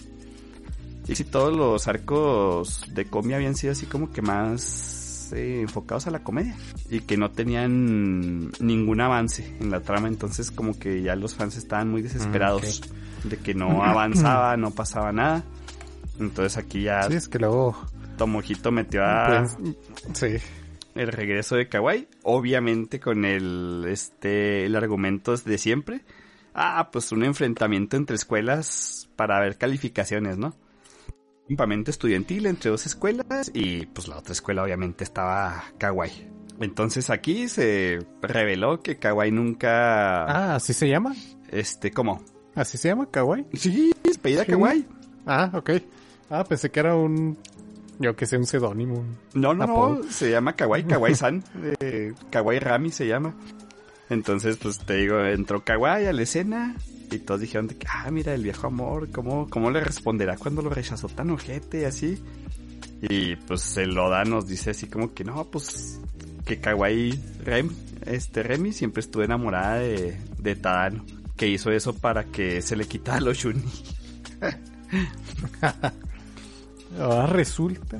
Y 1.08 1.14
si 1.16 1.24
todos 1.24 1.56
los 1.56 1.88
arcos 1.88 2.84
de 2.94 3.06
Comi 3.06 3.32
habían 3.34 3.54
sido 3.56 3.72
así 3.72 3.86
como 3.86 4.12
que 4.12 4.22
más 4.22 5.32
eh, 5.32 5.60
enfocados 5.62 6.06
a 6.06 6.10
la 6.10 6.22
comedia 6.22 6.54
y 6.90 7.00
que 7.00 7.16
no 7.16 7.30
tenían 7.30 8.50
ningún 8.60 9.00
avance 9.00 9.56
en 9.60 9.70
la 9.70 9.80
trama, 9.80 10.08
entonces 10.08 10.50
como 10.50 10.78
que 10.78 11.02
ya 11.02 11.16
los 11.16 11.34
fans 11.34 11.56
estaban 11.56 11.88
muy 11.90 12.02
desesperados 12.02 12.82
de 13.24 13.36
que 13.38 13.54
no 13.54 13.82
avanzaba, 13.84 14.56
no 14.56 14.70
pasaba 14.72 15.10
nada. 15.10 15.42
Entonces 16.18 16.56
aquí 16.58 16.82
ya 16.82 17.02
Sí, 17.04 17.14
es 17.14 17.28
que 17.28 17.38
luego... 17.38 17.76
Tomohito 18.18 18.70
metió 18.70 19.02
a 19.04 19.46
pues, 19.56 19.74
sí. 20.12 20.36
el 20.94 21.08
regreso 21.08 21.56
de 21.56 21.68
Kawaii, 21.68 22.06
obviamente 22.22 23.00
con 23.00 23.24
el 23.24 23.86
este 23.88 24.66
el 24.66 24.76
argumento 24.76 25.34
de 25.36 25.56
siempre. 25.56 26.02
Ah, 26.52 26.90
pues 26.92 27.12
un 27.12 27.24
enfrentamiento 27.24 27.96
entre 27.96 28.16
escuelas 28.16 29.08
para 29.16 29.40
ver 29.40 29.56
calificaciones, 29.56 30.36
¿no? 30.36 30.48
Un 31.48 31.56
campamento 31.56 31.90
estudiantil 31.90 32.44
entre 32.46 32.70
dos 32.70 32.84
escuelas 32.84 33.50
y 33.54 33.86
pues 33.86 34.06
la 34.08 34.18
otra 34.18 34.32
escuela 34.32 34.62
obviamente 34.64 35.02
estaba 35.04 35.64
Kawaii. 35.78 36.28
Entonces 36.60 37.08
aquí 37.08 37.48
se 37.48 38.00
reveló 38.20 38.82
que 38.82 38.98
Kawaii 38.98 39.32
nunca 39.32 40.24
Ah, 40.24 40.54
¿así 40.56 40.74
se 40.74 40.88
llama? 40.88 41.14
este, 41.50 41.90
¿cómo? 41.90 42.22
¿Así 42.54 42.76
se 42.76 42.88
llama 42.88 43.08
Kawaii? 43.10 43.46
Sí, 43.54 43.92
es 44.04 44.18
pedida 44.18 44.44
Sí. 44.44 44.52
Ah, 45.24 45.50
ok. 45.54 45.70
Ah, 46.30 46.44
pensé 46.44 46.70
que 46.70 46.80
era 46.80 46.94
un... 46.94 47.36
Yo 47.98 48.16
que 48.16 48.24
sé, 48.24 48.38
un 48.38 48.46
seudónimo. 48.46 49.04
No, 49.34 49.52
no, 49.52 49.64
Apodo. 49.64 49.96
no, 49.96 50.10
se 50.10 50.30
llama 50.30 50.54
Kawaii, 50.54 50.84
Kawaii-san, 50.84 51.44
eh, 51.80 52.14
Kawaii 52.30 52.58
Rami 52.58 52.90
se 52.90 53.06
llama. 53.06 53.34
Entonces, 54.08 54.56
pues 54.56 54.78
te 54.78 54.94
digo, 54.94 55.20
entró 55.20 55.62
Kawaii 55.62 56.06
a 56.06 56.12
la 56.12 56.22
escena 56.22 56.76
y 57.10 57.18
todos 57.18 57.40
dijeron 57.40 57.66
de 57.66 57.76
que, 57.76 57.86
ah, 57.90 58.10
mira, 58.10 58.32
el 58.32 58.42
viejo 58.42 58.68
amor, 58.68 59.10
¿cómo, 59.10 59.48
cómo 59.50 59.70
le 59.70 59.80
responderá 59.80 60.36
cuando 60.38 60.62
lo 60.62 60.70
rechazó 60.70 61.08
tan 61.08 61.30
ojete, 61.30 61.84
así? 61.84 62.22
Y 63.02 63.36
pues 63.36 63.76
el 63.76 63.98
Oda 63.98 64.24
nos 64.24 64.46
dice 64.46 64.70
así 64.70 64.86
como 64.86 65.12
que, 65.12 65.24
no, 65.24 65.44
pues 65.44 66.00
que 66.46 66.58
Kawaii 66.58 67.20
Rem, 67.44 67.70
este 68.06 68.42
Remy 68.42 68.72
siempre 68.72 69.00
estuvo 69.00 69.22
enamorada 69.22 69.76
de, 69.76 70.18
de 70.38 70.56
Tadano, 70.56 71.04
que 71.36 71.48
hizo 71.48 71.70
eso 71.70 71.94
para 71.94 72.24
que 72.24 72.62
se 72.62 72.76
le 72.76 72.86
quitara 72.86 73.20
los 73.20 73.36
shuni. 73.36 73.62
Ahora 76.98 77.26
resulta. 77.26 77.98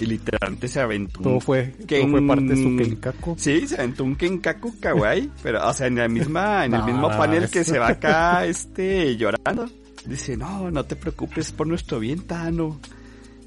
Y 0.00 0.06
literalmente 0.06 0.66
se 0.66 0.80
aventó 0.80 1.20
Todo 1.20 1.40
fue, 1.40 1.72
Que 1.86 2.00
todo 2.00 2.10
fue 2.10 2.26
parte 2.26 2.44
de 2.44 2.56
su 2.56 2.76
Kenkaku. 2.76 3.36
Sí, 3.38 3.68
se 3.68 3.76
aventó 3.76 4.04
un 4.04 4.16
Kenkaku 4.16 4.78
kawaii, 4.80 5.30
pero, 5.42 5.66
o 5.66 5.72
sea, 5.72 5.86
en 5.86 5.96
la 5.96 6.08
misma, 6.08 6.64
en 6.64 6.74
el 6.74 6.84
mismo 6.84 7.08
panel 7.08 7.48
que 7.48 7.64
se 7.64 7.78
va 7.78 7.88
acá, 7.88 8.44
este, 8.46 9.16
llorando. 9.16 9.70
Dice, 10.04 10.36
no, 10.36 10.70
no 10.70 10.84
te 10.84 10.96
preocupes 10.96 11.52
por 11.52 11.66
nuestro 11.66 12.00
bien, 12.00 12.26
Tano. 12.26 12.80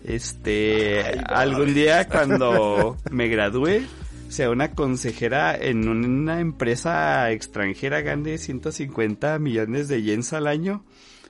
Este, 0.03 1.19
algún 1.25 1.73
día 1.73 2.07
cuando 2.09 2.97
me 3.11 3.27
gradúe, 3.27 3.81
sea 4.29 4.49
una 4.49 4.71
consejera 4.71 5.55
en 5.55 5.87
una 5.89 6.39
empresa 6.39 7.29
extranjera, 7.31 8.01
gane 8.01 8.37
150 8.37 9.37
millones 9.39 9.89
de 9.89 10.01
yens 10.01 10.31
al 10.31 10.47
año 10.47 10.83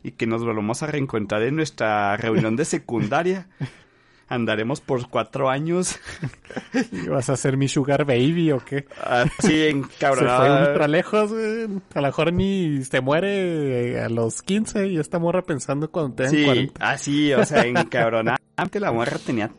y 0.04 0.12
que 0.12 0.28
nos 0.28 0.44
volvamos 0.44 0.84
a 0.84 0.88
reencontrar 0.88 1.44
en 1.44 1.56
nuestra 1.56 2.16
reunión 2.18 2.56
de 2.56 2.66
secundaria. 2.66 3.48
Andaremos 4.30 4.82
por 4.82 5.08
cuatro 5.10 5.50
años 5.50 5.98
¿Y 6.92 7.08
¿Vas 7.08 7.30
a 7.30 7.38
ser 7.38 7.56
mi 7.56 7.70
sugar 7.70 8.04
baby 8.04 8.52
o 8.52 8.60
qué? 8.60 8.86
así 9.02 9.68
en 9.68 9.86
Se 9.98 10.08
fue 10.14 10.68
ultra 10.68 10.86
lejos, 10.90 11.32
güey. 11.32 11.64
A 11.96 12.02
lo 12.02 12.08
mejor 12.08 12.34
ni 12.34 12.84
se 12.84 13.00
muere 13.00 14.02
a 14.02 14.10
los 14.10 14.42
15 14.42 14.88
y 14.88 14.98
esta 14.98 15.18
morra 15.18 15.44
pensando 15.44 15.90
cuando 15.92 16.16
tengan 16.16 16.34
Sí, 16.34 16.44
40. 16.44 16.90
así, 16.92 17.34
o 17.34 17.46
sea, 17.46 17.64
encabronada. 17.66 18.38
Antes 18.58 18.82
la 18.82 18.92
morra 18.92 19.18
tenía 19.18 19.50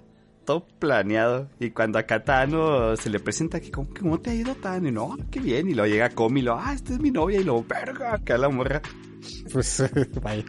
todo 0.44 0.66
planeado. 0.78 1.48
Y 1.58 1.70
cuando 1.70 1.98
acá 1.98 2.22
Tano 2.24 2.94
se 2.96 3.08
le 3.08 3.20
presenta 3.20 3.60
que, 3.60 3.70
¿cómo, 3.70 3.88
cómo 3.98 4.20
te 4.20 4.30
ha 4.30 4.34
ido 4.34 4.54
Tano? 4.54 4.86
Y 4.88 4.92
no, 4.92 5.16
qué 5.30 5.40
bien. 5.40 5.66
Y 5.70 5.74
luego 5.74 5.90
llega 5.90 6.10
Comi 6.10 6.40
y 6.40 6.42
lo, 6.42 6.58
ah, 6.58 6.74
esta 6.74 6.92
es 6.92 7.00
mi 7.00 7.10
novia. 7.10 7.40
Y 7.40 7.44
lo, 7.44 7.64
verga, 7.64 8.12
acá 8.16 8.36
la 8.36 8.50
morra. 8.50 8.82
Pues 9.52 9.82
vaya, 10.22 10.44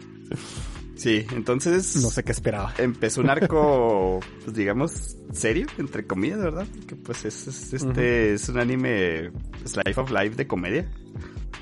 Sí, 0.96 1.24
entonces 1.32 1.96
no 2.02 2.10
sé 2.10 2.22
qué 2.24 2.32
esperaba. 2.32 2.74
empezó 2.76 3.22
un 3.22 3.30
arco, 3.30 4.20
pues 4.44 4.54
digamos, 4.54 5.16
serio, 5.32 5.66
entre 5.78 6.06
comillas, 6.06 6.38
¿verdad? 6.40 6.66
Porque 6.76 6.94
pues 6.96 7.24
es, 7.24 7.46
es- 7.48 7.72
este 7.72 8.34
es 8.34 8.48
un 8.50 8.58
anime 8.58 9.30
Slice 9.64 9.98
of 10.00 10.10
Life 10.10 10.36
de 10.36 10.46
comedia. 10.46 10.90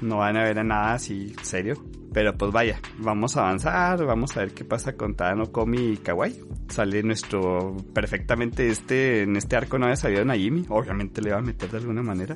No 0.00 0.18
van 0.18 0.36
a 0.36 0.42
ver 0.44 0.58
a 0.58 0.64
nada 0.64 0.94
así 0.94 1.34
serio. 1.42 1.82
Pero 2.12 2.36
pues 2.36 2.50
vaya, 2.52 2.80
vamos 2.98 3.36
a 3.36 3.40
avanzar, 3.40 4.04
vamos 4.06 4.36
a 4.36 4.40
ver 4.40 4.52
qué 4.52 4.64
pasa 4.64 4.94
con 4.96 5.14
Tano, 5.14 5.52
Komi 5.52 5.92
y 5.92 5.96
Kawaii. 5.98 6.40
Sale 6.68 7.02
nuestro, 7.02 7.76
perfectamente 7.92 8.68
este, 8.68 9.22
en 9.22 9.36
este 9.36 9.56
arco 9.56 9.78
no 9.78 9.84
había 9.84 9.96
salido 9.96 10.24
Najimi, 10.24 10.64
obviamente 10.70 11.20
le 11.20 11.32
va 11.32 11.38
a 11.38 11.42
meter 11.42 11.70
de 11.70 11.78
alguna 11.78 12.02
manera. 12.02 12.34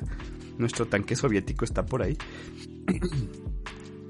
Nuestro 0.57 0.85
tanque 0.85 1.15
soviético 1.15 1.65
está 1.65 1.85
por 1.85 2.03
ahí. 2.03 2.15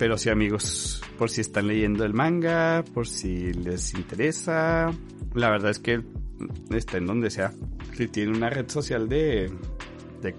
Pero 0.04 0.18
sí 0.18 0.30
amigos, 0.30 1.02
por 1.18 1.30
si 1.30 1.40
están 1.40 1.68
leyendo 1.68 2.04
el 2.04 2.14
manga, 2.14 2.84
por 2.94 3.08
si 3.08 3.54
les 3.54 3.94
interesa, 3.94 4.92
la 5.34 5.50
verdad 5.50 5.72
es 5.72 5.80
que 5.80 6.04
está 6.72 6.98
en 6.98 7.06
donde 7.06 7.30
sea. 7.30 7.54
Si 7.94 8.10
tiene 8.10 8.36
una 8.36 8.50
red 8.50 8.70
social 8.70 9.08
de, 9.08 9.50
de 10.22 10.36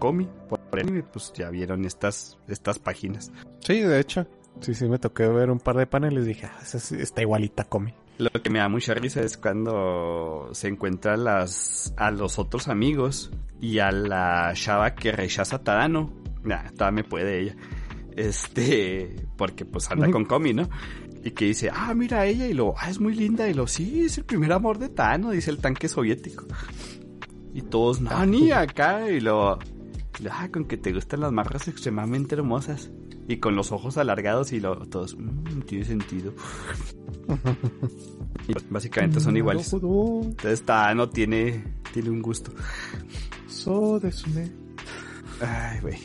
anime, 0.78 1.02
pues 1.04 1.32
ya 1.32 1.48
vieron 1.48 1.86
estas, 1.86 2.36
estas 2.46 2.78
páginas. 2.78 3.32
Sí, 3.60 3.80
de 3.80 4.00
hecho. 4.00 4.26
Sí, 4.60 4.74
sí, 4.74 4.86
me 4.86 4.98
tocó 4.98 5.32
ver 5.32 5.50
un 5.50 5.60
par 5.60 5.78
de 5.78 5.86
paneles 5.86 6.24
y 6.24 6.28
dije, 6.28 6.44
ah, 6.44 6.60
está 6.62 7.22
igualita, 7.22 7.64
come. 7.64 7.94
Lo 8.18 8.28
que 8.30 8.50
me 8.50 8.58
da 8.58 8.68
mucha 8.68 8.92
risa 8.92 9.22
es 9.22 9.38
cuando 9.38 10.50
se 10.52 10.68
encuentra 10.68 11.16
las, 11.16 11.94
a 11.96 12.10
los 12.10 12.38
otros 12.38 12.68
amigos 12.68 13.30
y 13.62 13.78
a 13.78 13.90
la 13.92 14.52
chava 14.52 14.94
que 14.94 15.10
rechaza 15.10 15.56
a 15.56 15.64
Tadano. 15.64 16.12
Nah, 16.42 16.70
todavía 16.72 17.02
me 17.02 17.04
puede 17.04 17.40
ella. 17.40 17.56
Este, 18.16 19.26
porque 19.36 19.64
pues 19.64 19.90
anda 19.90 20.10
con 20.10 20.24
Komi, 20.24 20.54
¿no? 20.54 20.68
Y 21.22 21.32
que 21.32 21.46
dice, 21.46 21.70
ah, 21.72 21.94
mira 21.94 22.20
a 22.20 22.26
ella, 22.26 22.46
y 22.46 22.54
lo, 22.54 22.74
ah, 22.78 22.90
es 22.90 23.00
muy 23.00 23.14
linda, 23.14 23.48
y 23.48 23.54
lo, 23.54 23.66
sí, 23.66 24.02
es 24.02 24.18
el 24.18 24.24
primer 24.24 24.52
amor 24.52 24.78
de 24.78 24.88
Tano, 24.88 25.30
dice 25.30 25.50
el 25.50 25.58
tanque 25.58 25.88
soviético. 25.88 26.46
Y 27.52 27.62
todos, 27.62 28.00
no, 28.00 28.26
ni 28.26 28.50
acá, 28.50 29.10
y 29.10 29.20
lo, 29.20 29.58
ah, 30.30 30.48
con 30.52 30.66
que 30.66 30.76
te 30.76 30.92
gustan 30.92 31.20
las 31.20 31.32
marras 31.32 31.68
extremadamente 31.68 32.34
hermosas. 32.34 32.90
Y 33.26 33.38
con 33.38 33.56
los 33.56 33.72
ojos 33.72 33.96
alargados 33.96 34.52
y 34.52 34.60
lo, 34.60 34.76
todos, 34.86 35.16
mmm, 35.16 35.62
tiene 35.62 35.84
sentido. 35.84 36.34
Y 38.46 38.54
básicamente 38.68 39.20
son 39.20 39.36
iguales. 39.36 39.72
Entonces 39.72 40.62
Tano 40.64 41.08
tiene, 41.08 41.64
tiene 41.92 42.10
un 42.10 42.20
gusto. 42.20 42.52
So. 43.48 44.00
Ay, 45.40 45.80
güey. 45.80 45.98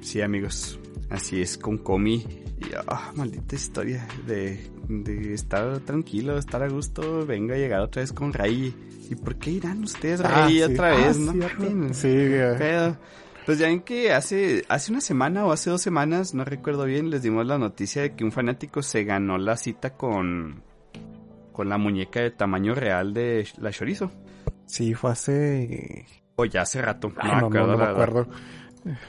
Sí, 0.00 0.20
amigos. 0.20 0.79
Así 1.08 1.40
es 1.42 1.58
con 1.58 1.78
Komi. 1.78 2.14
Y, 2.60 2.70
ah, 2.86 3.10
maldita 3.14 3.54
historia 3.56 4.06
de, 4.26 4.60
de 4.88 5.34
estar 5.34 5.80
tranquilo, 5.80 6.38
estar 6.38 6.62
a 6.62 6.68
gusto. 6.68 7.24
Venga 7.26 7.54
a 7.54 7.58
llegar 7.58 7.80
otra 7.80 8.02
vez 8.02 8.12
con 8.12 8.32
Rai. 8.32 8.74
¿Y 9.10 9.14
por 9.16 9.36
qué 9.36 9.50
irán 9.50 9.82
ustedes 9.82 10.20
Ah, 10.24 10.46
sí. 10.48 10.62
otra 10.62 10.92
Ah, 10.92 10.96
vez? 10.96 11.18
no 11.18 11.32
cierto. 11.32 11.62
mames. 11.64 11.96
Sí, 11.96 12.08
Pero, 12.58 12.96
pues 13.44 13.58
ya 13.58 13.66
ven 13.66 13.80
que 13.80 14.12
hace, 14.12 14.64
hace 14.68 14.92
una 14.92 15.00
semana 15.00 15.44
o 15.46 15.50
hace 15.52 15.70
dos 15.70 15.82
semanas, 15.82 16.32
no 16.34 16.44
recuerdo 16.44 16.84
bien, 16.84 17.10
les 17.10 17.22
dimos 17.22 17.44
la 17.46 17.58
noticia 17.58 18.02
de 18.02 18.14
que 18.14 18.22
un 18.22 18.30
fanático 18.30 18.82
se 18.82 19.02
ganó 19.02 19.36
la 19.38 19.56
cita 19.56 19.94
con, 19.96 20.62
con 21.52 21.68
la 21.68 21.76
muñeca 21.78 22.20
de 22.20 22.30
tamaño 22.30 22.74
real 22.76 23.12
de 23.14 23.48
la 23.58 23.72
chorizo. 23.72 24.12
sí, 24.66 24.94
fue 24.94 25.10
hace... 25.10 26.06
O 26.36 26.44
ya 26.46 26.62
hace 26.62 26.80
rato. 26.80 27.12
Ay, 27.18 27.32
me 27.34 27.40
no, 27.40 27.50
no, 27.50 27.66
no 27.66 27.76
me 27.78 27.84
acuerdo. 27.84 28.28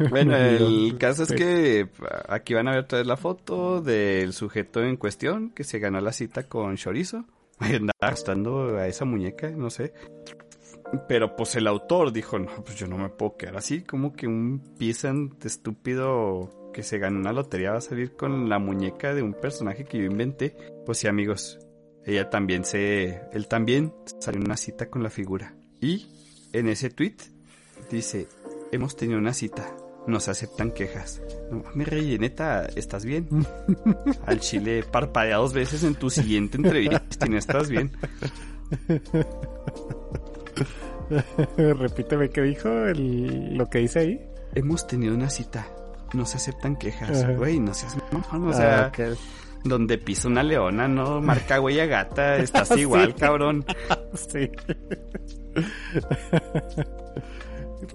Bueno, 0.09 0.35
el 0.37 0.97
caso 0.97 1.23
es 1.23 1.31
que 1.31 1.89
aquí 2.27 2.53
van 2.53 2.67
a 2.67 2.71
ver 2.71 2.81
otra 2.81 2.99
vez 2.99 3.07
la 3.07 3.17
foto 3.17 3.81
del 3.81 4.33
sujeto 4.33 4.83
en 4.83 4.97
cuestión 4.97 5.51
que 5.51 5.63
se 5.63 5.79
ganó 5.79 6.01
la 6.01 6.13
cita 6.13 6.43
con 6.43 6.75
Chorizo. 6.75 7.25
Andaba 7.59 7.91
gastando 7.99 8.77
a 8.77 8.87
esa 8.87 9.05
muñeca, 9.05 9.49
no 9.49 9.69
sé. 9.69 9.93
Pero 11.07 11.35
pues 11.35 11.55
el 11.55 11.67
autor 11.67 12.11
dijo, 12.11 12.37
no, 12.37 12.63
pues 12.63 12.75
yo 12.75 12.87
no 12.87 12.97
me 12.97 13.09
puedo 13.09 13.37
quedar 13.37 13.57
así, 13.57 13.81
como 13.81 14.13
que 14.13 14.27
un 14.27 14.75
peasant 14.77 15.43
estúpido 15.45 16.71
que 16.73 16.83
se 16.83 16.97
ganó 16.97 17.19
una 17.19 17.33
lotería 17.33 17.71
va 17.71 17.77
a 17.77 17.81
salir 17.81 18.15
con 18.15 18.49
la 18.49 18.59
muñeca 18.59 19.13
de 19.13 19.21
un 19.21 19.33
personaje 19.33 19.85
que 19.85 19.99
yo 19.99 20.05
inventé. 20.05 20.55
Pues 20.85 20.97
sí, 20.97 21.07
amigos, 21.07 21.59
ella 22.05 22.29
también 22.29 22.65
se, 22.65 23.21
él 23.31 23.47
también 23.47 23.93
salió 24.19 24.39
en 24.39 24.47
una 24.47 24.57
cita 24.57 24.89
con 24.89 25.03
la 25.03 25.09
figura. 25.09 25.55
Y 25.79 26.07
en 26.53 26.67
ese 26.67 26.89
tweet 26.89 27.17
dice, 27.89 28.27
hemos 28.71 28.95
tenido 28.95 29.19
una 29.19 29.33
cita, 29.33 29.67
nos 30.07 30.27
aceptan 30.27 30.71
quejas. 30.71 31.21
No 31.51 31.61
mames, 31.63 31.87
rey, 31.87 32.17
neta, 32.17 32.65
¿estás 32.75 33.05
bien? 33.05 33.27
Al 34.25 34.39
chile 34.39 34.83
parpadea 34.89 35.37
dos 35.37 35.53
veces 35.53 35.83
en 35.83 35.95
tu 35.95 36.09
siguiente 36.09 36.57
entrevista 36.57 37.25
no 37.27 37.37
estás 37.37 37.69
bien. 37.69 37.91
Repíteme 41.57 42.29
qué 42.29 42.41
dijo 42.41 42.69
el, 42.69 43.57
lo 43.57 43.69
que 43.69 43.79
dice 43.79 43.99
ahí. 43.99 44.21
Hemos 44.55 44.87
tenido 44.87 45.13
una 45.13 45.29
cita, 45.29 45.67
nos 46.13 46.35
aceptan 46.35 46.77
quejas. 46.77 47.25
Güey, 47.37 47.59
no 47.59 47.73
seas 47.73 47.97
mamón, 48.11 48.49
o 48.49 48.53
sea, 48.53 48.91
Ah, 48.97 49.13
donde 49.63 49.97
pisa 49.97 50.27
una 50.27 50.43
leona, 50.43 50.87
no 50.87 51.21
marca 51.21 51.61
huella 51.61 51.85
gata, 51.85 52.37
estás 52.37 52.75
igual, 52.77 53.15
cabrón. 53.15 53.65
Sí. 54.15 54.49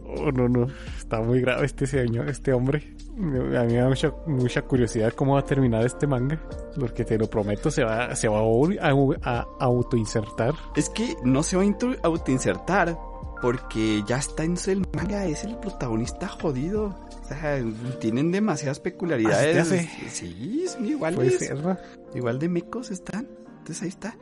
Oh, 0.05 0.31
no, 0.33 0.49
no. 0.49 0.67
Está 0.99 1.21
muy 1.21 1.41
grave 1.41 1.67
este 1.67 1.87
señor, 1.87 2.29
este 2.29 2.53
hombre. 2.53 2.95
A 3.17 3.65
mí 3.65 3.73
me 3.73 3.79
da 3.79 3.89
mucha, 3.89 4.13
mucha 4.27 4.63
curiosidad 4.63 5.13
cómo 5.13 5.35
va 5.35 5.41
a 5.41 5.45
terminar 5.45 5.85
este 5.85 6.07
manga. 6.07 6.41
Porque 6.79 7.05
te 7.05 7.19
lo 7.19 7.29
prometo, 7.29 7.71
se 7.71 7.85
va, 7.85 8.15
se 8.15 8.29
va 8.29 8.39
a, 8.39 8.91
a, 9.23 9.41
a 9.41 9.47
autoinsertar. 9.65 10.55
Es 10.75 10.89
que 10.91 11.17
no 11.25 11.43
se 11.43 11.57
va 11.57 11.63
a 11.63 11.67
autoinsertar 12.07 12.97
porque 13.41 14.03
ya 14.07 14.17
está 14.17 14.45
en 14.45 14.57
el 14.67 14.87
manga, 14.95 15.27
es 15.27 15.45
el 15.45 15.57
protagonista 15.59 16.29
jodido. 16.29 16.95
O 17.23 17.29
sea, 17.29 17.61
tienen 18.01 18.31
demasiadas 18.31 18.81
peculiaridades. 18.81 19.69
Sí, 20.09 20.65
son 20.69 20.81
Puede 20.83 20.91
iguales. 20.91 21.39
ser, 21.39 21.63
¿no? 21.63 21.77
Igual 22.15 22.39
de 22.39 22.49
mecos 22.49 22.91
están. 22.91 23.29
Entonces 23.59 23.83
ahí 23.83 23.89
está. 23.89 24.17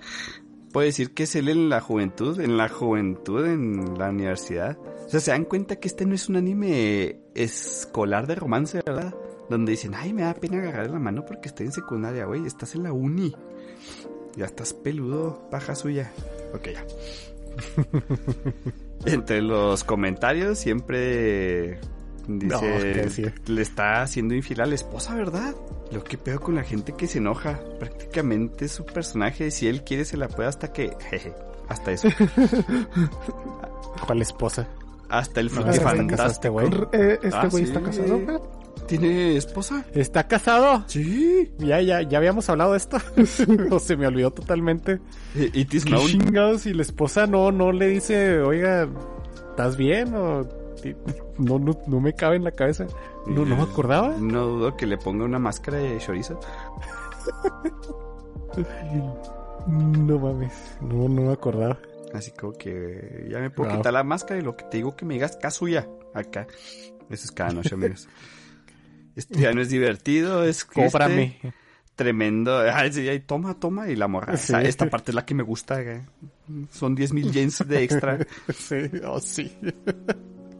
Puede 0.75 0.89
decir 0.89 1.15
que 1.15 1.23
es 1.23 1.37
él 1.37 1.49
en 1.49 1.69
la 1.69 1.81
juventud, 1.81 2.41
en 2.41 2.57
la 2.57 2.69
juventud, 2.69 3.47
en 3.47 3.97
la 3.97 4.11
universidad. 4.11 4.77
O 5.07 5.09
sea, 5.09 5.21
se 5.21 5.31
dan 5.31 5.45
cuenta 5.45 5.77
que 5.77 5.87
este 5.87 6.05
no 6.05 6.17
es 6.17 6.29
un 6.29 6.35
anime 6.35 7.21
escolar 7.37 8.27
de 8.27 8.35
romance, 8.35 8.83
¿verdad? 8.85 9.15
Donde 9.49 9.71
dicen, 9.71 9.95
ay, 9.95 10.13
me 10.13 10.23
da 10.23 10.35
pena 10.35 10.59
agarrar 10.59 10.91
la 10.91 10.99
mano 10.99 11.25
porque 11.25 11.47
estoy 11.47 11.67
en 11.67 11.73
secundaria, 11.73 12.25
güey, 12.25 12.45
estás 12.45 12.75
en 12.75 12.83
la 12.83 12.93
uni. 12.93 13.37
Ya 14.35 14.47
estás 14.47 14.75
peludo, 14.75 15.49
paja 15.49 15.77
suya. 15.77 16.11
Ok, 16.53 16.69
ya. 16.73 16.85
Entre 19.13 19.43
los 19.43 19.85
comentarios 19.85 20.59
siempre 20.59 21.79
dice, 22.29 23.33
No, 23.47 23.55
le 23.55 23.63
está 23.63 24.03
haciendo 24.03 24.35
infiel 24.35 24.61
a 24.61 24.67
la 24.67 24.75
esposa, 24.75 25.15
¿verdad? 25.15 25.55
Lo 25.93 26.03
que 26.05 26.19
peor 26.19 26.41
con 26.41 26.55
la 26.55 26.63
gente 26.63 26.95
que 26.97 27.07
se 27.07 27.19
enoja. 27.19 27.61
Prácticamente 27.79 28.69
su 28.69 28.85
personaje, 28.85 29.51
si 29.51 29.67
él 29.69 29.85
quiere, 29.85 30.05
se 30.05 30.17
la 30.17 30.29
puede 30.29 30.49
hasta 30.49 30.73
que... 30.73 30.97
Jeje, 31.11 31.33
hasta 31.69 31.93
eso. 31.93 32.09
¿Cuál 34.07 34.23
esposa? 34.23 34.67
Hasta 35.09 35.41
el 35.41 35.47
No, 35.47 35.73
¿se 35.73 35.81
fantástico. 35.81 36.09
casaste, 36.17 36.49
güey? 36.49 36.67
Eh, 36.93 37.19
¿Este 37.23 37.31
Ah, 37.37 37.49
güey 37.51 37.65
sí. 37.65 37.71
está 37.71 37.83
casado? 37.83 38.65
¿Tiene 38.89 39.37
esposa? 39.37 39.85
¿Está 39.95 40.27
casado? 40.27 40.85
Sí. 40.89 41.51
Ya, 41.59 41.81
ya, 41.81 42.03
ya 42.03 42.19
habíamos 42.19 42.49
hablado 42.51 42.73
de 42.73 42.79
esto. 42.79 42.99
o 43.71 43.79
se 43.79 43.97
me 43.97 44.07
olvidó 44.07 44.31
totalmente. 44.33 45.01
Is 45.35 45.85
¿Qué 45.85 45.91
known. 45.91 46.07
chingados? 46.07 46.67
Y 46.67 46.75
la 46.75 46.83
esposa 46.83 47.27
no, 47.27 47.51
no 47.53 47.73
le 47.73 47.87
dice, 47.89 48.41
oiga, 48.41 48.89
¿estás 49.51 49.77
bien? 49.77 50.15
O 50.15 50.47
no, 51.39 51.59
no, 51.59 51.79
no 51.87 52.01
me 52.01 52.13
cabe 52.15 52.37
en 52.37 52.45
la 52.45 52.53
cabeza. 52.53 52.87
No, 53.27 53.45
no 53.45 53.57
me 53.57 53.63
acordaba. 53.63 54.17
No 54.19 54.47
dudo 54.47 54.77
que 54.77 54.87
le 54.87 54.99
ponga 54.99 55.25
una 55.25 55.39
máscara 55.39 55.79
de 55.79 55.99
chorizo. 55.99 56.39
No 59.67 60.19
mames, 60.19 60.53
no, 60.83 61.09
no 61.09 61.23
me 61.23 61.33
acordaba. 61.33 61.79
Así 62.13 62.31
como 62.33 62.53
que 62.53 63.27
ya 63.31 63.39
me 63.41 63.51
puedo 63.51 63.71
Wow. 63.71 63.79
quitar 63.79 63.93
la 63.95 64.05
máscara 64.05 64.39
y 64.39 64.43
lo 64.43 64.57
que 64.57 64.65
te 64.67 64.77
digo 64.77 64.95
que 64.95 65.05
me 65.07 65.15
digas 65.15 65.37
casuya. 65.37 65.89
Acá. 66.13 66.47
Eso 67.11 67.25
es 67.25 67.33
cada 67.33 67.51
noche, 67.53 67.75
amigos. 67.75 68.09
Este 69.17 69.39
ya 69.39 69.53
no 69.53 69.61
es 69.61 69.69
divertido, 69.71 70.43
es 70.43 70.65
Cóbrame. 70.65 71.37
este 71.43 71.55
tremendo. 71.95 72.59
Ay, 72.59 72.93
sí, 72.93 73.09
ay, 73.09 73.21
toma, 73.21 73.55
toma. 73.61 73.89
Y 73.89 73.95
la 73.95 74.09
morra. 74.09 74.37
Sí. 74.37 74.53
O 74.53 74.57
sea, 74.59 74.63
esta 74.63 74.91
parte 74.91 75.13
es 75.13 75.15
la 75.15 75.25
que 75.25 75.35
me 75.35 75.45
gusta. 75.45 75.81
güey. 75.81 76.01
Son 76.73 76.97
10 76.97 77.13
mil 77.13 77.31
yens 77.33 77.65
de 77.67 77.85
extra. 77.85 78.19
Sí, 78.53 78.91
oh 79.07 79.21
sí. 79.21 79.57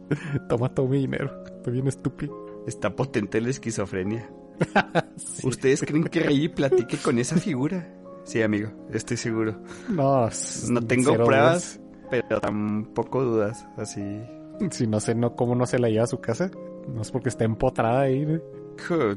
Toma 0.49 0.73
todo 0.73 0.87
mi 0.87 0.99
dinero. 0.99 1.43
Estoy 1.45 1.73
bien 1.73 1.87
estúpido. 1.87 2.63
Está 2.67 2.95
potente 2.95 3.41
la 3.41 3.49
esquizofrenia. 3.49 4.29
¿Ustedes 5.43 5.81
creen 5.81 6.05
que 6.05 6.21
Rey 6.21 6.47
platique 6.47 6.97
con 6.97 7.19
esa 7.19 7.37
figura? 7.37 7.87
Sí, 8.23 8.41
amigo, 8.41 8.71
estoy 8.91 9.17
seguro. 9.17 9.61
No, 9.89 10.29
No 10.69 10.81
tengo 10.81 11.13
pruebas, 11.13 11.79
pero 12.09 12.41
tampoco 12.41 13.23
dudas. 13.23 13.67
Así. 13.77 14.01
Si 14.71 14.87
no 14.87 14.99
sé 14.99 15.13
no, 15.15 15.35
cómo 15.35 15.53
no 15.53 15.65
se 15.65 15.79
la 15.79 15.89
lleva 15.89 16.05
a 16.05 16.07
su 16.07 16.19
casa. 16.19 16.49
No 16.87 17.01
es 17.01 17.11
porque 17.11 17.29
está 17.29 17.43
empotrada 17.43 18.01
ahí. 18.01 18.25
¿no? 18.25 18.39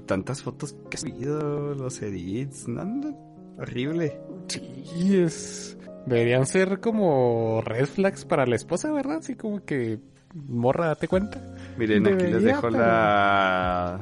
Tantas 0.06 0.42
fotos 0.42 0.76
que 0.90 0.96
he 0.96 1.00
subido, 1.00 1.74
los 1.74 2.00
edits, 2.02 2.68
no, 2.68 2.84
no, 2.84 3.54
horrible. 3.58 4.20
Sí, 4.48 5.16
es. 5.16 5.76
Deberían 6.06 6.46
ser 6.46 6.80
como 6.80 7.60
red 7.62 7.86
flags 7.86 8.24
para 8.24 8.46
la 8.46 8.56
esposa, 8.56 8.90
¿verdad? 8.92 9.18
Así 9.18 9.34
como 9.34 9.64
que. 9.64 10.00
Morra, 10.34 10.88
date 10.88 11.08
cuenta. 11.08 11.40
Miren, 11.76 12.06
aquí 12.06 12.26
les 12.26 12.42
dejo 12.42 12.70
la, 12.70 14.00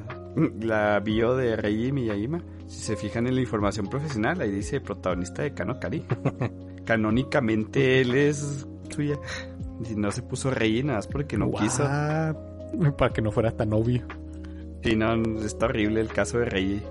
la 0.61 1.01
bio 1.01 1.37
de 1.37 1.57
Reiji 1.57 1.93
Miyajima. 1.93 2.43
Si 2.67 2.81
se 2.81 2.97
fijan 2.97 3.27
en 3.27 3.37
la 3.37 3.41
información 3.41 3.87
profesional, 3.87 4.41
ahí 4.41 4.51
dice 4.51 4.81
protagonista 4.81 5.43
de 5.43 5.55
Kano 5.55 5.79
Kari. 5.79 6.05
Canónicamente 6.85 8.01
él 8.01 8.15
es 8.15 8.67
suya. 8.91 9.19
Y 9.89 9.95
no 9.95 10.11
se 10.11 10.23
puso 10.23 10.51
Reiji 10.51 10.83
nada 10.83 10.99
más 10.99 11.07
porque 11.07 11.37
no 11.37 11.51
quiso. 11.53 11.85
What? 11.85 12.95
Para 12.97 13.13
que 13.13 13.23
no 13.23 13.31
fuera 13.31 13.53
tan 13.53 13.73
obvio. 13.73 14.03
Sí, 14.83 14.97
no, 14.97 15.15
está 15.45 15.67
horrible 15.67 16.01
el 16.01 16.09
caso 16.09 16.39
de 16.39 16.47
Reiji. 16.47 16.83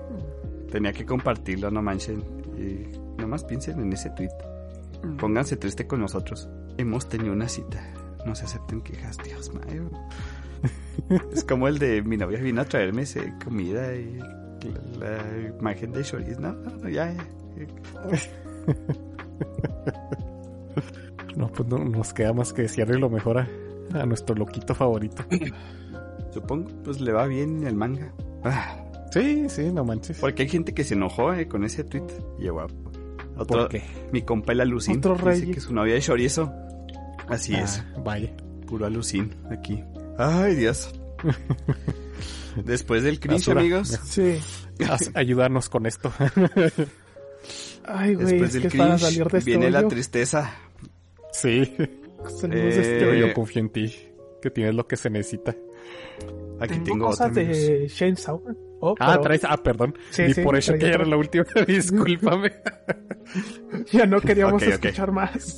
Tenía 0.71 0.93
que 0.93 1.05
compartirlo, 1.05 1.71
no 1.71 1.81
manchen. 1.81 2.23
Y 2.57 3.21
nomás 3.21 3.43
piensen 3.43 3.79
en 3.79 3.93
ese 3.93 4.09
tweet. 4.11 4.31
Pónganse 5.19 5.57
triste 5.57 5.87
con 5.87 5.99
nosotros. 5.99 6.49
Hemos 6.77 7.07
tenido 7.07 7.33
una 7.33 7.47
cita. 7.47 7.81
No 8.25 8.33
se 8.35 8.45
acepten 8.45 8.81
quejas, 8.81 9.17
Dios 9.23 9.51
mío. 9.53 9.89
es 11.33 11.43
como 11.43 11.67
el 11.67 11.77
de 11.79 12.01
mi 12.01 12.17
novia 12.17 12.39
vino 12.39 12.61
a 12.61 12.65
traerme 12.65 13.03
ese 13.03 13.33
comida 13.43 13.95
y 13.95 14.17
la, 14.17 14.29
la 14.99 15.47
imagen 15.59 15.91
de 15.91 16.03
chorizo. 16.03 16.39
No, 16.41 16.53
no, 16.53 16.71
no, 16.77 16.89
ya, 16.89 17.13
ya. 17.13 17.25
No, 21.35 21.49
pues 21.49 21.67
no, 21.67 21.79
nos 21.79 22.13
queda 22.13 22.31
más 22.33 22.53
que 22.53 22.61
desearle 22.63 22.97
lo 22.97 23.09
mejor 23.09 23.39
a, 23.39 23.47
a 23.93 24.05
nuestro 24.05 24.35
loquito 24.35 24.73
favorito. 24.73 25.23
Supongo, 26.31 26.69
pues 26.83 27.01
le 27.01 27.11
va 27.11 27.27
bien 27.27 27.65
el 27.67 27.75
manga. 27.75 28.13
Ah, 28.43 28.81
Sí, 29.11 29.47
sí, 29.47 29.71
no 29.71 29.85
manches. 29.85 30.17
porque 30.19 30.43
hay 30.43 30.49
gente 30.49 30.73
que 30.73 30.83
se 30.83 30.93
enojó 30.93 31.33
eh, 31.33 31.47
con 31.47 31.63
ese 31.63 31.83
tweet. 31.85 32.03
Y 32.39 32.49
guapo. 32.49 32.73
Otro, 33.37 33.59
¿Por 33.59 33.69
qué? 33.69 33.83
Mi 34.11 34.21
compa 34.23 34.51
el 34.53 34.59
alucin. 34.61 34.97
Otro 34.97 35.13
dice 35.15 35.25
rey. 35.45 35.51
que 35.51 35.59
su 35.61 35.73
novia 35.73 35.95
es 35.95 36.05
chorizo. 36.05 36.51
Así 37.27 37.55
es. 37.55 37.83
Ah, 37.95 37.99
Vaya. 38.03 38.31
Puro 38.67 38.85
alucin 38.85 39.35
aquí. 39.51 39.83
Ay, 40.17 40.55
Dios. 40.55 40.93
Después 42.63 43.03
del 43.03 43.19
cringe, 43.19 43.39
Basura. 43.41 43.61
amigos. 43.61 43.99
Sí. 44.05 44.39
Haz- 44.87 45.11
ayudarnos 45.15 45.69
con 45.69 45.85
esto. 45.85 46.11
Ay, 47.83 48.15
güey, 48.15 48.27
Después 48.27 48.43
es 48.49 48.53
del 48.53 48.65
es 48.65 48.71
cringe 48.71 48.99
salir 48.99 49.27
de 49.27 49.37
este 49.37 49.49
viene 49.51 49.71
la 49.71 49.87
tristeza. 49.87 50.53
sí. 51.31 51.71
Salimos 52.39 52.73
de 52.75 52.81
este 52.81 52.99
Yo, 53.01 53.11
Eh, 53.13 53.19
yo 53.19 53.33
confío 53.33 53.61
en 53.61 53.69
ti. 53.69 53.93
Que 54.41 54.49
tienes 54.49 54.73
lo 54.75 54.87
que 54.87 54.95
se 54.97 55.09
necesita. 55.09 55.55
Aquí 56.59 56.73
Tengo, 56.75 56.83
tengo, 56.85 57.07
otra, 57.09 57.29
cosas 57.29 57.35
de 57.35 57.87
Shane 57.87 58.15
Sauer. 58.15 58.55
Oh, 58.91 58.95
Ah, 58.99 59.11
pero 59.13 59.21
traes. 59.21 59.43
Ah, 59.43 59.57
perdón. 59.57 59.97
Sí, 60.11 60.23
y 60.23 60.33
sí, 60.33 60.41
por 60.43 60.55
eso 60.55 60.73
que 60.73 60.79
ya 60.81 60.87
era 60.89 61.05
la 61.05 61.17
última. 61.17 61.43
Discúlpame. 61.67 62.51
ya 63.91 64.05
no 64.05 64.19
queríamos 64.21 64.61
escuchar 64.63 65.11
más. 65.11 65.55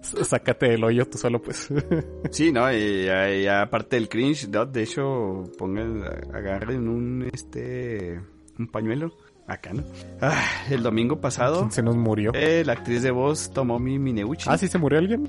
Sácate 0.00 0.70
del 0.70 0.84
hoyo 0.84 1.06
tú 1.06 1.18
solo, 1.18 1.40
pues. 1.40 1.68
Sí, 2.30 2.50
no, 2.52 2.72
y, 2.72 3.06
y 3.06 3.46
aparte 3.46 3.96
del 3.96 4.08
cringe, 4.08 4.48
¿no? 4.48 4.66
de 4.66 4.82
hecho, 4.82 5.44
pongan, 5.58 6.02
agarren 6.34 6.88
un, 6.88 7.28
este, 7.32 8.20
un 8.58 8.66
pañuelo. 8.68 9.12
Acá, 9.46 9.72
¿no? 9.72 9.82
Ah, 10.20 10.40
el 10.70 10.82
domingo 10.84 11.20
pasado, 11.20 11.58
¿Quién 11.60 11.72
se 11.72 11.82
nos 11.82 11.96
murió? 11.96 12.30
eh, 12.32 12.62
la 12.64 12.74
actriz 12.74 13.02
de 13.02 13.10
voz 13.10 13.50
Tomomi 13.52 13.98
Mineuchi, 13.98 14.48
Ah, 14.48 14.56
sí 14.56 14.68
se 14.68 14.78
murió 14.78 14.98
alguien. 15.00 15.28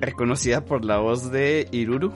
reconocida 0.00 0.64
por 0.64 0.84
la 0.84 0.98
voz 0.98 1.30
de 1.30 1.68
Iruru 1.70 2.12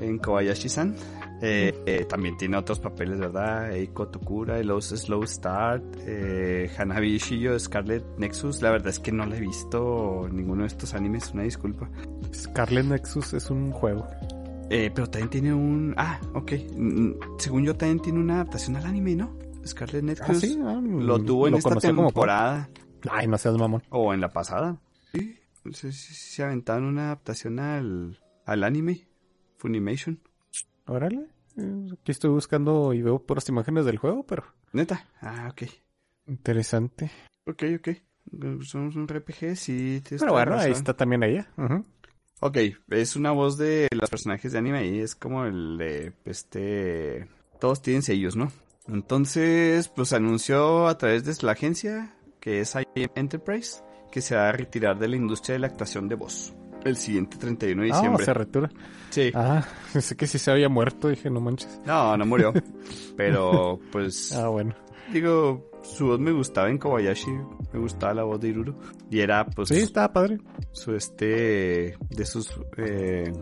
en 0.00 0.18
Kobayashi-san. 0.18 0.94
Eh, 1.40 1.72
eh, 1.86 2.04
también 2.08 2.36
tiene 2.36 2.56
otros 2.56 2.80
papeles, 2.80 3.18
¿verdad? 3.20 3.70
Eiko 3.72 4.08
Tokura, 4.08 4.60
Los 4.64 4.86
Slow 4.88 5.24
Start, 5.26 5.84
eh, 6.00 6.68
Hanabi 6.76 7.18
Shiyo, 7.18 7.58
Scarlet 7.58 8.04
Nexus. 8.18 8.60
La 8.60 8.70
verdad 8.72 8.88
es 8.88 8.98
que 8.98 9.12
no 9.12 9.24
la 9.24 9.36
he 9.36 9.40
visto 9.40 10.28
ninguno 10.32 10.62
de 10.62 10.68
estos 10.68 10.94
animes, 10.94 11.30
una 11.32 11.44
disculpa. 11.44 11.88
Scarlet 12.34 12.86
Nexus 12.86 13.34
es 13.34 13.50
un 13.50 13.70
juego. 13.70 14.06
Eh, 14.70 14.90
pero 14.94 15.06
también 15.08 15.30
tiene 15.30 15.54
un... 15.54 15.94
Ah, 15.96 16.20
ok. 16.34 16.52
Mm, 16.76 17.10
Según 17.38 17.64
yo 17.64 17.74
también 17.76 18.00
tiene 18.00 18.18
una 18.18 18.34
adaptación 18.36 18.76
al 18.76 18.84
anime, 18.86 19.14
¿no? 19.14 19.36
Scarlet 19.64 20.02
Nexus. 20.02 20.28
Ah, 20.28 20.34
sí. 20.34 20.58
ah, 20.62 20.80
Lo 20.82 21.18
tuvo 21.22 21.48
en 21.48 21.54
esta 21.54 21.70
como 21.70 21.80
juego. 21.80 22.06
temporada. 22.08 22.68
Ay, 23.10 23.28
no 23.28 23.38
seas 23.38 23.56
mamón. 23.56 23.82
O 23.90 24.12
en 24.12 24.20
la 24.20 24.28
pasada. 24.28 24.76
Sí. 25.14 25.36
Si 25.72 25.92
se 25.92 26.42
aventaron 26.42 26.84
una 26.84 27.06
adaptación 27.06 27.60
al, 27.60 28.18
al 28.44 28.64
anime. 28.64 29.06
Funimation. 29.56 30.18
Órale. 30.88 31.28
Aquí 31.92 32.12
estoy 32.12 32.30
buscando 32.30 32.92
y 32.92 33.02
veo 33.02 33.18
puras 33.20 33.48
imágenes 33.48 33.84
del 33.84 33.98
juego, 33.98 34.24
pero 34.26 34.44
Neta. 34.72 35.06
Ah, 35.20 35.48
ok. 35.50 35.62
interesante. 36.26 37.10
Ok, 37.46 37.62
ok. 37.78 37.88
Somos 38.62 38.94
un 38.96 39.08
RPG, 39.08 39.56
sí. 39.56 40.02
Pero 40.08 40.32
bueno, 40.32 40.52
la 40.52 40.60
ahí 40.62 40.68
razón. 40.68 40.72
está 40.72 40.94
también 40.96 41.22
ella. 41.22 41.50
Ujú. 41.56 41.84
Ok, 42.40 42.58
es 42.90 43.16
una 43.16 43.32
voz 43.32 43.56
de 43.58 43.88
los 43.90 44.08
personajes 44.10 44.52
de 44.52 44.58
anime 44.58 44.86
y 44.86 45.00
es 45.00 45.16
como 45.16 45.44
el 45.46 45.76
de 45.78 46.12
este... 46.26 47.26
Todos 47.58 47.82
tienen 47.82 48.02
sellos, 48.02 48.36
¿no? 48.36 48.52
Entonces, 48.86 49.88
pues 49.88 50.12
anunció 50.12 50.86
a 50.86 50.96
través 50.96 51.24
de 51.24 51.34
la 51.44 51.52
agencia, 51.52 52.14
que 52.38 52.60
es 52.60 52.74
IM 52.94 53.10
Enterprise, 53.16 53.82
que 54.12 54.20
se 54.20 54.36
va 54.36 54.48
a 54.50 54.52
retirar 54.52 54.98
de 54.98 55.08
la 55.08 55.16
industria 55.16 55.54
de 55.54 55.58
la 55.58 55.66
actuación 55.66 56.08
de 56.08 56.14
voz. 56.14 56.54
El 56.88 56.96
siguiente 56.96 57.36
31 57.36 57.82
de 57.82 57.90
Ah, 57.90 57.94
diciembre. 57.94 58.24
se 58.24 58.34
retira. 58.34 58.70
sí. 59.10 59.30
Ah, 59.34 59.64
pensé 59.92 60.16
que 60.16 60.26
si 60.26 60.38
se 60.38 60.50
había 60.50 60.68
muerto, 60.68 61.08
dije, 61.08 61.30
no 61.30 61.40
manches. 61.40 61.80
No, 61.86 62.16
no 62.16 62.26
murió. 62.26 62.52
Pero, 63.16 63.78
pues, 63.92 64.32
Ah, 64.32 64.48
bueno. 64.48 64.74
digo, 65.12 65.70
su 65.82 66.06
voz 66.08 66.20
me 66.20 66.32
gustaba 66.32 66.68
en 66.70 66.78
Kobayashi. 66.78 67.30
Me 67.72 67.78
gustaba 67.80 68.14
la 68.14 68.24
voz 68.24 68.40
de 68.40 68.48
Iruro. 68.48 68.74
Y 69.10 69.20
era, 69.20 69.44
pues, 69.46 69.68
Sí, 69.68 69.76
estaba 69.78 70.12
padre. 70.12 70.38
su 70.72 70.94
este, 70.94 71.96
de 72.10 72.24
sus 72.26 72.50
eh, 72.78 73.32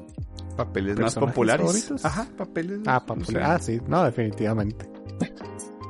papeles 0.57 0.95
más 0.97 1.15
¿Personajes 1.15 1.33
populares. 1.35 1.67
favoritos? 1.67 2.05
Ajá, 2.05 2.27
papeles. 2.37 2.81
Ah, 2.87 3.05
no 3.17 3.25
sé. 3.25 3.33
papá. 3.35 3.55
Ah, 3.55 3.59
sí. 3.59 3.81
No, 3.87 4.05
definitivamente. 4.05 4.87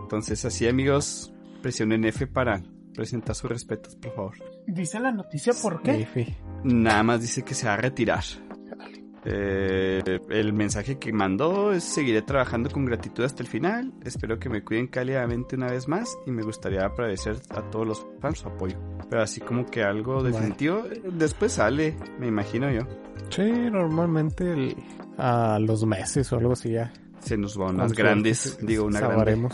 Entonces, 0.03 0.45
así, 0.45 0.69
amigos, 0.69 1.33
presionen 1.63 2.05
F 2.05 2.27
para 2.27 2.63
presentar 2.97 3.35
sus 3.37 3.51
respetos, 3.51 3.95
por 3.97 4.15
favor. 4.15 4.35
Dice 4.67 4.99
la 4.99 5.13
noticia 5.13 5.53
por 5.63 5.83
qué. 5.83 6.35
Nada 6.65 7.03
más 7.03 7.21
dice 7.21 7.43
que 7.43 7.55
se 7.55 7.67
va 7.67 7.75
a 7.75 7.77
retirar. 7.77 8.25
Eh, 9.29 10.21
el 10.31 10.53
mensaje 10.53 10.99
que 11.01 11.13
mandó 11.13 11.73
es 11.73 11.83
seguiré 11.83 12.23
trabajando 12.23 12.71
con 12.71 12.85
gratitud 12.85 13.25
hasta 13.25 13.43
el 13.43 13.49
final. 13.49 13.93
Espero 14.05 14.39
que 14.39 14.49
me 14.49 14.63
cuiden 14.63 14.87
cálidamente 14.87 15.57
una 15.57 15.67
vez 15.67 15.89
más 15.89 16.17
y 16.27 16.31
me 16.31 16.43
gustaría 16.43 16.85
agradecer 16.85 17.37
a 17.51 17.61
todos 17.71 17.87
los 17.89 18.07
fans 18.21 18.39
su 18.39 18.49
apoyo. 18.49 18.79
Pero 19.11 19.23
así 19.23 19.41
como 19.41 19.67
que 19.67 19.83
algo 19.83 20.23
definitivo, 20.23 20.85
después 21.13 21.53
sale, 21.55 21.97
me 22.21 22.29
imagino 22.29 22.71
yo. 22.71 22.83
Sí, 23.31 23.43
normalmente 23.51 24.53
el- 24.53 24.77
a 25.19 25.59
los 25.61 25.85
meses 25.85 26.33
o 26.33 26.37
algo 26.39 26.53
así 26.53 26.71
ya. 26.73 26.93
Se 27.19 27.37
nos 27.37 27.57
van 27.57 27.75
unas 27.75 27.95
grandes, 27.95 28.59
digo 28.63 28.85
una 28.85 29.01
grande. 29.01 29.49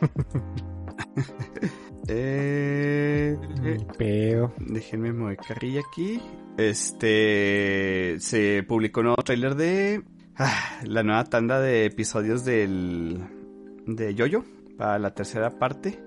Eh, 2.08 3.36
eh, 3.64 3.78
pedo. 3.98 4.52
Déjenme 4.58 5.12
mover 5.12 5.36
carrilla 5.36 5.80
aquí. 5.90 6.20
Este 6.56 8.16
se 8.20 8.62
publicó 8.66 9.00
un 9.00 9.06
nuevo 9.06 9.22
tráiler 9.22 9.54
de 9.56 10.02
ah, 10.36 10.80
la 10.84 11.02
nueva 11.02 11.24
tanda 11.24 11.60
de 11.60 11.84
episodios 11.86 12.44
del 12.44 13.20
de 13.86 14.14
Yoyo 14.14 14.44
para 14.78 14.98
la 14.98 15.14
tercera 15.14 15.58
parte 15.58 15.98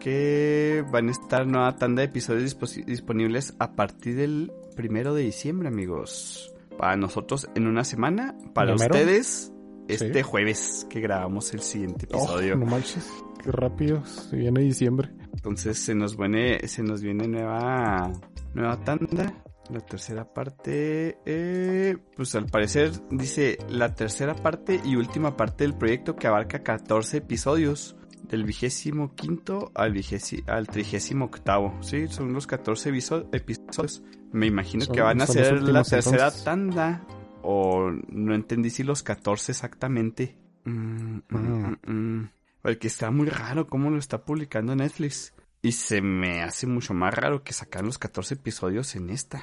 que 0.00 0.84
van 0.90 1.08
a 1.08 1.12
estar 1.12 1.46
nueva 1.46 1.76
tanda 1.76 2.00
de 2.02 2.06
episodios 2.08 2.56
disponibles 2.86 3.54
a 3.58 3.72
partir 3.74 4.16
del 4.16 4.52
primero 4.76 5.14
de 5.14 5.22
diciembre, 5.22 5.68
amigos. 5.68 6.52
Para 6.78 6.96
nosotros 6.96 7.48
en 7.54 7.66
una 7.66 7.84
semana, 7.84 8.34
para 8.52 8.74
ustedes 8.74 9.52
este 9.88 10.14
Sí. 10.14 10.22
jueves 10.22 10.86
que 10.90 11.00
grabamos 11.00 11.52
el 11.54 11.60
siguiente 11.60 12.06
Oh, 12.12 12.16
episodio. 12.18 12.56
no 12.56 12.66
manches. 12.66 13.08
Qué 13.42 13.52
rápido. 13.52 14.04
Se 14.06 14.36
viene 14.36 14.60
diciembre. 14.62 15.10
Entonces 15.34 15.78
se 15.78 15.94
nos 15.94 16.16
viene, 16.16 16.66
se 16.68 16.82
nos 16.82 17.02
viene 17.02 17.28
nueva, 17.28 18.12
nueva 18.54 18.76
tanda. 18.84 19.32
La 19.70 19.80
tercera 19.80 20.24
parte, 20.32 21.18
eh, 21.24 21.96
pues 22.16 22.34
al 22.34 22.46
parecer 22.46 22.90
dice 23.10 23.56
la 23.70 23.94
tercera 23.94 24.34
parte 24.34 24.78
y 24.84 24.96
última 24.96 25.36
parte 25.38 25.64
del 25.64 25.74
proyecto 25.74 26.16
que 26.16 26.26
abarca 26.26 26.62
14 26.62 27.18
episodios. 27.18 27.96
Del 28.28 28.44
vigésimo 28.44 29.14
quinto 29.14 29.70
al, 29.74 29.92
vigési- 29.92 30.48
al 30.48 30.66
trigésimo 30.66 31.26
octavo. 31.26 31.74
Sí, 31.82 32.08
son 32.08 32.32
los 32.32 32.46
14 32.46 32.90
viso- 32.90 33.28
episodios. 33.32 34.02
Me 34.32 34.46
imagino 34.46 34.84
Son- 34.86 34.94
que 34.94 35.02
van 35.02 35.20
a 35.20 35.26
ser 35.26 35.62
la 35.62 35.82
tercera 35.82 36.24
entonces. 36.24 36.44
tanda. 36.44 37.06
O 37.42 37.90
no 38.08 38.34
entendí 38.34 38.70
si 38.70 38.82
los 38.82 39.02
14 39.02 39.52
exactamente. 39.52 40.38
Mm, 40.64 41.18
mm, 41.28 41.76
Mm. 41.86 42.30
Porque 42.64 42.86
está 42.88 43.10
muy 43.10 43.28
raro 43.28 43.66
cómo 43.66 43.90
lo 43.90 43.98
está 43.98 44.24
publicando 44.24 44.74
Netflix. 44.74 45.34
Y 45.60 45.72
se 45.72 46.00
me 46.00 46.42
hace 46.42 46.66
mucho 46.66 46.94
más 46.94 47.12
raro 47.14 47.44
que 47.44 47.52
sacar 47.52 47.84
los 47.84 47.98
14 47.98 48.34
episodios 48.34 48.96
en 48.96 49.10
esta. 49.10 49.42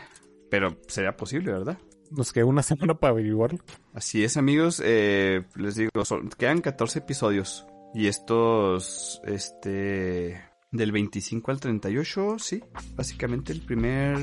Pero 0.49 0.77
sería 0.87 1.15
posible, 1.15 1.51
¿verdad? 1.51 1.77
Nos 2.09 2.33
queda 2.33 2.45
una 2.45 2.63
semana 2.63 2.95
para 2.95 3.11
averiguarlo. 3.11 3.59
Así 3.93 4.23
es, 4.23 4.37
amigos. 4.37 4.81
eh, 4.83 5.43
les 5.55 5.75
digo, 5.75 6.03
son- 6.03 6.29
quedan 6.29 6.61
14 6.61 6.97
episodios. 6.99 7.67
Y 7.93 8.07
estos, 8.07 9.21
este, 9.23 10.41
del 10.71 10.91
25 10.91 11.51
al 11.51 11.59
38, 11.59 12.37
sí. 12.39 12.63
Básicamente 12.95 13.53
el 13.53 13.61
primer, 13.61 14.17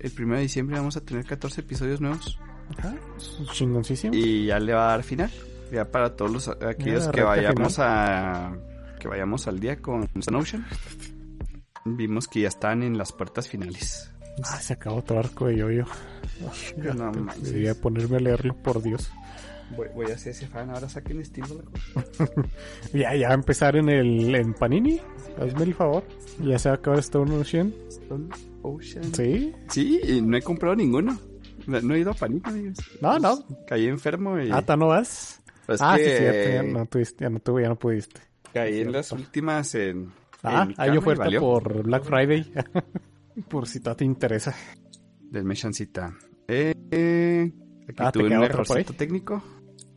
el 0.00 0.10
primero 0.10 0.36
de 0.38 0.42
diciembre 0.42 0.76
vamos 0.78 0.96
a 0.96 1.04
tener 1.04 1.24
14 1.24 1.60
episodios 1.60 2.00
nuevos. 2.00 2.38
Ajá. 2.76 2.96
Chingoncísimo. 3.52 4.14
Y 4.14 4.46
ya 4.46 4.58
le 4.58 4.72
va 4.72 4.88
a 4.88 4.90
dar 4.96 5.02
final. 5.04 5.30
Ya 5.72 5.90
para 5.90 6.14
todos 6.14 6.30
los, 6.30 6.48
aquellos 6.48 7.06
Ya, 7.06 7.12
que 7.12 7.22
vayamos 7.22 7.78
a, 7.78 8.52
que 9.00 9.08
vayamos 9.08 9.48
al 9.48 9.58
día 9.58 9.80
con 9.80 10.06
Sun 10.20 10.34
Ocean. 10.34 10.66
Vimos 11.86 12.28
que 12.28 12.42
ya 12.42 12.48
están 12.48 12.82
en 12.82 12.98
las 12.98 13.12
puertas 13.12 13.48
finales. 13.48 14.12
Ah, 14.44 14.60
se 14.60 14.74
acabó 14.74 14.96
otro 14.96 15.18
arco 15.18 15.46
de 15.46 15.56
yo-yo. 15.56 15.84
No 16.94 17.10
manches. 17.12 17.44
Debería 17.44 17.74
ponerme 17.74 18.18
a 18.18 18.20
leerlo, 18.20 18.54
por 18.62 18.82
Dios. 18.82 19.10
Voy, 19.76 19.88
voy 19.94 20.10
a 20.10 20.14
hacer 20.14 20.32
ese 20.32 20.46
fan, 20.46 20.68
ahora 20.68 20.88
saquen 20.88 21.20
estilo. 21.20 21.62
Ya, 22.92 23.14
ya 23.14 23.32
empezar 23.32 23.76
en 23.76 23.88
el 23.88 24.34
en 24.34 24.52
Panini. 24.52 25.00
Hazme 25.40 25.64
el 25.64 25.74
favor. 25.74 26.04
Ya 26.42 26.58
se 26.58 26.68
va 26.68 26.74
a 26.74 26.78
acabar 26.78 26.98
Stone 27.00 27.34
Ocean. 27.34 27.72
Stone 27.88 28.28
Ocean. 28.60 29.14
Sí. 29.14 29.54
Sí, 29.70 30.00
y 30.02 30.20
no 30.20 30.36
he 30.36 30.42
comprado 30.42 30.76
ninguno. 30.76 31.18
No, 31.66 31.80
no 31.80 31.94
he 31.94 32.00
ido 32.00 32.10
a 32.10 32.14
Panini, 32.14 32.42
amigos. 32.44 32.78
No, 33.00 33.18
no. 33.18 33.42
Caí 33.66 33.86
enfermo 33.86 34.38
y... 34.38 34.50
Ah, 34.50 34.60
¿ta 34.62 34.76
no 34.76 34.88
vas? 34.88 35.41
Pues 35.66 35.80
ah, 35.82 35.96
que 35.96 36.04
sí, 36.04 36.16
cierto. 36.16 36.50
Ya 36.50 36.62
no 36.62 36.86
tuviste, 36.86 37.24
ya 37.24 37.30
no 37.30 37.38
tuve, 37.40 37.62
ya 37.62 37.68
no 37.68 37.78
pudiste. 37.78 38.20
Caí 38.52 38.80
en 38.80 38.92
las 38.92 39.12
últimas 39.12 39.74
en... 39.74 40.12
Ah, 40.42 40.66
en 40.68 40.74
hay 40.76 40.96
oferta 40.96 41.24
valió. 41.24 41.40
por 41.40 41.82
Black 41.82 42.04
Friday. 42.04 42.52
por 43.48 43.66
si 43.66 43.80
te 43.80 44.04
interesa. 44.04 44.54
Del 45.20 45.44
Meshancita. 45.44 46.14
Eh, 46.48 46.74
eh, 46.90 47.52
aquí 47.88 47.94
Ah, 47.98 48.12
¿te 48.12 48.18
tuve 48.18 48.28
un 48.30 48.36
por 48.36 48.50
errorcito 48.50 48.92
técnico. 48.94 49.42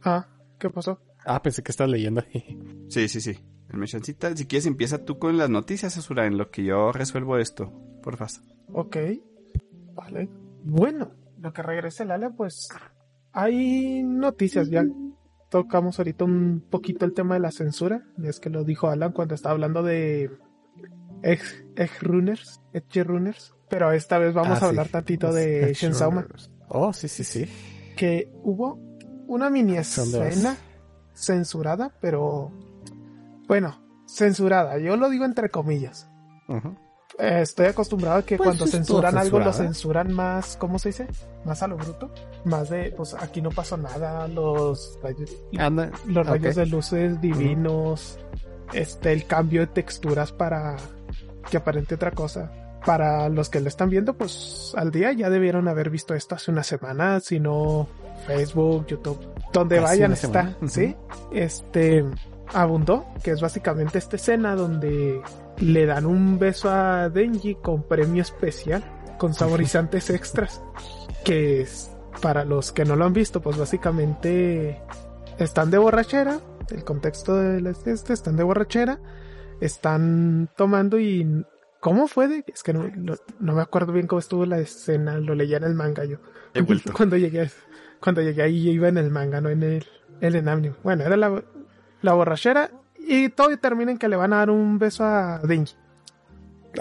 Ah, 0.03 0.28
¿qué 0.59 0.70
pasó? 0.70 1.01
Ah, 1.26 1.41
pensé 1.41 1.63
que 1.63 1.72
estás 1.72 1.89
leyendo. 1.89 2.24
Sí, 2.89 3.09
sí, 3.09 3.20
sí. 3.20 3.38
El 3.70 3.80
Meshancita. 3.80 4.36
Si 4.36 4.45
quieres 4.45 4.68
empieza 4.68 5.03
tú 5.03 5.18
con 5.18 5.38
las 5.38 5.49
noticias, 5.49 5.97
Asura, 5.97 6.28
en 6.28 6.38
lo 6.38 6.51
que 6.51 6.63
yo 6.63 6.91
resuelvo 6.91 7.38
esto. 7.38 7.74
Porfa. 8.03 8.28
Ok. 8.72 8.97
Vale. 9.93 10.30
Bueno, 10.63 11.11
lo 11.39 11.51
que 11.51 11.63
regrese 11.63 12.03
el 12.03 12.11
ala, 12.11 12.30
pues 12.30 12.70
hay 13.32 14.03
noticias. 14.03 14.70
Ya 14.70 14.84
tocamos 15.56 15.97
ahorita 15.99 16.26
un 16.26 16.62
poquito 16.70 17.06
el 17.06 17.14
tema 17.14 17.36
de 17.36 17.39
la 17.39 17.51
censura. 17.51 18.03
Y 18.18 18.28
es 18.28 18.41
que 18.41 18.49
lo 18.49 18.66
dijo 18.66 18.89
Alan 18.89 19.14
cuando 19.14 19.36
estaba 19.36 19.53
hablando 19.53 19.84
de 19.84 20.30
Edge 21.24 21.99
Runners. 22.01 22.60
Edge 22.74 23.03
Runners. 23.06 23.53
Pero 23.70 23.93
esta 23.93 24.18
vez 24.18 24.34
vamos 24.34 24.51
Ah, 24.51 24.56
a 24.58 24.60
sí. 24.60 24.66
hablar 24.66 24.89
tantito 24.89 25.32
de 25.32 25.74
Shensauma. 25.74 26.28
Oh, 26.68 26.91
sí, 26.91 27.08
sí, 27.08 27.24
sí. 27.24 27.45
Que 27.95 28.30
hubo 28.43 28.78
una 29.28 29.49
mini 29.49 29.82
¿Son 29.86 30.12
de 30.12 30.28
escena 30.28 30.58
censurada, 31.14 31.93
pero 32.01 32.51
bueno, 33.47 33.82
censurada. 34.08 34.78
Yo 34.78 34.97
lo 34.97 35.10
digo 35.10 35.24
entre 35.24 35.49
comillas. 35.49 36.10
Ujú. 36.49 36.76
Eh, 37.18 37.39
estoy 37.41 37.68
acostumbrado 37.68 38.18
a 38.18 38.22
que 38.24 38.38
Pues 38.38 38.47
cuando 38.47 38.68
censuran 38.68 39.18
algo 39.18 39.39
lo 39.39 39.53
censuran 39.53 40.11
más, 40.11 40.57
¿cómo 40.57 40.80
se 40.80 40.89
dice? 40.89 41.07
Más 41.45 41.63
a 41.63 41.68
lo 41.68 41.78
bruto. 41.78 42.11
Más 42.43 42.70
de, 42.70 42.93
pues 42.95 43.13
aquí 43.13 43.41
no 43.41 43.51
pasó 43.51 43.78
nada, 43.78 44.28
los 44.28 44.99
rayos, 45.01 45.32
Anda. 45.57 45.91
los 46.05 46.28
rayos 46.28 46.55
de 46.55 46.66
luces 46.66 47.22
divinos, 47.22 48.20
este, 48.74 49.13
el 49.13 49.26
cambio 49.26 49.61
de 49.61 49.68
texturas 49.68 50.32
para 50.32 50.76
que 51.49 51.57
aparente 51.57 51.95
otra 51.95 52.11
cosa. 52.11 52.51
Para 52.86 53.30
los 53.30 53.49
que 53.49 53.59
lo 53.61 53.68
están 53.68 53.89
viendo, 53.89 54.13
pues 54.13 54.74
al 54.78 54.91
día 54.91 55.11
ya 55.11 55.32
debieron 55.32 55.68
haber 55.68 55.89
visto 55.89 56.13
esto 56.13 56.36
hace 56.36 56.51
una 56.51 56.61
semana, 56.61 57.20
si 57.20 57.39
no 57.39 57.88
Facebook, 58.28 58.86
YouTube, 58.86 59.20
donde 59.51 59.78
Casi 59.78 59.86
vayan 59.86 60.13
está. 60.13 60.55
¿sí? 60.68 60.95
Este 61.32 62.05
abundó, 62.53 63.05
que 63.24 63.32
es 63.32 63.41
básicamente 63.41 63.97
esta 63.97 64.18
escena 64.18 64.55
donde 64.55 65.20
le 65.60 65.86
dan 65.86 66.06
un 66.06 66.38
beso 66.39 66.70
a 66.70 67.10
Denji 67.10 67.56
con 67.56 67.84
premio 67.84 68.22
especial, 68.22 68.84
con 69.18 69.34
saborizantes 69.34 70.10
extras, 70.10 70.62
que 71.24 71.62
es 71.62 71.91
para 72.22 72.45
los 72.45 72.72
que 72.72 72.86
no 72.86 72.95
lo 72.95 73.06
han 73.06 73.14
visto, 73.14 73.41
pues 73.41 73.58
básicamente 73.58 74.82
están 75.38 75.72
de 75.72 75.78
borrachera, 75.78 76.39
el 76.72 76.84
contexto 76.84 77.36
de 77.36 77.70
este, 77.86 78.14
están 78.14 78.36
de 78.36 78.43
borrachera, 78.43 78.99
están 79.60 80.49
tomando 80.56 80.99
y 80.99 81.45
¿cómo 81.80 82.08
fue? 82.08 82.28
De? 82.28 82.43
Es 82.47 82.64
que 82.64 82.74
no, 82.74 82.89
me 83.39 83.62
acuerdo 83.62 83.93
bien 83.93 84.08
cómo 84.08 84.20
estuvo 84.20 84.45
la 84.45 84.60
escena, 84.60 85.18
lo 85.18 85.36
leía 85.36 85.58
en 85.58 85.66
el 85.66 85.76
manga 85.76 86.06
yo. 86.06 86.18
He 86.53 86.62
vuelto. 86.62 86.93
cuando 86.97 87.18
llegué, 87.18 87.49
cuando 87.99 88.22
llegué 88.22 88.41
ahí 88.41 88.64
yo 88.64 88.72
iba 88.72 88.88
en 88.88 88.97
el 88.97 89.12
manga, 89.12 89.41
no 89.41 89.49
en 89.49 89.64
el, 89.64 89.86
el 90.22 90.47
anime. 90.47 90.76
Bueno, 90.84 91.03
era 91.03 91.16
la, 91.18 91.43
la 92.01 92.14
borrachera 92.14 92.72
y 93.08 93.30
todo 93.30 93.56
termina 93.58 93.91
en 93.91 93.97
que 93.97 94.08
le 94.08 94.16
van 94.16 94.34
a 94.34 94.38
dar 94.38 94.49
un 94.49 94.78
beso 94.80 95.03
a 95.03 95.39
Denji. 95.39 95.76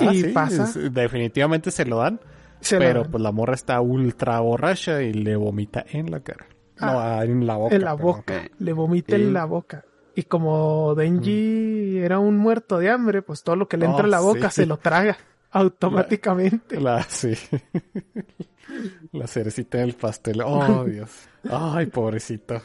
Ah, 0.01 0.13
y 0.13 0.23
sí, 0.23 0.29
pasa, 0.31 0.65
es- 0.65 0.93
definitivamente 0.93 1.71
se 1.71 1.85
lo 1.85 1.99
dan. 1.99 2.19
se 2.61 2.79
la 2.79 2.87
pero 2.87 3.03
dan 3.03 3.11
pues 3.11 3.23
la 3.23 3.31
morra 3.33 3.55
está 3.55 3.81
ultra 3.81 4.41
borracha 4.41 5.03
y 5.03 5.13
le 5.13 5.37
vomita 5.37 5.85
en 5.89 6.11
la 6.11 6.21
cara. 6.21 6.47
no, 6.81 6.99
Ah, 7.01 7.25
en 7.25 7.47
la 7.47 7.57
boca. 7.57 7.75
en 7.77 7.85
la 7.85 7.93
boca, 7.95 8.43
le 8.59 8.73
vomita 8.73 9.17
y- 9.17 9.23
en 9.23 9.33
la 9.33 9.45
boca. 9.45 9.85
Y 10.17 10.23
como 10.25 10.95
Denji 10.95 11.99
era 11.99 12.19
un 12.21 12.37
muerto 12.39 12.79
de 12.79 12.89
hambre, 12.91 13.23
pues 13.23 13.43
todo 13.43 13.57
lo 13.57 13.69
que 13.69 13.77
le 13.77 13.87
entra 13.87 14.03
Oh, 14.03 14.07
en 14.07 14.11
la 14.11 14.21
boca 14.21 14.51
sí. 14.51 14.63
se 14.63 14.67
lo 14.67 14.77
traga 14.79 15.17
automáticamente. 15.53 16.81
La, 16.81 17.03
sí. 17.03 17.35
La 19.13 19.27
cerecita 19.27 19.79
en 19.79 19.85
el 19.85 19.95
pastel. 19.95 20.41
Oh, 20.45 20.85
Dios. 20.89 21.11
Ay, 21.51 21.87
pobrecito. 21.87 22.61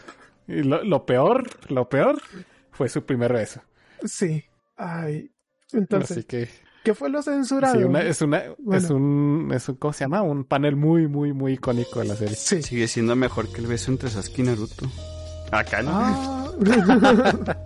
Y 0.48 0.64
lo, 0.64 0.84
lo 0.84 1.06
peor, 1.06 1.44
lo 1.70 1.88
peor 1.90 2.20
fue 2.80 2.88
su 2.88 3.04
primer 3.06 3.34
beso. 3.34 3.60
Sí. 4.06 4.42
Ay. 4.78 5.30
Entonces, 5.74 6.12
Así 6.20 6.24
que 6.26 6.48
¿qué 6.86 6.94
fue 6.94 7.10
lo 7.10 7.22
censurado? 7.22 7.76
sí, 7.76 7.84
una- 7.84 8.02
es 8.04 8.22
una, 8.22 8.42
Bueno. 8.58 8.82
es 8.86 8.90
un, 8.90 9.52
es 9.54 9.68
un, 9.68 9.76
¿cómo 9.76 9.92
se 9.92 10.06
llama? 10.06 10.22
Un 10.22 10.46
panel 10.46 10.78
muy, 10.78 11.10
muy, 11.10 11.34
muy 11.34 11.56
icónico 11.56 12.00
de 12.00 12.06
la 12.06 12.16
serie. 12.16 12.38
Sí. 12.38 12.64
Sigue 12.64 12.88
siendo 12.88 13.18
mejor 13.18 13.52
que 13.52 13.60
el 13.60 13.68
beso 13.68 13.92
entre 13.92 14.10
Sasuke 14.10 14.40
y 14.40 14.44
Naruto. 14.44 14.90
Acá 15.52 15.82
no. 15.82 15.92
Ah. 15.94 16.52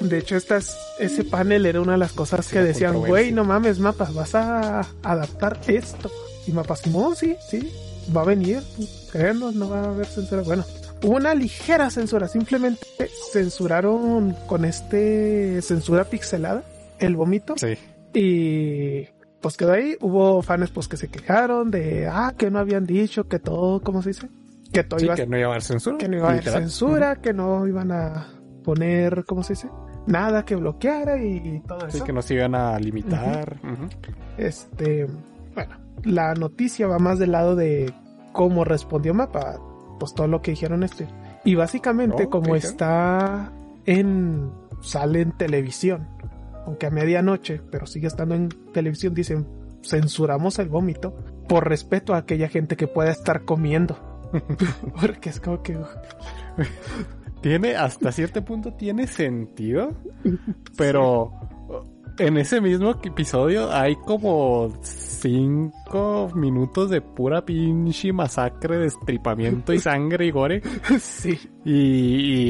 De 0.00 0.18
hecho, 0.18 0.36
estas, 0.36 0.76
ese 0.98 1.24
panel 1.24 1.64
era 1.64 1.80
una 1.80 1.92
de 1.92 1.98
las 1.98 2.12
cosas 2.12 2.44
Sí, 2.44 2.52
que 2.52 2.60
decían, 2.60 2.96
güey, 2.98 3.32
no 3.32 3.44
mames, 3.44 3.78
mapas, 3.78 4.12
vas 4.12 4.34
a 4.34 4.80
adaptar 5.02 5.58
esto. 5.68 6.10
Y 6.46 6.52
mapas, 6.52 6.80
Simón, 6.80 7.16
sí, 7.16 7.34
sí, 7.48 7.72
va 8.14 8.20
a 8.20 8.24
venir, 8.26 8.62
créanos, 9.10 9.54
no 9.54 9.70
va 9.70 9.80
a 9.80 9.84
haber 9.86 10.04
censura. 10.06 10.42
Bueno, 10.42 10.66
hubo 11.02 11.16
una 11.16 11.34
ligera 11.34 11.90
censura, 11.90 12.28
simplemente 12.28 12.86
censuraron 13.32 14.34
con 14.46 14.64
este 14.64 15.60
censura 15.62 16.04
pixelada 16.04 16.62
el 16.98 17.16
vómito. 17.16 17.54
Sí. 17.56 17.74
Y 18.14 19.06
pues 19.40 19.56
quedó 19.56 19.72
ahí. 19.72 19.96
Hubo 20.00 20.42
fans 20.42 20.70
pues 20.70 20.88
que 20.88 20.96
se 20.96 21.08
quejaron 21.08 21.70
de, 21.70 22.06
ah, 22.10 22.34
que 22.36 22.50
no 22.50 22.58
habían 22.58 22.86
dicho 22.86 23.28
que 23.28 23.38
todo, 23.38 23.80
¿cómo 23.82 24.02
se 24.02 24.10
dice? 24.10 24.28
Que 24.72 24.82
todo 24.82 24.98
Sí, 24.98 25.04
iba 25.04 25.14
a 25.14 25.16
que 25.16 25.26
no 25.26 25.36
iba 25.38 25.46
a 25.46 25.50
haber 25.50 25.62
censura. 25.62 25.98
que 25.98 26.08
no 26.08 26.16
iba 26.16 26.26
a 26.26 26.30
haber 26.30 26.40
literal. 26.42 26.62
censura, 26.62 27.16
que 27.16 27.32
no 27.32 27.66
iban 27.66 27.92
a 27.92 28.28
poner, 28.64 29.24
¿cómo 29.26 29.42
se 29.42 29.52
dice? 29.52 29.68
Nada 30.06 30.44
que 30.44 30.56
bloqueara 30.56 31.22
y 31.22 31.62
todo 31.66 31.80
Sí, 31.90 31.98
eso. 31.98 32.04
que 32.04 32.12
no 32.12 32.22
se 32.22 32.34
iban 32.34 32.54
a 32.54 32.78
limitar. 32.78 33.60
Este, 34.38 35.06
bueno, 35.54 35.76
la 36.04 36.34
noticia 36.34 36.86
va 36.86 36.98
más 36.98 37.18
del 37.18 37.32
lado 37.32 37.54
de 37.56 37.92
cómo 38.32 38.64
respondió 38.64 39.14
Mapa, 39.14 39.58
pues 39.98 40.14
todo 40.14 40.26
lo 40.26 40.42
que 40.42 40.52
dijeron 40.52 40.82
este. 40.82 41.08
Y 41.44 41.54
básicamente 41.54 42.28
como 42.28 42.56
está 42.56 43.52
en, 43.84 44.50
sale 44.80 45.20
en 45.20 45.32
televisión, 45.32 46.08
aunque 46.66 46.86
a 46.86 46.90
medianoche, 46.90 47.60
pero 47.70 47.86
sigue 47.86 48.06
estando 48.06 48.34
en 48.34 48.48
televisión, 48.72 49.14
dicen, 49.14 49.46
censuramos 49.82 50.58
el 50.58 50.68
vómito 50.68 51.16
por 51.48 51.68
respeto 51.68 52.14
a 52.14 52.18
aquella 52.18 52.48
gente 52.48 52.76
que 52.76 52.88
pueda 52.88 53.10
estar 53.10 53.44
comiendo. 53.44 53.96
Porque 55.00 55.30
es 55.30 55.40
como 55.40 55.62
que... 55.62 55.78
Tiene, 57.40 57.76
hasta 57.76 58.10
cierto 58.10 58.44
punto 58.44 58.72
tiene 58.72 59.06
sentido, 59.06 59.92
pero 60.76 61.32
en 62.18 62.36
ese 62.38 62.60
mismo 62.60 62.90
episodio 63.02 63.70
hay 63.72 63.94
como 63.96 64.72
cinco 64.82 66.30
minutos 66.34 66.90
de 66.90 67.00
pura 67.00 67.44
pinche 67.44 68.12
masacre, 68.12 68.78
destripamiento 68.78 69.72
y 69.72 69.78
sangre 69.78 70.26
y 70.26 70.30
gore. 70.30 70.62
sí. 71.00 71.38
Y, 71.64 71.72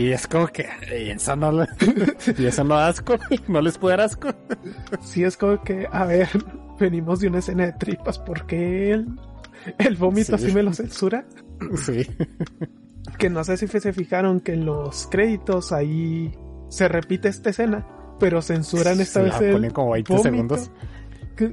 y 0.09 0.13
es 0.13 0.27
como 0.27 0.47
que 0.49 0.67
y 1.07 1.11
eso 1.11 1.37
no 1.37 1.53
le- 1.53 1.67
y 2.39 2.45
eso 2.47 2.65
no 2.65 2.77
asco, 2.77 3.15
no 3.49 3.61
les 3.61 3.79
puede 3.79 3.97
dar 3.97 4.07
asco. 4.07 4.29
Sí, 5.01 5.25
es 5.25 5.37
como 5.37 5.63
que, 5.63 5.87
a 5.91 6.05
ver, 6.05 6.29
venimos 6.79 7.21
de 7.21 7.29
una 7.29 7.39
escena 7.39 7.67
de 7.67 7.73
tripas, 7.73 8.19
¿por 8.19 8.47
qué 8.47 8.93
el, 8.93 9.07
el 9.79 9.97
vómito 9.97 10.37
Sí. 10.39 10.45
así 10.47 10.55
me 10.55 10.63
lo 10.63 10.73
censura? 10.73 11.25
Sí, 11.77 12.07
Que 13.19 13.31
no 13.31 13.43
sé 13.45 13.57
si 13.57 13.67
se 13.67 13.93
fijaron 13.93 14.41
que 14.41 14.53
en 14.53 14.67
los 14.67 15.07
créditos 15.11 15.73
ahí 15.73 16.35
se 16.69 16.89
repite 16.89 17.29
esta 17.29 17.51
escena, 17.51 17.87
pero 18.19 18.41
censuran 18.43 19.01
esta 19.01 19.21
Sí, 19.21 19.27
vez 19.31 19.41
el 19.41 19.53
ponen 19.53 19.71
como 19.71 19.91
20 19.93 20.13
vómito. 20.13 20.29
segundos. 20.31 20.71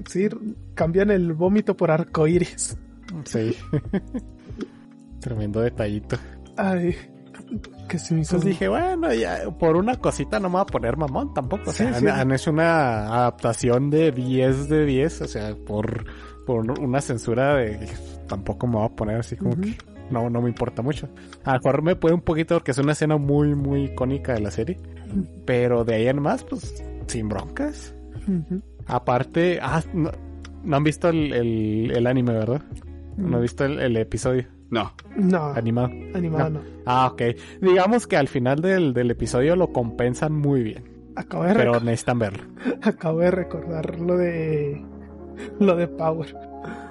Sí, 0.08 0.30
cambian 0.76 1.12
el 1.12 1.34
vómito 1.34 1.76
por 1.76 1.92
arcoíris. 1.92 2.78
Sí. 3.26 3.56
Tremendo 5.20 5.62
detallito. 5.62 6.18
Ay, 6.58 6.96
que 7.88 7.98
se 8.00 8.14
me 8.14 8.22
hizo... 8.22 8.36
Entonces 8.36 8.50
dije, 8.52 8.68
bueno, 8.68 9.14
ya 9.14 9.50
por 9.58 9.76
una 9.76 9.96
cosita 9.98 10.40
no 10.40 10.50
me 10.50 10.54
voy 10.54 10.62
a 10.62 10.66
poner 10.66 10.98
mamón 10.98 11.34
tampoco. 11.34 11.70
O 11.70 11.74
Sí, 11.74 11.84
sea, 11.84 11.94
sí. 12.00 12.08
han, 12.08 12.20
han 12.20 12.32
hecho 12.32 12.52
una 12.52 13.08
adaptación 13.08 13.90
de 13.90 14.12
10 14.12 14.70
de 14.70 14.86
10. 14.86 15.22
O 15.22 15.28
sea, 15.28 15.56
por, 15.56 16.06
por 16.46 16.70
una 16.80 17.02
censura 17.02 17.56
de... 17.56 17.88
Tampoco 18.28 18.68
me 18.68 18.76
voy 18.78 18.86
a 18.86 18.90
poner 18.90 19.18
así 19.18 19.36
como 19.36 19.56
que 19.60 19.78
no, 20.10 20.30
no 20.30 20.42
me 20.42 20.50
importa 20.50 20.82
mucho. 20.82 21.10
A 21.44 21.54
lo 21.54 21.60
mejor 21.60 21.82
me 21.82 21.96
puede 21.96 22.16
un 22.16 22.22
poquito 22.22 22.56
porque 22.56 22.72
es 22.72 22.78
una 22.78 22.92
escena 22.94 23.18
muy, 23.18 23.56
muy 23.56 23.86
icónica 23.86 24.34
de 24.34 24.42
la 24.42 24.52
serie. 24.52 24.78
Pero 25.46 25.84
de 25.84 25.96
ahí 25.96 26.08
en 26.08 26.22
más, 26.22 26.44
pues, 26.44 26.84
sin 27.08 27.30
broncas. 27.30 27.94
Aparte, 28.88 29.60
ah, 29.62 29.82
no, 29.94 30.12
no 30.64 30.76
han 30.78 30.84
visto 30.84 31.10
el, 31.10 31.34
el, 31.34 31.92
el 31.96 32.08
anime, 32.08 32.34
¿verdad? 32.34 32.62
No 33.18 33.38
han 33.38 33.42
visto 33.42 33.66
el, 33.66 33.80
el 33.80 33.96
episodio 33.98 34.46
No. 34.72 34.92
No, 35.16 35.48
animado. 35.54 35.90
animado 36.16 36.50
no. 36.50 36.62
Ah, 36.86 37.08
ok. 37.12 37.22
Digamos 37.62 38.08
que 38.08 38.18
al 38.18 38.28
final 38.28 38.62
del, 38.62 38.94
del 38.94 39.12
episodio 39.12 39.56
lo 39.56 39.72
compensan 39.72 40.34
muy 40.34 40.64
bien. 40.64 40.84
Acabo 41.16 41.44
de, 41.44 41.54
Pero 41.54 41.80
necesitan 41.80 42.18
verlo. 42.20 42.44
acabo 42.82 43.20
de 43.20 43.32
recordar 43.32 44.00
lo 44.00 44.18
de... 44.18 44.84
Lo 45.60 45.76
de 45.76 45.88
Power. 45.88 46.36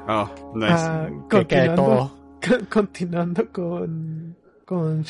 Oh, 0.08 0.28
es. 0.56 0.70
Ah, 0.70 1.08
Que 1.30 1.46
quede 1.46 1.70
todo. 1.70 2.12
continuando 2.70 3.51
con, 3.53 4.36
con 4.64 5.05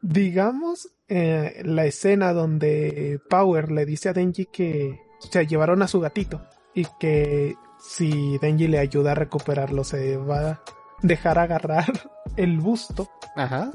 digamos 0.00 0.88
eh, 1.08 1.62
la 1.64 1.86
escena 1.86 2.32
donde 2.32 3.20
Power 3.28 3.70
le 3.70 3.86
dice 3.86 4.08
a 4.08 4.12
Denji 4.12 4.46
que 4.46 5.00
se 5.18 5.46
llevaron 5.46 5.82
a 5.82 5.88
su 5.88 6.00
gatito 6.00 6.42
y 6.74 6.86
que 6.98 7.54
si 7.78 8.38
Denji 8.38 8.68
le 8.68 8.78
ayuda 8.78 9.12
a 9.12 9.14
recuperarlo 9.14 9.84
se 9.84 10.16
va 10.16 10.50
a 10.50 10.60
dejar 11.02 11.38
agarrar 11.38 11.86
el 12.36 12.58
busto. 12.58 13.08
Ajá. 13.36 13.70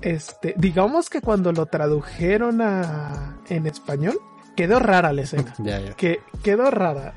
Este, 0.00 0.54
digamos 0.58 1.08
que 1.08 1.20
cuando 1.20 1.52
lo 1.52 1.66
tradujeron 1.66 2.60
a 2.60 3.38
en 3.48 3.66
español 3.66 4.18
quedó 4.56 4.80
rara 4.80 5.12
la 5.12 5.22
escena 5.22 5.54
Ya, 5.58 5.80
ya. 5.80 5.94
que 5.94 6.20
quedó 6.42 6.70
rara. 6.70 7.14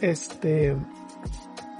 Este. 0.00 0.76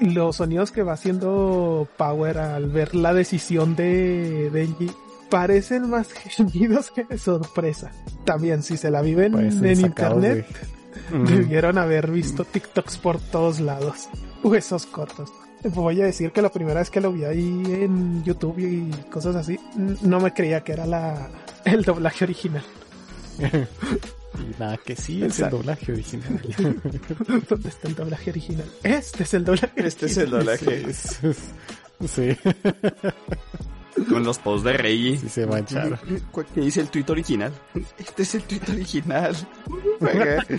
Los 0.00 0.36
sonidos 0.36 0.70
que 0.70 0.82
va 0.82 0.92
haciendo 0.92 1.88
Power 1.96 2.38
al 2.38 2.70
ver 2.70 2.94
la 2.94 3.12
decisión 3.14 3.74
de 3.76 4.50
Denji 4.52 4.90
parecen 5.28 5.90
más 5.90 6.12
gemidos 6.12 6.90
que 6.90 7.04
de 7.04 7.18
sorpresa. 7.18 7.90
También, 8.24 8.62
si 8.62 8.76
se 8.76 8.90
la 8.90 9.02
viven 9.02 9.32
Parecen 9.32 9.66
en 9.66 9.76
sacados 9.76 10.24
internet, 10.24 10.46
Mm, 11.10 11.24
debieron 11.24 11.78
haber 11.78 12.10
visto 12.10 12.44
TikToks 12.44 12.98
por 12.98 13.18
todos 13.18 13.60
lados. 13.60 14.08
Huesos 14.42 14.86
cortos. 14.86 15.32
Voy 15.74 16.00
a 16.00 16.04
decir 16.04 16.30
que 16.32 16.42
la 16.42 16.50
primera 16.50 16.80
vez 16.80 16.90
que 16.90 17.00
lo 17.00 17.12
vi 17.12 17.24
ahí 17.24 17.62
en 17.66 18.22
YouTube 18.22 18.58
y 18.58 18.90
cosas 19.10 19.34
así, 19.34 19.58
no 19.74 20.20
me 20.20 20.32
creía 20.32 20.62
que 20.62 20.72
era 20.72 20.86
la 20.86 21.30
el 21.64 21.82
doblaje 21.84 22.24
original. 22.24 22.64
y 24.34 24.60
nada, 24.60 24.76
que 24.76 24.94
sí, 24.96 25.22
es 25.24 25.38
el 25.40 25.50
doblaje 25.50 25.92
original. 25.92 26.40
¿Dónde 27.48 27.68
está 27.68 27.88
el 27.88 27.94
doblaje 27.94 28.30
original? 28.30 28.66
Este 28.82 29.22
es 29.22 29.34
el 29.34 29.44
doblaje 29.44 29.72
Este 29.76 30.06
es 30.06 30.16
el 30.18 30.30
doblaje. 30.30 30.92
Sí, 30.92 31.26
es- 31.28 32.10
sí, 32.10 32.36
Con 34.08 34.22
los 34.24 34.38
posts 34.38 34.64
de 34.64 34.72
Reggie. 34.74 35.16
sí 35.18 35.28
se 35.28 35.46
mancharon. 35.46 35.98
¿Qué 36.54 36.60
dice 36.60 36.80
el 36.82 36.88
tweet 36.90 37.06
original? 37.08 37.52
Este 37.98 38.22
es 38.22 38.34
el 38.36 38.42
tweet 38.42 38.60
original. 38.70 39.34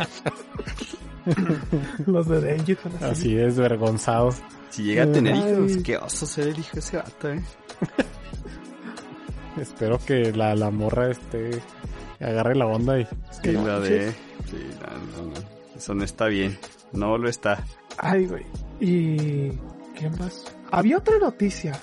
Los 2.06 2.28
de 2.28 2.42
Denji 2.42 2.74
así. 2.74 3.06
Así 3.06 3.34
desvergonzados. 3.36 4.38
si 4.70 4.84
llega 4.84 5.04
a 5.04 5.12
tener 5.12 5.34
Ay. 5.34 5.52
hijos, 5.54 5.84
qué 5.84 5.98
oso 5.98 6.26
ser 6.26 6.48
el 6.50 6.60
hijo 6.60 6.72
de 6.74 6.80
ese 6.80 6.98
vato, 6.98 7.30
eh. 7.30 7.42
Espero 9.62 10.00
que 10.00 10.32
la, 10.32 10.56
la 10.56 10.72
morra 10.72 11.12
este 11.12 11.52
agarre 12.20 12.56
la 12.56 12.66
onda 12.68 13.00
y 13.00 13.06
Sí, 13.44 13.52
la 13.52 13.80
de. 13.80 14.12
Sí, 14.12 14.70
no, 14.82 15.24
no, 15.24 15.30
no. 15.30 15.48
Eso 15.76 15.94
no 15.94 16.04
está 16.04 16.26
bien. 16.28 16.58
No 16.92 17.18
lo 17.18 17.30
está. 17.30 17.64
Ay, 17.98 18.26
güey. 18.28 18.46
Y... 18.80 19.50
¿Qué 19.96 20.10
más? 20.20 20.44
Había 20.72 20.98
otra 20.98 21.18
noticia 21.20 21.74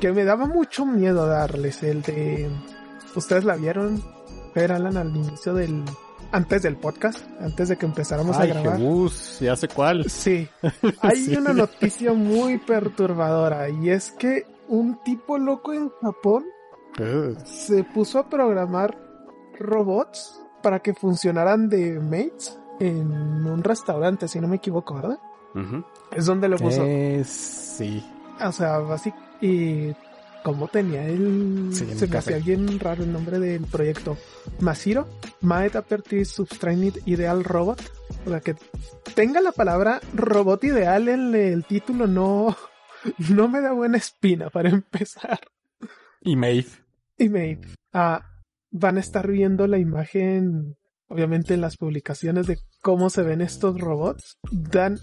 que 0.00 0.12
me 0.12 0.24
daba 0.24 0.46
mucho 0.46 0.86
miedo 0.86 1.26
darles. 1.26 1.82
El 1.82 2.02
de... 2.02 2.50
¿Ustedes 3.14 3.44
la 3.44 3.56
vieron? 3.56 4.02
Ver 4.54 4.72
Alan 4.72 4.96
al 4.96 5.14
inicio 5.14 5.54
del... 5.54 5.82
Antes 6.32 6.62
del 6.62 6.76
podcast. 6.76 7.24
Antes 7.40 7.68
de 7.68 7.76
que 7.76 7.86
empezáramos 7.86 8.36
Ay, 8.36 8.50
a 8.50 8.54
grabar. 8.54 8.78
Jebus, 8.78 9.38
ya 9.40 9.54
sé 9.54 9.68
cuál. 9.68 10.08
Sí. 10.10 10.48
Hay 11.00 11.16
Sí. 11.26 11.36
una 11.36 11.52
noticia 11.52 12.12
muy 12.12 12.58
perturbadora. 12.58 13.68
Y 13.68 13.90
es 13.90 14.10
que 14.12 14.46
un 14.66 15.00
tipo 15.04 15.38
loco 15.38 15.72
en 15.74 15.90
Japón 16.00 16.44
Ugh. 16.98 17.36
se 17.44 17.84
puso 17.84 18.18
a 18.18 18.28
programar 18.28 18.96
robots 19.58 20.40
para 20.62 20.80
que 20.80 20.94
funcionaran 20.94 21.68
de 21.68 22.00
mates 22.00 22.58
en 22.80 23.12
un 23.46 23.62
restaurante, 23.62 24.28
si 24.28 24.40
no 24.40 24.48
me 24.48 24.56
equivoco, 24.56 24.94
¿verdad? 24.94 25.18
Es 26.10 26.26
donde 26.26 26.48
lo 26.48 26.56
puso. 26.56 26.82
Eh, 26.84 27.22
sí. 27.24 28.04
O 28.44 28.52
sea, 28.52 28.78
básicamente. 28.78 29.24
Y 29.40 29.94
como 30.42 30.68
tenía 30.68 31.06
el. 31.06 31.70
Sí, 31.72 31.86
se 31.94 32.06
me 32.06 32.12
café. 32.12 32.34
hacía 32.34 32.38
bien 32.38 32.80
raro 32.80 33.04
el 33.04 33.12
nombre 33.12 33.38
del 33.38 33.64
proyecto. 33.64 34.16
Masiro. 34.60 35.06
Might 35.42 35.76
Aperture 35.76 36.24
Substrained 36.24 36.98
Ideal 37.06 37.44
Robot. 37.44 37.80
O 38.26 38.30
sea, 38.30 38.40
que 38.40 38.56
tenga 39.14 39.40
la 39.40 39.52
palabra 39.52 40.00
robot 40.14 40.64
ideal 40.64 41.08
en 41.08 41.34
el 41.34 41.64
título 41.64 42.06
no, 42.06 42.56
no 43.30 43.48
me 43.48 43.60
da 43.60 43.72
buena 43.72 43.98
espina 43.98 44.50
para 44.50 44.70
empezar. 44.70 45.40
Y 46.20 46.36
Maeve. 46.36 46.68
Y 47.18 47.28
Maeve. 47.28 47.60
Ah, 47.92 48.33
van 48.76 48.96
a 48.96 49.00
estar 49.00 49.30
viendo 49.30 49.68
la 49.68 49.78
imagen, 49.78 50.76
obviamente 51.06 51.54
en 51.54 51.60
las 51.60 51.76
publicaciones 51.76 52.48
de 52.48 52.58
cómo 52.82 53.08
se 53.08 53.22
ven 53.22 53.40
estos 53.40 53.80
robots. 53.80 54.36
Dan 54.50 54.98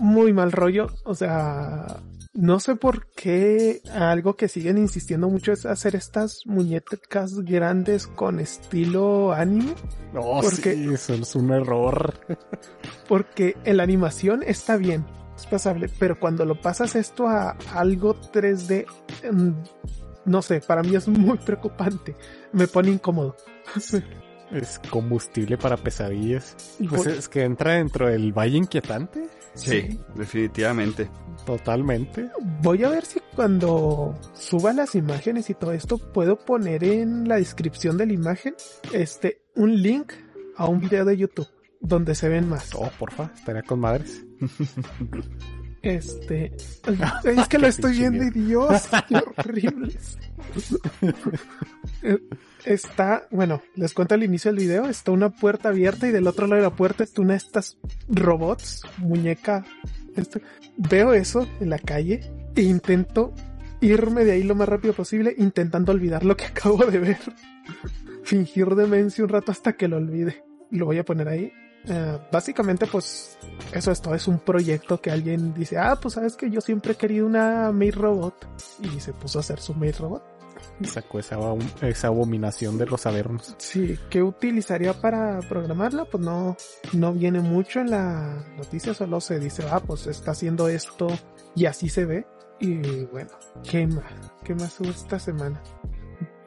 muy 0.00 0.32
mal 0.32 0.50
rollo. 0.50 0.88
O 1.04 1.14
sea, 1.14 2.02
no 2.32 2.58
sé 2.58 2.74
por 2.74 3.06
qué 3.14 3.80
algo 3.92 4.34
que 4.34 4.48
siguen 4.48 4.78
insistiendo 4.78 5.28
mucho 5.28 5.52
es 5.52 5.64
hacer 5.64 5.94
estas 5.94 6.40
muñecas 6.44 7.38
grandes 7.42 8.08
con 8.08 8.40
estilo 8.40 9.32
anime. 9.32 9.74
No, 10.12 10.40
Porque- 10.42 10.74
sí, 10.74 10.88
eso 10.92 11.14
es 11.14 11.36
un 11.36 11.52
error. 11.52 12.14
Porque 13.08 13.56
en 13.64 13.76
la 13.76 13.84
animación 13.84 14.42
está 14.44 14.76
bien, 14.76 15.06
es 15.36 15.46
pasable, 15.46 15.88
pero 16.00 16.18
cuando 16.18 16.44
lo 16.44 16.60
pasas 16.60 16.96
esto 16.96 17.28
a 17.28 17.50
algo 17.72 18.16
3D, 18.32 18.86
mm, 19.30 19.52
no 20.24 20.42
sé, 20.42 20.60
para 20.60 20.82
mí 20.82 20.94
es 20.94 21.08
muy 21.08 21.38
preocupante. 21.38 22.14
Me 22.52 22.66
pone 22.66 22.90
incómodo. 22.90 23.36
Es 24.50 24.78
combustible 24.90 25.56
para 25.58 25.76
pesadillas. 25.76 26.56
Pues 26.88 27.06
es 27.06 27.28
que 27.28 27.42
entra 27.42 27.74
dentro 27.74 28.08
del 28.08 28.32
valle 28.32 28.58
inquietante. 28.58 29.26
Sí, 29.54 29.98
definitivamente. 30.14 31.08
Totalmente. 31.46 32.30
Voy 32.60 32.84
a 32.84 32.90
ver 32.90 33.04
si 33.04 33.20
cuando 33.34 34.18
suba 34.34 34.72
las 34.72 34.94
imágenes 34.94 35.50
y 35.50 35.54
todo 35.54 35.72
esto 35.72 35.98
puedo 35.98 36.36
poner 36.36 36.84
en 36.84 37.28
la 37.28 37.36
descripción 37.36 37.96
de 37.96 38.06
la 38.06 38.12
imagen 38.12 38.54
este 38.92 39.42
un 39.54 39.80
link 39.80 40.12
a 40.56 40.66
un 40.66 40.80
video 40.80 41.04
de 41.04 41.16
YouTube 41.16 41.48
donde 41.80 42.14
se 42.14 42.28
ven 42.28 42.48
más. 42.48 42.74
Oh, 42.74 42.90
porfa, 42.98 43.30
estaría 43.34 43.62
con 43.62 43.80
madres. 43.80 44.24
Este 45.84 46.52
es 47.24 47.48
que 47.48 47.58
lo 47.58 47.66
estoy 47.66 47.98
viendo 47.98 48.24
y 48.24 48.30
Dios, 48.30 48.88
qué 49.08 49.22
horribles. 49.36 50.18
Eh, 52.02 52.18
Está, 52.64 53.28
bueno, 53.30 53.60
les 53.74 53.92
cuento 53.92 54.14
al 54.14 54.22
inicio 54.22 54.50
del 54.50 54.60
video, 54.60 54.86
está 54.88 55.10
una 55.10 55.28
puerta 55.28 55.68
abierta 55.68 56.08
y 56.08 56.12
del 56.12 56.26
otro 56.26 56.46
lado 56.46 56.62
de 56.62 56.68
la 56.68 56.74
puerta 56.74 57.04
está 57.04 57.20
una 57.20 57.32
de 57.34 57.38
estas 57.38 57.76
robots, 58.08 58.82
muñeca. 58.98 59.66
este, 60.16 60.40
Veo 60.78 61.12
eso 61.12 61.46
en 61.60 61.68
la 61.68 61.78
calle 61.78 62.20
e 62.56 62.62
intento 62.62 63.34
irme 63.82 64.24
de 64.24 64.32
ahí 64.32 64.42
lo 64.44 64.54
más 64.54 64.66
rápido 64.66 64.94
posible, 64.94 65.34
intentando 65.36 65.92
olvidar 65.92 66.24
lo 66.24 66.36
que 66.38 66.44
acabo 66.46 66.86
de 66.86 66.98
ver. 66.98 67.18
Fingir 68.22 68.68
demencia 68.74 69.22
un 69.22 69.28
rato 69.28 69.52
hasta 69.52 69.74
que 69.74 69.86
lo 69.86 69.98
olvide. 69.98 70.42
Lo 70.70 70.86
voy 70.86 70.96
a 70.98 71.04
poner 71.04 71.28
ahí. 71.28 71.52
Eh, 71.86 72.18
básicamente, 72.32 72.86
pues, 72.86 73.38
eso 73.72 73.90
es 73.90 74.00
todo. 74.00 74.14
Es 74.14 74.26
un 74.26 74.38
proyecto 74.38 75.00
que 75.00 75.10
alguien 75.10 75.52
dice, 75.54 75.78
ah, 75.78 75.98
pues 76.00 76.14
sabes 76.14 76.36
que 76.36 76.50
yo 76.50 76.60
siempre 76.60 76.92
he 76.92 76.96
querido 76.96 77.26
una 77.26 77.70
maid 77.72 77.94
robot. 77.94 78.34
Y 78.80 79.00
se 79.00 79.12
puso 79.12 79.38
a 79.38 79.40
hacer 79.40 79.60
su 79.60 79.74
maid 79.74 79.96
robot. 79.98 80.22
Y 80.80 80.86
sacó 80.86 81.18
esa, 81.18 81.38
esa 81.82 82.08
abominación 82.08 82.78
de 82.78 82.86
los 82.86 83.06
avernos. 83.06 83.54
Sí, 83.58 83.98
¿qué 84.10 84.22
utilizaría 84.22 84.92
para 84.92 85.40
programarla? 85.40 86.04
Pues 86.04 86.22
no, 86.22 86.56
no 86.92 87.12
viene 87.12 87.40
mucho 87.40 87.80
en 87.80 87.90
la 87.90 88.44
noticia, 88.56 88.94
solo 88.94 89.20
se 89.20 89.38
dice, 89.38 89.64
ah, 89.70 89.80
pues 89.80 90.06
está 90.06 90.32
haciendo 90.32 90.68
esto 90.68 91.08
y 91.54 91.66
así 91.66 91.88
se 91.88 92.04
ve. 92.04 92.26
Y 92.60 93.04
bueno, 93.06 93.30
¿qué 93.68 93.86
más? 93.86 94.04
¿Qué 94.42 94.54
más 94.54 94.80
hubo 94.80 94.90
esta 94.90 95.18
semana? 95.18 95.62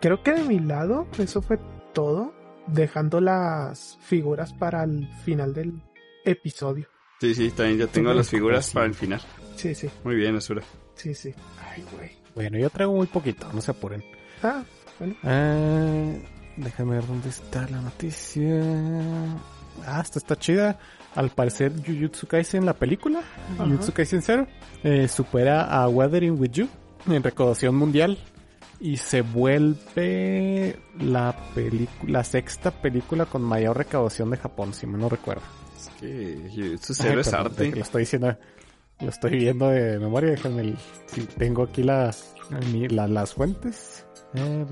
Creo 0.01 0.21
que 0.23 0.33
de 0.33 0.43
mi 0.43 0.59
lado, 0.59 1.07
eso 1.17 1.41
fue 1.41 1.59
todo, 1.93 2.33
dejando 2.67 3.19
las 3.21 3.97
figuras 4.01 4.53
para 4.53 4.83
el 4.83 5.07
final 5.23 5.53
del 5.53 5.81
episodio. 6.25 6.87
Sí, 7.19 7.33
sí, 7.33 7.49
también 7.51 7.79
yo 7.79 7.87
tengo 7.87 8.13
las 8.13 8.29
figuras 8.29 8.71
para 8.71 8.85
el 8.85 8.93
final. 8.93 9.21
Sí, 9.55 9.73
sí, 9.73 9.89
Muy 10.03 10.15
bien, 10.15 10.35
Asura. 10.35 10.61
sí, 10.95 11.13
sí. 11.15 11.33
Ay, 11.67 11.83
güey. 11.95 12.11
Bueno, 12.35 12.59
yo 12.59 12.69
traigo 12.69 12.93
muy 12.93 13.07
poquito, 13.07 13.51
no 13.53 13.61
se 13.61 13.71
apuren. 13.71 14.03
Ah, 14.43 14.63
bueno. 14.99 15.15
Ah, 15.23 16.13
déjame 16.57 16.95
ver 16.95 17.07
dónde 17.07 17.29
está 17.29 17.67
la 17.69 17.81
noticia. 17.81 18.61
Ah, 19.85 20.01
esta 20.01 20.19
está 20.19 20.35
chida. 20.35 20.77
Al 21.15 21.31
parecer, 21.31 21.71
Jujutsu 21.83 22.27
Kaisen, 22.27 22.65
la 22.65 22.73
película, 22.73 23.21
Ajá. 23.55 23.63
Jujutsu 23.65 23.91
Kaisen 23.93 24.21
Zero, 24.21 24.47
eh, 24.83 25.07
supera 25.07 25.63
a 25.63 25.87
Weathering 25.89 26.39
with 26.39 26.51
You 26.51 26.67
en 27.07 27.23
recaudación 27.23 27.73
mundial 27.75 28.19
y 28.79 28.97
se 28.97 29.21
vuelve 29.21 30.77
la 30.99 31.35
película, 31.55 32.11
la 32.19 32.23
sexta 32.23 32.71
película 32.71 33.25
con 33.25 33.41
mayor 33.41 33.77
recaudación 33.77 34.29
de 34.29 34.37
Japón, 34.37 34.73
si 34.73 34.87
me 34.87 34.97
no 34.97 35.09
recuerdo. 35.09 35.41
Es 35.75 35.89
que 35.99 36.49
Zero 37.03 37.21
es 37.21 37.33
arte. 37.33 37.71
Lo 37.75 37.81
estoy 37.81 38.01
diciendo, 38.01 38.37
lo 38.99 39.09
estoy 39.09 39.31
viendo 39.31 39.69
de 39.69 39.99
memoria. 39.99 40.31
Déjame, 40.31 40.61
el- 40.61 40.77
si 41.07 41.21
tengo 41.21 41.63
aquí 41.63 41.83
la, 41.83 42.13
mi- 42.71 42.87
la- 42.87 43.07
las 43.07 43.33
fuentes. 43.33 44.05
Eh. 44.33 44.65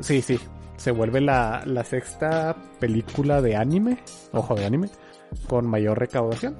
Sí, 0.00 0.22
sí. 0.22 0.38
Se 0.76 0.90
vuelve 0.90 1.20
la, 1.20 1.62
la 1.66 1.84
sexta 1.84 2.56
película 2.80 3.40
de 3.42 3.56
anime, 3.56 3.98
ojo 4.32 4.54
de 4.54 4.64
anime, 4.64 4.88
con 5.48 5.66
mayor 5.66 5.98
recaudación 5.98 6.56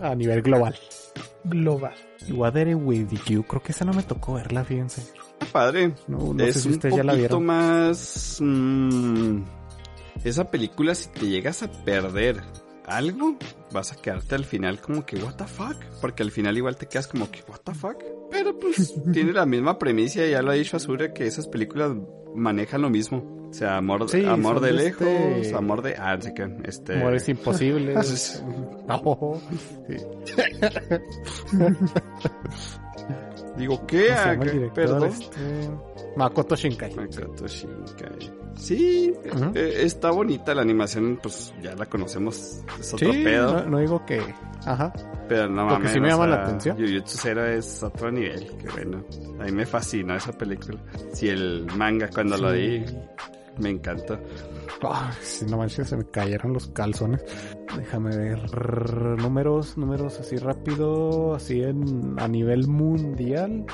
a 0.00 0.14
nivel 0.14 0.42
global. 0.42 0.74
Global. 1.44 1.94
Wuthering 2.30 2.84
with 2.86 3.08
You, 3.28 3.44
creo 3.44 3.62
que 3.62 3.72
esa 3.72 3.84
no 3.84 3.92
me 3.92 4.02
tocó 4.02 4.34
verla, 4.34 4.64
fíjense. 4.64 5.02
Padre. 5.52 5.94
No, 6.08 6.34
no 6.34 6.44
sé 6.44 6.50
es 6.50 6.60
si 6.62 6.68
un 6.68 6.74
ustedes 6.74 6.96
ya 6.96 7.04
la 7.04 7.12
poquito 7.14 7.40
más... 7.40 8.38
mm, 8.40 9.42
esa 10.24 10.50
película, 10.50 10.94
si 10.94 11.08
te 11.08 11.26
llegas 11.28 11.62
a 11.62 11.70
perder 11.70 12.42
algo, 12.84 13.36
vas 13.72 13.92
a 13.92 13.96
quedarte 13.96 14.34
al 14.34 14.44
final 14.44 14.80
como 14.80 15.04
que, 15.04 15.16
what 15.16 15.34
the 15.36 15.44
fuck? 15.46 15.76
Porque 16.00 16.22
al 16.22 16.30
final 16.30 16.56
igual 16.56 16.76
te 16.76 16.86
quedas 16.86 17.06
como 17.08 17.30
que, 17.30 17.42
what 17.48 17.60
the 17.64 17.74
fuck? 17.74 17.96
Pero 18.30 18.58
pues 18.58 18.94
tiene 19.12 19.32
la 19.32 19.46
misma 19.46 19.78
premisa, 19.78 20.24
ya 20.26 20.42
lo 20.42 20.50
ha 20.50 20.54
dicho 20.54 20.76
Azura, 20.76 21.12
que 21.12 21.26
esas 21.26 21.46
películas 21.48 21.92
manejan 22.34 22.82
lo 22.82 22.90
mismo. 22.90 23.34
O 23.48 23.52
sea, 23.52 23.76
amor, 23.76 24.08
Sí, 24.10 24.24
amor 24.24 24.60
de 24.60 24.72
lejos, 24.72 25.06
este- 25.06 25.54
amor 25.54 25.80
de... 25.80 25.94
Ah, 25.96 26.18
sí 26.20 26.34
que, 26.34 26.46
este... 26.64 26.94
Amores 26.96 27.28
imposibles. 27.28 28.42
No. 28.86 29.02
Digo, 33.56 33.86
¿qué? 33.86 34.08
¿Cómo 34.08 34.16
se 34.18 34.28
Ah, 34.28 34.34
director? 34.36 34.72
Perdón. 34.74 35.04
Este, 35.08 35.70
Makoto 36.16 36.56
Shinkai. 36.56 36.94
Makoto 36.94 37.46
Shinkai. 37.46 38.46
Sí, 38.56 39.12
eh, 39.54 39.80
está 39.82 40.10
bonita 40.10 40.54
la 40.54 40.62
animación, 40.62 41.18
pues 41.22 41.52
ya 41.62 41.74
la 41.74 41.84
conocemos, 41.86 42.62
es 42.80 42.94
otro 42.94 43.12
Sí, 43.12 43.22
pedo, 43.22 43.52
no, 43.64 43.66
no 43.70 43.78
digo 43.80 44.04
que... 44.06 44.22
Ajá. 44.64 44.92
pero 45.28 45.46
no 45.48 45.66
mames. 45.66 45.92
sí 45.92 46.00
me 46.00 46.08
o 46.08 46.10
llama 46.12 46.26
la 46.26 46.42
atención. 46.42 46.76
Jujutsu 46.78 47.18
Zero 47.18 47.44
es 47.46 47.82
otro 47.82 48.10
nivel, 48.10 48.48
que 48.56 48.68
bueno, 48.70 49.04
a 49.38 49.44
mí 49.44 49.52
me 49.52 49.66
fascina 49.66 50.16
esa 50.16 50.32
película. 50.32 50.78
Si 51.12 51.28
el 51.28 51.66
manga 51.76 52.08
cuando 52.08 52.38
lo 52.38 52.52
Sí. 52.54 52.82
Me 53.58 53.70
encantó. 53.70 54.18
Ah, 54.82 55.12
si 55.20 55.44
no 55.46 55.56
manches, 55.56 55.88
se 55.88 55.96
me 55.96 56.04
cayeron 56.04 56.52
los 56.52 56.66
calzones. 56.68 57.24
Déjame 57.76 58.16
ver. 58.16 59.18
Números, 59.18 59.76
números 59.76 60.18
así 60.20 60.36
rápido. 60.36 61.34
Así 61.34 61.62
en 61.62 62.16
a 62.18 62.28
nivel 62.28 62.68
mundial. 62.68 63.64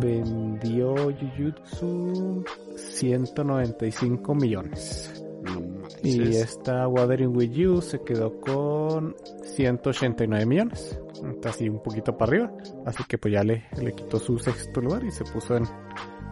Vendió 0.00 0.94
Jujutsu 0.94 2.44
195 2.76 4.34
millones. 4.34 5.24
No. 5.42 5.62
Y 6.02 6.36
esta 6.36 6.88
Wuthering 6.88 7.36
With 7.36 7.50
You 7.50 7.82
se 7.82 8.00
quedó 8.02 8.40
con 8.40 9.14
189 9.42 10.46
millones. 10.46 10.98
Está 11.30 11.50
así 11.50 11.68
un 11.68 11.82
poquito 11.82 12.16
para 12.16 12.30
arriba. 12.30 12.52
Así 12.86 13.04
que 13.04 13.18
pues 13.18 13.34
ya 13.34 13.44
le, 13.44 13.64
le 13.80 13.92
quitó 13.92 14.18
su 14.18 14.38
sexto 14.38 14.80
lugar 14.80 15.04
y 15.04 15.10
se 15.10 15.24
puso 15.24 15.56
en, 15.56 15.64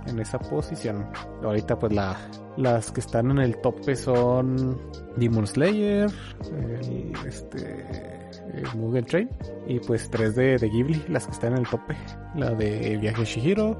en 0.06 0.18
esa 0.18 0.38
posición. 0.38 1.06
Ahorita 1.42 1.78
pues 1.78 1.92
la, 1.92 2.16
las 2.56 2.90
que 2.90 3.00
están 3.00 3.30
en 3.30 3.38
el 3.38 3.56
tope 3.58 3.96
son 3.96 4.78
Demon 5.16 5.46
Slayer, 5.46 6.10
el, 6.50 7.12
este, 7.26 8.30
el 8.54 8.66
Mugen 8.76 9.04
Train 9.04 9.30
y 9.66 9.78
pues 9.80 10.10
tres 10.10 10.34
de, 10.34 10.58
de 10.58 10.68
Ghibli, 10.68 11.04
las 11.08 11.26
que 11.26 11.32
están 11.32 11.52
en 11.52 11.58
el 11.58 11.68
tope. 11.68 11.96
La 12.34 12.50
de 12.50 12.96
Viaje 12.98 13.20
de 13.20 13.24
Shihiro, 13.24 13.78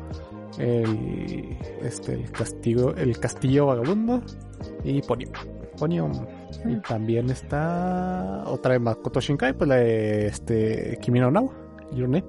el, 0.59 1.57
este, 1.83 2.15
el, 2.15 2.31
castigo, 2.31 2.95
el 2.95 3.19
Castillo 3.19 3.67
Vagabundo 3.67 4.23
y 4.85 5.03
Ponyo. 5.03 5.29
Ponyo. 5.79 6.11
Y 6.67 6.77
también 6.77 7.31
está 7.31 8.45
otra 8.47 8.75
de 8.75 8.79
Makoto 8.79 9.21
Shinkai, 9.21 9.55
pues 9.55 9.69
la 9.69 9.77
de 9.77 10.27
este, 10.27 10.99
Kimi 11.01 11.21
no 11.21 11.31
Nawa, 11.31 11.53
Your 11.93 12.09
Name. 12.09 12.25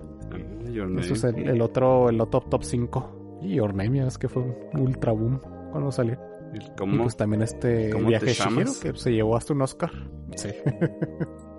Your 0.72 0.88
Name. 0.88 1.02
Eso 1.02 1.14
es 1.14 1.24
el, 1.24 1.48
el 1.50 1.62
otro, 1.62 2.10
el 2.10 2.20
otro 2.20 2.42
top 2.42 2.64
5. 2.64 3.23
Y 3.44 3.58
ya 3.58 4.08
es 4.08 4.18
que 4.18 4.30
fue 4.30 4.44
un 4.44 4.80
ultra 4.80 5.12
boom 5.12 5.40
cuando 5.72 5.92
salió. 5.92 6.18
El 6.54 6.62
Y 6.64 6.72
¿Cómo? 6.78 7.04
pues 7.04 7.18
también 7.18 7.42
este 7.42 7.90
¿Cómo 7.90 8.08
viaje 8.10 8.34
Shihiro, 8.34 8.72
que 8.82 8.94
se 8.96 9.12
llevó 9.12 9.36
hasta 9.36 9.54
un 9.54 9.62
Oscar. 9.62 9.92
Sí. 10.36 10.50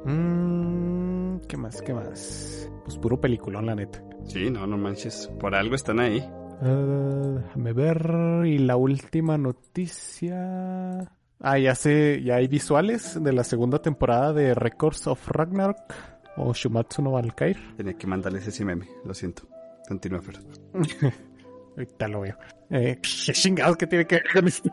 Mm, 0.06 1.38
¿Qué 1.48 1.56
más? 1.56 1.80
¿Qué 1.80 1.94
más? 1.94 2.70
Pues 2.84 2.98
puro 2.98 3.18
peliculón, 3.18 3.64
la 3.64 3.74
neta. 3.74 4.04
Sí, 4.26 4.50
no, 4.50 4.66
no 4.66 4.76
manches, 4.76 5.30
por 5.40 5.54
algo 5.54 5.74
están 5.74 5.98
ahí. 5.98 6.22
Ah, 6.60 7.40
déjame 7.42 7.72
ver. 7.72 8.10
Y 8.44 8.58
la 8.58 8.76
última 8.76 9.38
noticia. 9.38 11.10
Ah, 11.40 11.58
ya 11.58 11.74
sé, 11.74 12.22
ya 12.22 12.36
hay 12.36 12.48
visuales 12.48 13.22
de 13.22 13.32
la 13.32 13.44
segunda 13.44 13.80
temporada 13.80 14.34
de 14.34 14.54
Records 14.54 15.06
of 15.06 15.26
Ragnarok 15.28 15.94
o 16.36 16.52
Shumatsu 16.52 17.02
no 17.02 17.12
Valkyrie. 17.12 17.56
Tenía 17.76 17.94
que 17.94 18.06
mandarles 18.06 18.46
ese 18.46 18.64
meme, 18.64 18.86
lo 19.04 19.14
siento. 19.14 19.44
Continúa, 19.88 20.20
Fer. 20.20 20.38
Ahorita 21.76 22.08
lo 22.08 22.20
veo. 22.20 22.36
Eh, 22.70 22.98
¿Qué 23.26 23.32
chingados 23.32 23.76
que 23.76 23.86
tiene 23.86 24.06
que 24.06 24.16
ver 24.16 24.24
con 24.32 24.48
esto? 24.48 24.70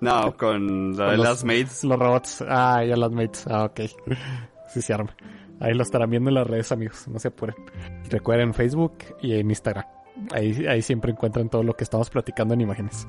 No, 0.00 0.36
con 0.36 0.96
la 0.96 1.12
de 1.12 1.16
las 1.18 1.44
maids. 1.44 1.84
Los 1.84 1.98
robots. 1.98 2.44
Ah, 2.48 2.84
ya 2.84 2.96
las 2.96 3.10
mates. 3.10 3.46
Ah, 3.46 3.64
ok. 3.64 3.80
Sí 4.68 4.82
se 4.82 4.94
arma. 4.94 5.14
Ahí 5.60 5.74
lo 5.74 5.82
estarán 5.82 6.10
viendo 6.10 6.30
en 6.30 6.34
las 6.34 6.46
redes, 6.46 6.70
amigos. 6.72 7.08
No 7.08 7.18
se 7.18 7.28
apuren. 7.28 7.56
Recuerden 8.10 8.52
Facebook 8.52 8.98
y 9.22 9.34
en 9.34 9.50
Instagram. 9.50 9.86
Ahí, 10.32 10.66
ahí 10.66 10.82
siempre 10.82 11.12
encuentran 11.12 11.48
todo 11.48 11.62
lo 11.62 11.74
que 11.74 11.84
estamos 11.84 12.10
platicando 12.10 12.54
en 12.54 12.62
imágenes. 12.62 13.06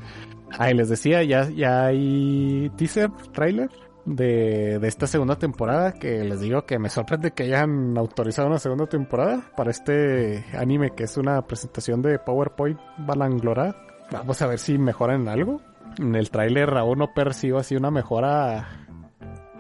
Ahí 0.58 0.74
les 0.74 0.90
decía, 0.90 1.24
ya, 1.24 1.50
ya 1.50 1.86
hay 1.86 2.70
teaser, 2.78 3.10
trailer 3.34 3.70
de, 4.08 4.80
de 4.80 4.88
esta 4.88 5.06
segunda 5.06 5.38
temporada. 5.38 5.92
Que 5.94 6.24
les 6.24 6.40
digo 6.40 6.66
que 6.66 6.80
me 6.80 6.90
sorprende 6.90 7.32
que 7.32 7.44
hayan 7.44 7.98
autorizado 7.98 8.48
una 8.48 8.60
segunda 8.60 8.88
temporada 8.88 9.52
para 9.56 9.70
este 9.70 10.46
anime 10.54 10.92
que 10.96 11.04
es 11.04 11.18
una 11.18 11.42
presentación 11.46 12.02
de 12.02 12.18
PowerPoint 12.18 12.80
balanglorada. 12.98 13.76
Vamos 14.12 14.42
a 14.42 14.48
ver 14.48 14.58
si 14.58 14.78
mejoran 14.78 15.22
en 15.22 15.28
algo. 15.28 15.62
En 16.00 16.16
el 16.16 16.32
tráiler 16.32 16.70
aún 16.78 17.00
no 17.00 17.14
percibo 17.14 17.60
así 17.60 17.76
una 17.76 17.92
mejora 17.92 18.88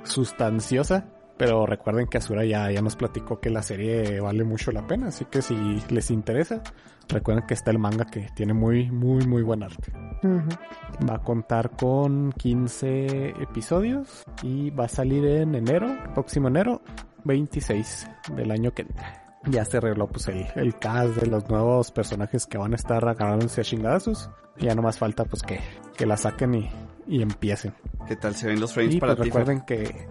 sustanciosa. 0.03 1.05
Pero 1.37 1.65
recuerden 1.65 2.07
que 2.07 2.17
Asura 2.17 2.43
ya, 2.45 2.71
ya 2.71 2.81
nos 2.81 2.95
platicó 2.95 3.39
que 3.39 3.49
la 3.49 3.61
serie 3.61 4.19
vale 4.19 4.43
mucho 4.43 4.71
la 4.71 4.87
pena. 4.87 5.07
Así 5.07 5.25
que 5.25 5.41
si 5.41 5.55
les 5.89 6.09
interesa, 6.09 6.61
recuerden 7.07 7.45
que 7.45 7.53
está 7.53 7.71
el 7.71 7.79
manga 7.79 8.05
que 8.05 8.27
tiene 8.35 8.53
muy, 8.53 8.89
muy, 8.89 9.25
muy 9.25 9.43
buen 9.43 9.63
arte. 9.63 9.91
Ujú. 10.23 11.07
Va 11.07 11.15
a 11.15 11.23
contar 11.23 11.71
con 11.71 12.31
15 12.31 13.35
episodios 13.41 14.23
y 14.41 14.71
va 14.71 14.85
a 14.85 14.89
salir 14.89 15.25
en 15.25 15.53
enero, 15.53 15.95
próximo 16.13 16.47
enero 16.47 16.81
26 17.23 18.07
del 18.35 18.51
año 18.51 18.73
que 18.73 18.83
entra. 18.83 19.23
Ya 19.45 19.63
se 19.63 19.77
arregló 19.77 20.07
pues 20.07 20.27
el, 20.27 20.45
el 20.55 20.77
cast 20.77 21.15
de 21.15 21.27
los 21.27 21.47
nuevos 21.49 21.91
personajes 21.91 22.47
que 22.47 22.57
van 22.57 22.73
a 22.73 22.75
estar 22.75 23.07
agarrándose 23.07 23.61
a 23.61 23.63
chingadazos. 23.63 24.29
Ya 24.57 24.73
no 24.73 24.81
más 24.81 24.97
falta 24.97 25.23
pues 25.23 25.43
que, 25.43 25.59
que 25.95 26.05
la 26.07 26.17
saquen 26.17 26.55
y, 26.55 26.69
y 27.07 27.21
empiecen. 27.21 27.73
¿Qué 28.07 28.15
tal 28.15 28.35
se 28.35 28.47
ven 28.47 28.59
los 28.59 28.73
frames 28.73 28.95
Y 28.95 28.99
para 28.99 29.15
pues 29.15 29.25
ti? 29.25 29.29
Recuerden 29.29 29.61
que 29.61 30.07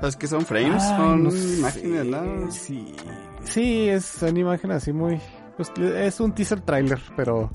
¿Sabes 0.00 0.16
qué 0.16 0.26
son 0.26 0.44
frames? 0.44 0.82
Ay, 0.82 0.96
son 0.96 1.24
no 1.24 1.30
imágenes, 1.30 2.06
¿no? 2.06 2.50
Sí, 2.50 2.94
sí, 3.44 3.88
es 3.88 4.04
son 4.04 4.36
imágenes 4.36 4.78
así 4.78 4.92
muy... 4.92 5.20
Pues 5.56 5.70
es 5.78 6.20
un 6.20 6.32
teaser 6.32 6.60
trailer, 6.60 7.00
pero... 7.16 7.50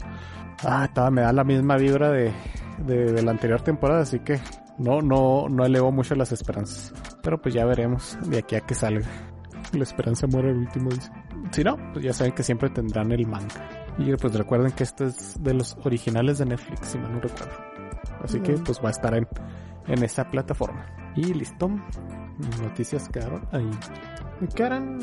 Ah, 0.63 0.89
me 1.11 1.21
da 1.21 1.33
la 1.33 1.43
misma 1.43 1.77
vibra 1.77 2.09
de, 2.09 2.31
de, 2.79 3.11
de 3.11 3.21
la 3.21 3.31
anterior 3.31 3.61
temporada, 3.61 4.01
así 4.01 4.19
que 4.19 4.39
no, 4.77 5.01
no, 5.01 5.49
no 5.49 5.65
elevo 5.65 5.91
mucho 5.91 6.15
las 6.15 6.31
esperanzas. 6.31 6.93
Pero 7.21 7.41
pues 7.41 7.53
ya 7.53 7.65
veremos 7.65 8.17
de 8.27 8.39
aquí 8.39 8.55
a 8.55 8.61
que 8.61 8.75
salga. 8.75 9.07
La 9.73 9.83
esperanza 9.83 10.27
muere 10.27 10.51
el 10.51 10.57
último, 10.57 10.89
dice. 10.89 11.11
Si 11.51 11.63
no, 11.63 11.77
pues 11.93 12.05
ya 12.05 12.13
saben 12.13 12.33
que 12.33 12.43
siempre 12.43 12.69
tendrán 12.69 13.11
el 13.11 13.27
manga. 13.27 13.69
Y 13.97 14.15
pues 14.15 14.33
recuerden 14.33 14.71
que 14.71 14.83
este 14.83 15.05
es 15.05 15.41
de 15.43 15.53
los 15.53 15.75
originales 15.83 16.37
de 16.37 16.45
Netflix, 16.45 16.87
si 16.89 16.97
mal 16.97 17.13
no 17.13 17.19
recuerdo. 17.19 17.55
Así 18.23 18.39
que 18.39 18.53
pues 18.53 18.79
va 18.79 18.89
a 18.89 18.91
estar 18.91 19.13
en, 19.15 19.27
en 19.87 20.03
esa 20.03 20.29
plataforma. 20.29 20.85
Y 21.15 21.33
listo. 21.33 21.69
Noticias 22.61 23.09
quedaron 23.09 23.47
ahí. 23.51 23.69
Me 24.39 24.47
quedan 24.47 24.99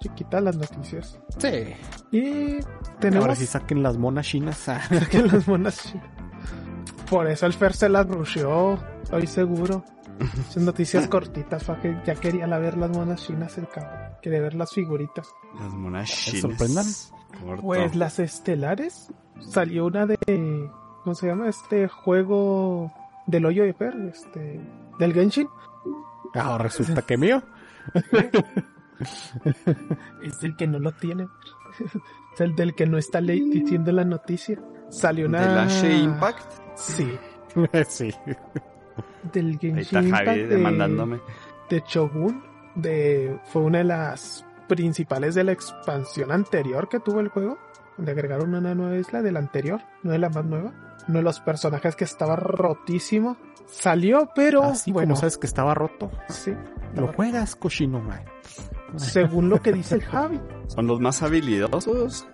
chiquitas 0.00 0.42
las 0.42 0.56
noticias. 0.56 1.20
Sí. 1.38 1.74
Y 2.10 2.58
tenemos 2.98 3.24
Ahora 3.24 3.36
sí 3.36 3.46
saquen 3.46 3.82
las 3.82 3.96
monas 3.96 4.26
chinas. 4.26 4.68
Ah, 4.68 4.80
que 5.10 5.22
las 5.22 5.46
monas 5.46 5.82
chinas. 5.82 6.06
Por 7.08 7.28
eso 7.28 7.46
el 7.46 7.52
Fer 7.52 7.72
se 7.74 7.88
las 7.88 8.06
rusheó, 8.06 8.78
estoy 9.02 9.26
seguro. 9.26 9.84
Son 10.50 10.64
noticias 10.64 11.08
cortitas, 11.08 11.64
que 11.82 12.00
ya 12.06 12.14
quería 12.14 12.46
la 12.46 12.58
ver 12.58 12.76
las 12.76 12.90
monas 12.90 13.24
chinas 13.24 13.56
el 13.58 13.68
cabrón. 13.68 14.12
Quiere 14.22 14.40
ver 14.40 14.54
las 14.54 14.72
figuritas. 14.72 15.28
Las 15.58 15.72
monas 15.72 16.10
chinas. 16.10 16.42
sorprendan? 16.42 16.86
Corto. 17.42 17.62
Pues 17.62 17.96
las 17.96 18.18
estelares. 18.18 19.10
Salió 19.40 19.86
una 19.86 20.06
de. 20.06 20.18
¿Cómo 21.02 21.14
se 21.14 21.26
llama? 21.26 21.48
Este 21.48 21.88
juego 21.88 22.92
del 23.30 23.46
hoyo 23.46 23.64
de 23.64 23.72
Fer, 23.74 23.94
este. 24.08 24.60
Del 24.98 25.12
Genshin. 25.14 25.48
Ahora 26.34 26.64
resulta 26.64 27.02
que 27.02 27.16
mío. 27.16 27.42
Es 30.22 30.42
el 30.44 30.56
que 30.56 30.66
no 30.66 30.78
lo 30.78 30.92
tiene. 30.92 31.26
es 32.34 32.40
el 32.40 32.54
del 32.54 32.74
que 32.74 32.86
no 32.86 32.98
está 32.98 33.20
le- 33.20 33.34
diciendo 33.40 33.90
la 33.92 34.04
noticia. 34.04 34.60
Salió 34.90 35.26
una. 35.26 35.40
¿De 35.40 35.54
Lash 35.54 35.84
Impact? 36.04 36.52
Sí. 36.76 37.10
sí. 37.88 38.12
Del 39.32 39.46
Ahí 39.52 39.58
Genshin 39.58 39.78
está 39.78 40.02
Impact 40.02 40.26
Javi 40.26 40.40
de- 40.40 40.46
demandándome. 40.48 41.20
de 41.70 41.82
Shogun 41.86 42.42
de 42.74 43.38
fue 43.44 43.62
una 43.62 43.78
de 43.78 43.84
las 43.84 44.44
principales 44.70 45.34
de 45.34 45.44
la 45.44 45.52
expansión 45.52 46.32
anterior 46.32 46.88
que 46.88 47.00
tuvo 47.00 47.20
el 47.20 47.28
juego 47.28 47.58
donde 47.96 48.12
agregaron 48.12 48.54
una 48.54 48.74
nueva 48.74 48.96
isla 48.96 49.20
de 49.20 49.32
la 49.32 49.40
anterior 49.40 49.80
no 50.02 50.12
de 50.12 50.18
la 50.18 50.30
más 50.30 50.44
nueva 50.44 50.72
uno 51.08 51.18
de 51.18 51.24
los 51.24 51.40
personajes 51.40 51.96
que 51.96 52.04
estaba 52.04 52.36
rotísimo 52.36 53.36
salió 53.66 54.30
pero 54.34 54.62
Así 54.62 54.92
bueno 54.92 55.08
como 55.14 55.20
sabes 55.20 55.36
que 55.38 55.46
estaba 55.46 55.74
roto. 55.74 56.10
sí 56.28 56.52
Lo 56.94 57.12
juegas, 57.12 57.56
cochino, 57.56 58.00
man. 58.00 58.22
según 58.96 59.48
lo 59.48 59.60
que 59.60 59.72
dice 59.72 59.96
el 59.96 60.02
Javi 60.02 60.40
Son 60.68 60.86
los 60.86 61.00
más 61.00 61.22
habilidosos. 61.22 62.26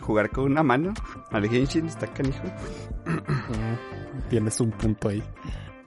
Jugar 0.00 0.30
con 0.30 0.44
una 0.44 0.62
mano. 0.62 0.94
Al 1.30 1.46
Genshin 1.48 1.86
está 1.86 2.06
canijo. 2.06 2.42
Tienes 4.30 4.58
un 4.60 4.70
punto 4.70 5.08
ahí. 5.08 5.22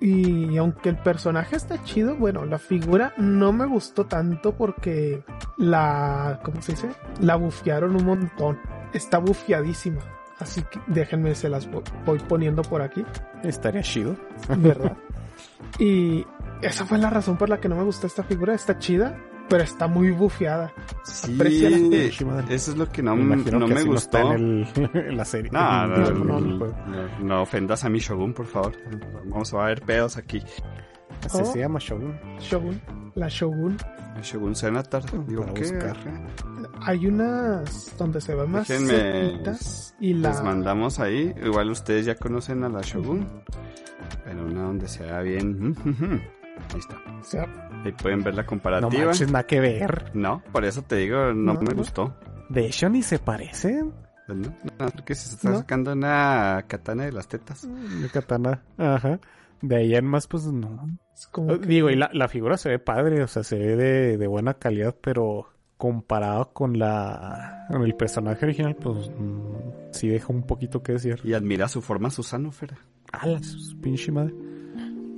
Y 0.06 0.58
aunque 0.58 0.90
el 0.90 0.98
personaje 0.98 1.56
está 1.56 1.82
chido 1.86 2.16
bueno 2.18 2.44
la 2.46 2.60
figura 2.60 3.14
no 3.18 3.54
me 3.54 3.66
gustó 3.66 4.06
tanto 4.06 4.54
porque 4.56 5.24
la 5.58 6.42
¿cómo 6.44 6.62
se 6.62 6.74
dice? 6.74 6.90
la 7.22 7.36
bufearon 7.38 7.96
un 7.96 8.06
montón 8.06 8.60
está 8.94 9.20
bufeadísima 9.20 10.02
así 10.40 10.62
que 10.64 10.80
déjenme 10.88 11.34
se 11.36 11.48
las 11.48 11.70
vo- 11.72 11.84
voy 12.06 12.20
poniendo 12.20 12.64
por 12.64 12.82
aquí 12.82 13.06
Estaría 13.44 13.82
chido. 13.82 14.16
¿verdad? 14.58 14.98
y 15.80 16.26
esa 16.62 16.86
fue 16.86 16.98
la 16.98 17.10
razón 17.10 17.38
por 17.38 17.50
la 17.50 17.60
que 17.60 17.68
no 17.70 17.76
me 17.76 17.84
gustó 17.84 18.08
esta 18.08 18.24
figura. 18.24 18.54
Está 18.54 18.78
chida, 18.80 19.18
pero 19.50 19.64
está 19.64 19.88
muy 19.88 20.12
bufeada. 20.12 20.74
Sí, 21.04 21.36
la 21.36 21.46
eso 22.50 22.72
es 22.72 22.78
lo 22.78 22.90
que 22.90 23.02
no, 23.04 23.16
Me 23.16 23.22
imagino 23.36 23.60
no 23.60 23.68
que 23.68 23.74
me 23.74 23.80
así 23.82 23.90
no 23.90 23.96
está 23.96 24.22
gustó. 24.24 24.36
en, 24.36 24.68
el- 24.94 25.08
en 25.08 25.18
la 25.18 25.26
serie. 25.26 25.52
No, 27.22 27.42
ofendas 27.42 27.84
a 27.84 27.90
mi 27.90 28.00
Shogun, 28.00 28.34
por 28.34 28.46
favor. 28.46 28.74
Vamos 29.26 29.54
a 29.54 29.64
ver 29.66 29.82
pedos 29.82 30.18
aquí. 30.18 30.42
Así 31.26 31.38
Oh. 31.42 31.46
se 31.46 31.60
llama 31.60 31.80
Shogun. 31.80 32.18
Shogun, 32.40 32.82
la 33.16 33.28
Shogun. 33.30 33.78
Shogun 34.22 34.56
Senator. 34.56 35.04
Digo, 35.28 35.42
Para 35.44 35.54
¿qué? 35.54 35.62
buscar. 35.62 35.98
Hay 36.82 37.08
unas 37.08 37.96
donde 37.98 38.20
se 38.20 38.36
ven 38.36 38.52
más 38.52 38.68
Déjenme. 38.68 38.90
cerquitas 38.90 39.96
y 40.00 40.14
la 40.16 40.30
Les 40.30 40.44
mandamos 40.44 41.00
ahí. 41.00 41.34
Igual 41.44 41.70
ustedes 41.70 42.06
ya 42.06 42.16
conocen 42.16 42.64
a 42.64 42.70
la 42.70 42.82
Shogun. 42.82 43.26
Pero 44.26 44.46
una 44.46 44.64
donde 44.64 44.88
se 44.88 45.04
vea 45.04 45.22
bien. 45.22 45.76
Ahí 46.74 46.80
está. 46.80 46.98
Ahí 47.84 47.92
pueden 47.94 48.24
ver 48.24 48.36
la 48.36 48.44
No 48.44 48.48
comparativa. 48.48 49.06
manches, 49.06 49.32
nada 49.32 49.46
que 49.46 49.60
ver. 49.60 50.12
No, 50.14 50.42
por 50.52 50.66
eso 50.66 50.82
te 50.84 50.96
digo, 50.98 51.34
no, 51.34 51.54
No, 51.54 51.60
me 51.62 51.72
no. 51.72 51.76
gustó. 51.78 52.16
De 52.50 52.66
hecho, 52.68 52.90
ni 52.90 53.02
se 53.02 53.20
parecen. 53.20 53.94
Pues 54.28 54.38
no, 54.38 54.48
no, 54.80 54.86
porque 54.90 55.16
se 55.16 55.36
está 55.36 55.50
¿No? 55.50 55.58
sacando 55.60 55.94
una 55.94 56.64
katana 56.68 57.04
de 57.06 57.12
las 57.12 57.28
tetas. 57.28 57.68
De 58.02 58.10
katana. 58.10 58.62
Ajá. 58.78 59.20
De 59.62 59.76
ahí 59.78 59.96
en 59.96 60.06
más, 60.06 60.28
pues 60.28 60.46
no. 60.46 60.98
es 61.14 61.28
como 61.28 61.60
que- 61.60 61.68
Digo, 61.68 61.90
y 61.90 61.96
la, 61.96 62.10
la 62.14 62.28
figura 62.28 62.58
se 62.58 62.70
ve 62.70 62.80
padre, 62.80 63.22
o 63.24 63.28
sea, 63.28 63.44
se 63.44 63.58
ve 63.58 63.76
de, 63.76 64.18
de 64.18 64.28
buena 64.28 64.54
calidad, 64.56 64.96
pero 65.02 65.50
comparado 65.78 66.54
con 66.54 66.78
la 66.80 67.66
con 67.70 67.84
el 67.84 67.96
personaje 67.96 68.46
original, 68.46 68.76
pues 68.76 69.10
mm, 69.18 69.92
sí 69.92 70.08
deja 70.08 70.32
un 70.32 70.44
poquito 70.44 70.82
que 70.84 70.94
decir. 70.94 71.20
Y 71.24 71.34
admira 71.34 71.68
su 71.68 71.82
forma 71.82 72.10
Susano, 72.10 72.52
Fera. 72.52 72.78
¡Hala, 73.12 73.40
su 73.44 73.80
pinche 73.82 74.12
madre! 74.12 74.34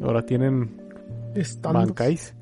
Ahora 0.01 0.23
tienen 0.23 0.81
estandos, 1.35 1.85
bancais. 1.85 2.33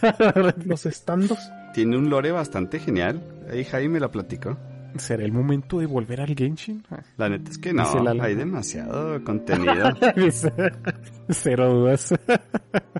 los 0.64 0.86
estandos. 0.86 1.38
Tiene 1.74 1.96
un 1.96 2.10
lore 2.10 2.32
bastante 2.32 2.78
genial. 2.78 3.22
Ahí 3.50 3.64
Jaime 3.64 3.94
me 3.94 4.00
la 4.00 4.10
platicó. 4.10 4.56
¿Será 4.98 5.24
el 5.24 5.32
momento 5.32 5.78
de 5.78 5.86
volver 5.86 6.20
al 6.20 6.34
Genshin? 6.34 6.84
La 7.16 7.28
neta 7.28 7.50
es 7.50 7.58
que 7.58 7.72
no, 7.72 7.84
hay 8.20 8.34
demasiado 8.34 9.22
contenido. 9.24 9.90
Cero 11.30 11.72
dudas. 11.72 12.14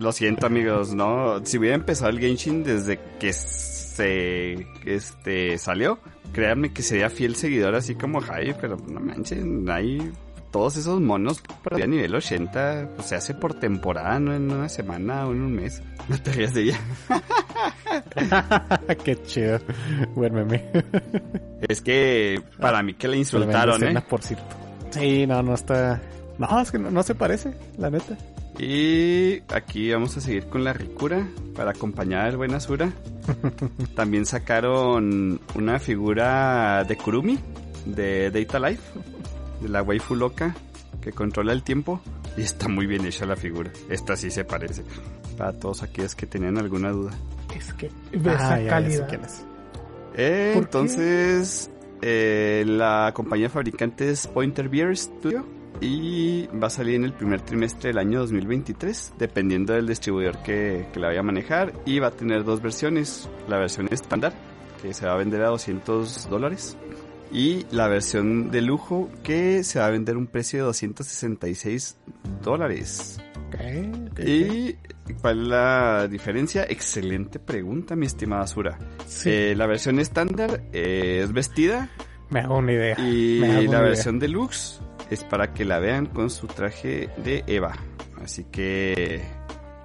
Lo 0.01 0.13
siento 0.13 0.47
amigos, 0.47 0.95
no. 0.95 1.45
Si 1.45 1.59
hubiera 1.59 1.75
empezado 1.75 2.11
el 2.11 2.19
Genshin 2.19 2.65
desde 2.65 2.99
que 3.21 3.33
se 3.35 4.67
este 4.87 5.59
salió, 5.59 5.99
créanme 6.33 6.73
que 6.73 6.83
sería 6.83 7.11
fiel 7.11 7.37
seguidor 7.37 7.75
así 7.75 7.95
como 7.95 8.21
Jaime, 8.21 8.55
pero 8.59 8.77
no 8.77 9.01
manchen, 9.01 9.69
hay 9.69 10.13
todos 10.53 10.77
esos 10.77 11.01
monos 11.01 11.43
a 11.71 11.87
nivel 11.87 12.15
80, 12.15 12.91
pues 12.95 13.09
se 13.09 13.17
hace 13.17 13.35
por 13.35 13.55
temporada, 13.55 14.21
no 14.21 14.35
en 14.35 14.53
una 14.53 14.69
semana 14.69 15.27
o 15.27 15.33
en 15.33 15.43
un 15.43 15.53
mes. 15.53 15.83
No 16.09 16.21
te 16.21 16.33
rías 16.33 16.53
de 16.53 16.63
ella. 16.63 16.81
Qué 19.05 19.23
chido. 19.23 19.61
Buen 20.17 20.35
meme. 20.35 20.69
Es 21.61 21.81
que 21.81 22.43
para 22.61 22.83
mí 22.83 22.95
que 22.95 23.07
le 23.07 23.25
Tremenda 23.25 23.65
insultaron, 23.65 23.97
¿eh? 23.97 24.05
por 24.09 24.21
cierto. 24.21 24.45
Sí, 24.91 25.29
no, 25.29 25.45
no 25.45 25.55
está... 25.55 26.03
No, 26.39 26.61
es 26.61 26.73
que 26.73 26.81
no, 26.81 26.91
no 26.91 27.05
se 27.05 27.15
parece, 27.15 27.55
la 27.79 27.89
neta. 27.89 28.19
Y 28.59 29.43
aquí 29.55 29.93
vamos 29.93 30.17
a 30.17 30.21
seguir 30.21 30.47
con 30.47 30.65
la 30.65 30.73
ricura 30.73 31.27
para 31.55 31.71
acompañar 31.71 32.27
al 32.27 32.37
buen 32.37 32.53
Asura. 32.53 32.93
También 33.95 34.27
sacaron 34.27 35.41
una 35.55 35.79
figura 35.79 36.83
de 36.85 36.97
Kurumi 36.97 37.39
de 37.87 38.31
Data 38.31 38.59
Life, 38.59 38.83
de 39.63 39.69
la 39.69 39.83
waifu 39.83 40.15
loca 40.15 40.55
que 41.01 41.13
controla 41.13 41.53
el 41.53 41.63
tiempo. 41.63 42.01
Y 42.37 42.43
está 42.43 42.69
muy 42.69 42.87
bien 42.87 43.05
hecha 43.05 43.27
la 43.27 43.37
figura. 43.37 43.71
Esta 43.91 44.17
sí 44.17 44.31
se 44.31 44.45
parece. 44.45 44.85
Para 45.37 45.53
todos 45.53 45.83
aquellos 45.83 46.15
que 46.15 46.27
tenían 46.27 46.57
alguna 46.59 46.91
duda. 46.91 47.13
Es 47.55 47.73
que 47.75 47.91
ve 48.13 48.31
Ah, 48.31 48.35
esa 48.35 48.61
ya, 48.61 48.81
ya 48.81 48.91
sé 48.91 48.99
calidad. 49.07 49.31
Eh, 50.15 50.53
entonces, 50.57 51.71
eh, 52.01 52.65
la 52.67 53.13
compañía 53.15 53.49
fabricante 53.49 54.11
es 54.11 54.27
Pointer 54.27 54.69
Beer 54.69 54.97
Studio 54.97 55.45
y 55.81 56.47
va 56.49 56.67
a 56.69 56.71
salir 56.71 56.97
en 56.97 57.05
el 57.05 57.13
primer 57.13 57.41
trimestre 57.41 57.89
del 57.89 57.99
año 57.99 58.21
2023, 58.21 59.15
dependiendo 59.19 59.73
del 59.73 59.87
distribuidor 59.87 60.39
que, 60.43 60.87
que 60.93 61.01
la 61.01 61.09
vaya 61.09 61.21
a 61.21 61.25
manejar. 61.25 61.73
Y 61.87 61.99
va 61.99 62.09
a 62.09 62.11
tener 62.13 62.45
dos 62.45 62.63
versiones: 62.63 63.29
la 63.49 63.59
versión 63.59 63.89
estándar, 63.91 64.33
que 64.81 64.93
se 64.95 65.07
va 65.07 65.15
a 65.15 65.17
vender 65.17 65.43
a 65.43 65.49
200 65.49 66.29
dólares, 66.31 66.77
y 67.33 67.65
la 67.71 67.89
versión 67.89 68.51
de 68.51 68.61
lujo, 68.61 69.11
que 69.23 69.65
se 69.65 69.79
va 69.79 69.87
a 69.87 69.91
vender 69.91 70.15
a 70.17 70.19
un 70.19 70.27
precio 70.27 70.59
de 70.61 70.65
266 70.67 71.97
dólares. 72.43 73.19
Ok, 73.49 73.55
ok, 73.55 74.13
ok. 74.13 74.19
¿Y 74.29 74.77
cuál 75.21 75.43
es 75.43 75.49
la 75.49 76.09
diferencia? 76.09 76.65
Excelente 76.69 77.39
pregunta, 77.39 77.97
mi 77.97 78.07
estimada 78.07 78.47
Sura. 78.47 78.79
Sí. 79.07 79.31
Eh, 79.31 79.55
la 79.57 79.67
versión 79.67 79.99
estándar 79.99 80.63
eh, 80.73 81.21
es 81.25 81.33
vestida 81.33 81.91
Me 82.31 82.41
hago 82.41 82.59
una 82.59 82.73
idea. 82.73 82.97
y 83.01 83.39
la 83.41 83.63
idea. 83.63 83.81
versión 83.81 84.19
deluxe 84.19 84.81
es 85.11 85.25
para 85.25 85.53
que 85.53 85.65
la 85.65 85.79
vean 85.79 86.07
con 86.07 86.31
su 86.31 86.47
traje 86.47 87.09
de 87.25 87.45
Eva. 87.47 87.73
Así 88.23 88.45
que... 88.45 89.23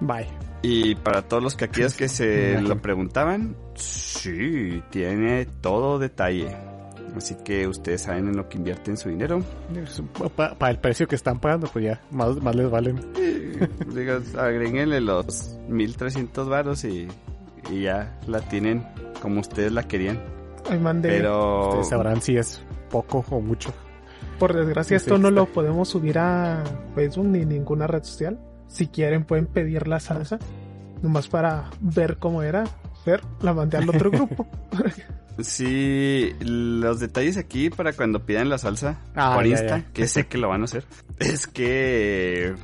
Bye. 0.00 0.28
Y 0.62 0.94
para 0.96 1.22
todos 1.22 1.42
los 1.42 1.56
que 1.56 1.64
aquellos 1.66 1.94
que 1.94 2.08
se 2.08 2.60
lo 2.62 2.80
preguntaban, 2.80 3.56
sí, 3.74 4.82
tiene 4.90 5.46
todo 5.60 5.98
detalle. 5.98 6.56
Así 7.16 7.34
que 7.44 7.66
ustedes 7.66 8.02
saben 8.02 8.28
en 8.28 8.36
lo 8.36 8.48
que 8.48 8.58
invierten 8.58 8.96
su 8.96 9.08
dinero. 9.08 9.42
Para 10.36 10.70
el 10.70 10.78
precio 10.78 11.08
que 11.08 11.16
están 11.16 11.40
pagando, 11.40 11.66
pues 11.72 11.84
ya, 11.84 12.00
más, 12.10 12.36
más 12.42 12.54
les 12.54 12.70
valen. 12.70 13.00
Digo, 13.92 14.18
agréguenle 14.38 15.00
los 15.00 15.58
1300 15.68 16.48
varos 16.48 16.84
y, 16.84 17.08
y 17.70 17.82
ya 17.82 18.18
la 18.26 18.40
tienen 18.40 18.86
como 19.20 19.40
ustedes 19.40 19.72
la 19.72 19.82
querían. 19.82 20.20
Ay, 20.70 20.78
mande. 20.78 21.08
Pero 21.08 21.68
Ustedes 21.70 21.88
sabrán 21.88 22.20
si 22.22 22.36
es 22.36 22.62
poco 22.90 23.24
o 23.30 23.40
mucho. 23.40 23.72
Por 24.38 24.54
desgracia, 24.54 24.98
Sí, 24.98 25.02
esto 25.04 25.16
sí, 25.16 25.22
no 25.22 25.28
está. 25.28 25.40
lo 25.40 25.46
podemos 25.46 25.88
subir 25.88 26.18
a 26.18 26.62
Facebook 26.94 27.26
ni 27.26 27.44
ninguna 27.44 27.86
red 27.88 28.04
social. 28.04 28.38
Si 28.68 28.86
quieren, 28.86 29.24
pueden 29.24 29.46
pedir 29.46 29.88
la 29.88 29.98
salsa. 29.98 30.38
Nomás 31.02 31.26
para 31.26 31.70
ver 31.80 32.18
cómo 32.18 32.42
era. 32.42 32.64
Ver, 33.04 33.22
la 33.40 33.54
mandé 33.54 33.78
al 33.78 33.88
otro 33.88 34.10
grupo. 34.10 34.46
sí, 35.40 36.34
los 36.40 37.00
detalles 37.00 37.36
aquí 37.36 37.70
para 37.70 37.92
cuando 37.92 38.24
pidan 38.24 38.48
la 38.48 38.58
salsa 38.58 38.98
Ah, 39.14 39.32
por 39.34 39.44
ya, 39.44 39.50
Insta, 39.50 39.78
ya. 39.78 39.92
que 39.92 40.06
sé 40.08 40.26
que 40.26 40.38
lo 40.38 40.48
van 40.48 40.62
a 40.62 40.64
hacer, 40.64 40.84
es 41.18 41.46
que 41.46 42.54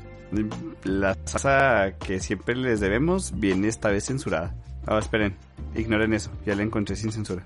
la 0.85 1.17
salsa 1.25 1.93
que 1.99 2.21
siempre 2.21 2.55
les 2.57 2.81
debemos 2.81 3.39
viene 3.39 3.69
esta 3.69 3.89
vez 3.91 4.05
censurada. 4.07 4.55
Ah, 4.87 4.99
esperen, 4.99 5.37
ignoren 5.75 6.13
eso, 6.13 6.31
ya 6.45 6.55
la 6.55 6.63
encontré 6.63 6.97
sin 6.97 7.13
censura. 7.13 7.43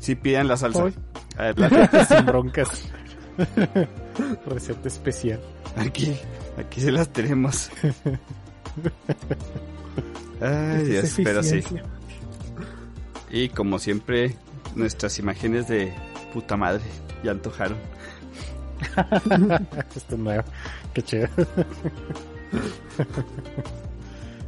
Sí 0.00 0.14
pidan 0.14 0.46
la 0.48 0.56
salsa. 0.56 0.84
A 1.36 1.42
ver, 1.42 1.58
la- 1.58 2.04
Sin 2.06 2.24
broncas. 2.26 2.88
Receta 4.46 4.88
especial. 4.88 5.40
Aquí, 5.76 6.16
aquí 6.56 6.80
se 6.80 6.90
las 6.92 7.08
tenemos. 7.12 7.70
Ay, 10.40 10.84
Dios, 10.84 11.14
pero 11.22 11.42
sí. 11.42 11.62
Y 13.30 13.50
como 13.50 13.78
siempre, 13.78 14.34
nuestras 14.74 15.18
imágenes 15.18 15.68
de 15.68 15.92
puta 16.32 16.56
madre 16.56 16.82
ya 17.22 17.32
antojaron. 17.32 17.76
Esto 19.94 20.14
es 20.14 20.18
nuevo. 20.18 20.44
Qué 20.94 21.02
chido. 21.02 21.28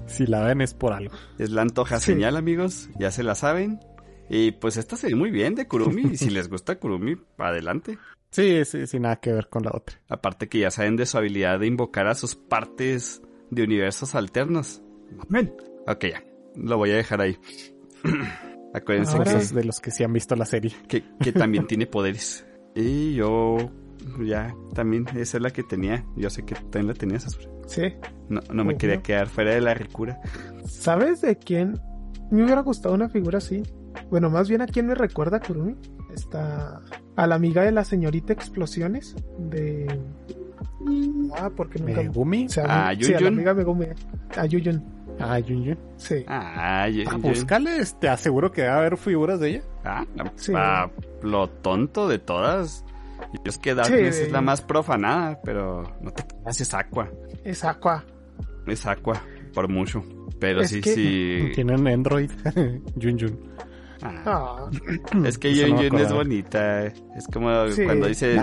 si 0.07 0.27
la 0.27 0.43
ven 0.45 0.61
es 0.61 0.75
por 0.75 0.93
algo. 0.93 1.15
Es 1.39 1.51
la 1.51 1.63
antoja 1.63 1.99
Sí. 1.99 2.13
señal, 2.13 2.37
amigos. 2.37 2.89
Ya 2.99 3.11
se 3.11 3.23
la 3.23 3.35
saben. 3.35 3.81
Y 4.29 4.53
pues 4.53 4.77
esta 4.77 4.97
se 4.97 5.09
ve 5.09 5.15
muy 5.17 5.31
bien 5.31 5.55
de 5.55 5.67
Kurumi. 5.67 6.13
y 6.13 6.17
si 6.17 6.31
les 6.31 6.49
gusta 6.49 6.79
Kurumi, 6.79 7.17
adelante. 7.39 7.99
Sí, 8.31 8.65
sí, 8.65 8.87
sin 8.87 9.03
nada 9.03 9.17
que 9.17 9.33
ver 9.33 9.49
con 9.49 9.65
la 9.65 9.73
otra. 9.75 9.97
Aparte 10.09 10.49
que 10.49 10.61
ya 10.61 10.71
saben 10.71 10.97
de 10.97 11.07
su 11.07 11.19
habilidad 11.19 11.59
de 11.59 11.67
invocar 11.67 12.07
a 12.07 12.15
sus 12.15 12.37
partes 12.37 13.23
de 13.51 13.65
universos 13.65 14.15
alternos. 14.15 14.83
Amén. 15.29 15.53
Ok, 15.89 16.05
ya. 16.13 16.23
Lo 16.55 16.77
voy 16.77 16.93
a 16.93 16.97
dejar 16.97 17.21
ahí. 17.23 17.37
Acuérdense 18.75 19.17
Ahora- 19.17 19.39
que, 19.39 19.55
de 19.55 19.65
los 19.65 19.81
que 19.81 19.91
sí 19.91 20.05
han 20.05 20.13
visto 20.13 20.37
la 20.37 20.45
serie. 20.47 20.73
que, 20.89 21.05
que 21.21 21.33
también 21.33 21.67
tiene 21.69 21.87
poderes. 21.87 22.47
Y 22.75 23.15
yo 23.15 23.57
ya 24.25 24.55
también, 24.75 25.07
esa 25.17 25.37
es 25.39 25.43
la 25.43 25.51
que 25.51 25.63
tenía. 25.63 26.05
Yo 26.17 26.31
sé 26.31 26.45
que 26.45 26.55
también 26.55 26.87
la 26.89 26.95
tenías, 26.95 27.27
Azura. 27.27 27.49
Sí. 27.67 27.83
No, 28.29 28.41
no 28.53 28.65
me 28.65 28.77
quería 28.77 29.03
quedar 29.03 29.29
fuera 29.29 29.53
de 29.53 29.61
la 29.61 29.75
ricura. 29.75 30.21
¿Sabes 30.67 31.21
de 31.21 31.37
quién 31.37 31.81
me 32.31 32.45
hubiera 32.45 32.63
gustado 32.63 32.95
una 32.95 33.09
figura 33.09 33.39
así? 33.39 33.63
Bueno, 34.09 34.31
más 34.31 34.49
bien 34.49 34.63
a 34.63 34.67
quién 34.67 34.87
me 34.87 34.95
recuerda 34.95 35.41
Kurumi. 35.41 35.77
Está 36.15 36.81
a 37.17 37.27
la 37.27 37.35
amiga 37.35 37.63
de 37.63 37.73
la 37.73 37.85
señorita 37.85 38.33
Explosiones 38.33 39.15
de... 39.39 39.87
Ah, 41.37 41.51
porque 41.55 41.79
nunca... 41.79 42.03
Megumi. 42.03 42.47
o 42.47 42.49
sea, 42.49 42.65
Ah, 42.89 42.95
sí, 42.99 43.13
a 43.15 43.21
la 43.21 43.29
amiga 43.29 43.55
Megumi. 43.55 43.87
A 44.37 44.47
Yuyun. 44.47 44.83
Ah, 45.21 45.39
Yun. 45.39 45.79
Sí. 45.97 46.25
Ah, 46.27 46.89
yo- 46.89 47.03
yo- 47.05 47.19
búscale, 47.19 47.83
te 48.01 48.09
aseguro 48.09 48.51
que 48.51 48.67
va 48.67 48.75
a 48.75 48.79
haber 48.79 48.97
figuras 48.97 49.39
de 49.41 49.51
ella. 49.51 49.63
Ah, 49.85 50.05
Sí. 50.37 50.53
ah, 50.57 50.91
lo 51.23 51.49
tonto 51.49 52.09
de 52.09 52.19
todas. 52.19 52.85
Y 53.45 53.49
es 53.49 53.59
que 53.59 53.75
Darkness 53.75 54.17
Sí. 54.17 54.23
es 54.25 54.33
la 54.33 54.41
más 54.41 54.63
profanada, 54.63 55.41
pero 55.45 55.83
no 56.01 56.11
te 56.11 56.25
creas, 56.27 56.61
es 56.61 56.73
Aqua. 56.75 57.09
Es 57.45 57.65
Aqua. 57.65 58.05
Es 58.67 58.87
Aqua, 58.87 59.23
por 59.55 59.69
mucho. 59.69 60.03
Pero 60.39 60.63
Es 60.63 60.71
sí, 60.71 60.81
que- 60.81 60.95
sí. 60.95 61.53
Tienen 61.55 61.87
Android. 61.87 62.31
Yun 62.97 63.19
Yun. 63.19 63.39
Ah, 64.03 64.23
Ah, 64.25 64.71
es 65.27 65.37
que 65.37 65.51
no 65.51 65.57
Yun 65.77 65.79
Yun 65.83 65.99
es 66.01 66.11
bonita. 66.13 66.87
Es 66.87 67.27
como 67.31 67.69
Sí. 67.69 67.85
cuando 67.85 68.07
dice. 68.09 68.41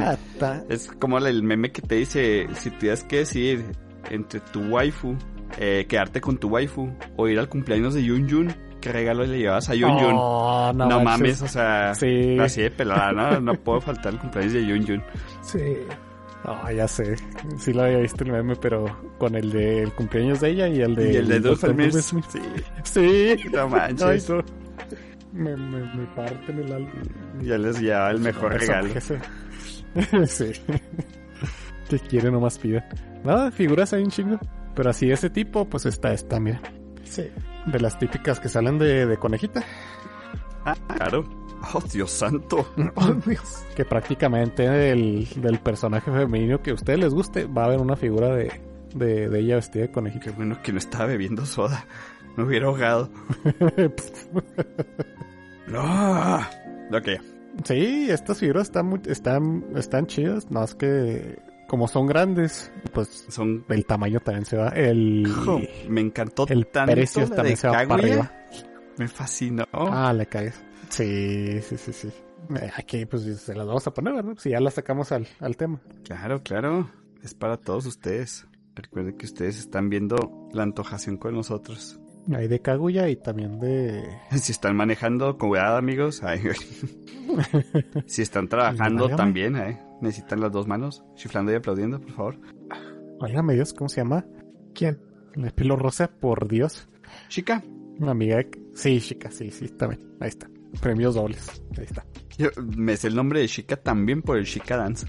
Es 0.70 0.88
como 1.00 1.18
el 1.18 1.42
meme 1.42 1.72
que 1.72 1.82
te 1.82 1.96
dice: 1.96 2.48
si 2.54 2.70
tuvieras 2.70 3.04
que 3.04 3.18
decir 3.18 3.66
entre 4.12 4.40
tu 4.40 4.62
waifu, 4.68 5.16
eh, 5.58 5.86
quedarte 5.88 6.22
con 6.22 6.38
tu 6.38 6.50
waifu, 6.50 6.90
o 7.16 7.28
ir 7.28 7.40
al 7.40 7.50
cumpleaños 7.50 7.94
de 7.94 8.04
Yun 8.04 8.28
Yun, 8.28 8.54
¿qué 8.82 8.92
regalo 8.92 9.26
le 9.26 9.40
llevas 9.40 9.70
a 9.70 9.76
Yun 9.76 9.98
Yun? 10.00 10.14
Oh, 10.16 10.72
No, 10.76 10.86
no, 10.88 11.02
mames, 11.04 11.42
o 11.42 11.48
sea, 11.48 11.94
Sí. 11.96 12.38
así 12.40 12.62
de 12.62 12.72
pelada, 12.72 13.12
¿no? 13.12 13.40
No 13.40 13.54
puedo 13.56 13.82
faltar 13.82 14.14
el 14.14 14.20
cumpleaños 14.20 14.54
de 14.54 14.66
Yun 14.66 14.86
Yun. 14.86 15.04
sí. 15.42 15.60
Ah, 16.50 16.72
ya 16.72 16.88
sé. 16.88 17.16
Sí 17.58 17.74
lo 17.74 17.84
había 17.84 17.98
visto 17.98 18.24
el 18.24 18.32
meme, 18.32 18.56
pero 18.56 18.86
con 19.18 19.36
el 19.36 19.52
del 19.52 19.92
cumpleaños 19.94 20.40
de 20.40 20.52
ella 20.52 20.68
y 20.70 20.80
el 20.80 20.96
de... 20.96 21.12
y 21.12 21.16
el 21.18 21.28
de. 21.28 21.40
Dolphins. 21.42 22.06
Smith. 22.06 22.24
Sí, 22.32 22.40
Sí. 22.84 23.36
no 23.52 23.64
Ay, 23.64 23.70
manches. 23.70 24.30
no. 24.30 24.42
Me, 25.34 25.58
me, 25.58 25.80
me 25.94 26.06
parten 26.16 26.60
el 26.60 26.72
alma. 26.72 26.90
Ya 27.42 27.58
les 27.58 27.82
llevaba 27.82 28.12
el 28.12 28.20
mejor 28.20 28.54
Eso, 28.56 28.72
regalo. 28.72 28.88
ese. 28.96 29.20
sí. 30.54 30.62
Que 31.90 32.00
quiere 32.00 32.32
nomás 32.32 32.58
pida. 32.60 32.88
Nada, 33.26 33.52
figuras 33.52 33.92
hay 33.92 34.04
un 34.04 34.10
chingo. 34.12 34.40
Pero 34.78 34.92
así 34.92 35.12
ese 35.12 35.32
tipo, 35.32 35.66
pues 35.66 35.88
está 35.88 36.14
esta, 36.14 36.40
mira. 36.40 36.62
Sí. 37.04 37.24
De 37.66 37.80
las 37.80 37.98
típicas 37.98 38.40
que 38.40 38.48
salen 38.48 38.78
de, 38.78 39.08
de 39.08 39.18
conejita. 39.18 39.64
Ah, 40.64 40.76
claro. 40.96 41.28
Oh, 41.74 41.82
Dios 41.92 42.12
santo. 42.12 42.72
Oh, 42.96 43.12
Dios. 43.26 43.66
Que 43.76 43.84
prácticamente 43.86 44.70
del, 44.70 45.28
del 45.38 45.58
personaje 45.60 46.12
femenino 46.12 46.62
que 46.62 46.70
a 46.70 46.74
ustedes 46.76 47.00
les 47.00 47.14
guste, 47.14 47.46
va 47.46 47.64
a 47.64 47.66
haber 47.66 47.80
una 47.80 47.96
figura 47.96 48.36
de, 48.36 48.52
de, 48.94 49.30
de 49.30 49.40
ella 49.40 49.56
vestida 49.56 49.84
de 49.84 49.92
conejita. 49.92 50.26
Qué 50.26 50.32
bueno 50.32 50.62
que 50.62 50.72
no 50.72 50.78
estaba 50.78 51.08
bebiendo 51.08 51.44
soda. 51.48 51.84
Me 52.36 52.44
hubiera 52.44 52.68
ahogado. 52.68 53.10
No. 55.68 56.38
Ok. 56.96 57.10
Sí, 57.66 58.08
estas 58.10 58.40
figuras 58.40 58.68
están 58.68 58.86
muy, 58.86 59.02
están, 59.08 59.66
están 59.76 60.08
chidas, 60.08 60.50
no 60.50 60.64
es 60.64 60.76
que 60.76 61.40
como 61.68 61.88
son 61.88 62.08
grandes, 62.08 62.72
pues 62.94 63.26
Son. 63.30 63.66
el 63.70 63.86
tamaño 63.86 64.20
también 64.20 64.46
se 64.46 64.58
va, 64.58 64.70
el, 64.70 65.28
me 65.90 66.02
encantó 66.02 66.46
el 66.48 66.68
tanto 66.68 66.94
precio 66.94 67.22
la 67.24 67.30
de 67.30 67.36
también 67.36 67.58
se 67.58 67.68
va 67.68 67.74
para 67.74 67.94
arriba. 67.94 68.32
Me 68.98 69.08
fascinó. 69.08 69.66
Ah, 69.74 70.12
le 70.14 70.26
caes. 70.26 70.62
Sí, 70.90 71.62
sí, 71.62 71.78
sí, 71.78 71.94
sí. 71.94 72.10
Eh, 72.56 72.72
Aquí 72.76 73.06
pues 73.06 73.24
se 73.24 73.54
las 73.54 73.68
vamos 73.68 73.86
a 73.86 73.94
poner, 73.94 74.14
¿verdad? 74.14 74.36
Si 74.38 74.50
ya 74.50 74.60
las 74.60 74.74
sacamos 74.76 75.12
al, 75.12 75.28
al 75.40 75.56
tema. 75.58 75.80
Claro, 76.04 76.42
claro. 76.42 76.90
Es 77.24 77.34
para 77.34 77.58
todos 77.58 77.86
ustedes. 77.86 78.48
Recuerden 78.76 79.18
que 79.18 79.26
ustedes 79.26 79.60
están 79.60 79.90
viendo 79.90 80.50
la 80.54 80.64
antojación 80.64 81.18
con 81.18 81.36
nosotros. 81.36 82.00
Hay 82.34 82.48
de 82.48 82.62
Kaguya 82.62 83.10
y 83.10 83.16
también 83.16 83.60
de... 83.60 84.04
Si 84.32 84.52
están 84.52 84.76
manejando, 84.76 85.38
cuidado, 85.38 85.78
amigos. 85.78 86.24
Ay, 86.24 86.42
si 88.06 88.22
están 88.22 88.48
trabajando 88.48 89.10
también, 89.10 89.56
¿eh? 89.56 89.87
Necesitan 90.02 90.40
las 90.42 90.52
dos 90.52 90.68
manos. 90.68 91.04
Chiflando 91.16 91.52
y 91.52 91.56
aplaudiendo, 91.56 92.00
por 92.00 92.12
favor. 92.12 92.40
Óigame 93.20 93.54
Dios, 93.56 93.74
¿cómo 93.74 93.90
se 93.90 94.02
llama? 94.02 94.26
¿Quién? 94.74 95.00
La 95.36 95.50
pelo 95.52 95.76
rosa, 95.76 96.08
por 96.10 96.48
Dios. 96.48 96.88
Chica, 97.30 97.64
Una 98.00 98.12
amiga. 98.12 98.44
Sí, 98.74 99.00
chica, 99.02 99.32
sí, 99.32 99.50
sí, 99.52 99.66
está 99.66 99.88
bien. 99.88 100.02
Ahí 100.20 100.30
está. 100.30 100.50
Premios 100.82 101.16
dobles. 101.16 101.62
Ahí 101.78 101.86
está. 101.86 102.06
yo 102.38 102.50
me 102.76 102.96
sé 102.98 103.08
el 103.08 103.16
nombre 103.16 103.40
de 103.40 103.48
Chica 103.48 103.78
también 103.78 104.22
por 104.22 104.38
el 104.38 104.46
Chica 104.46 104.78
Dance. 104.78 105.08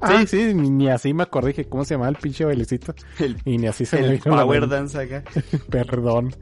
Ah, 0.00 0.20
Sí, 0.20 0.26
sí, 0.26 0.54
ni, 0.54 0.70
ni 0.70 0.88
así 0.88 1.12
me 1.12 1.24
acordé 1.24 1.52
que 1.52 1.66
cómo 1.66 1.84
se 1.84 1.94
llamaba 1.94 2.10
el 2.10 2.16
pinche 2.16 2.44
bailecito. 2.44 2.94
El, 3.18 3.36
Y 3.44 3.58
ni 3.58 3.66
así 3.66 3.84
se 3.84 4.00
me 4.00 4.06
el 4.06 4.18
vino 4.18 4.36
la 4.36 4.42
Power. 4.44 4.68
Dance 4.68 4.98
acá. 4.98 5.22
Perdón. 5.70 6.34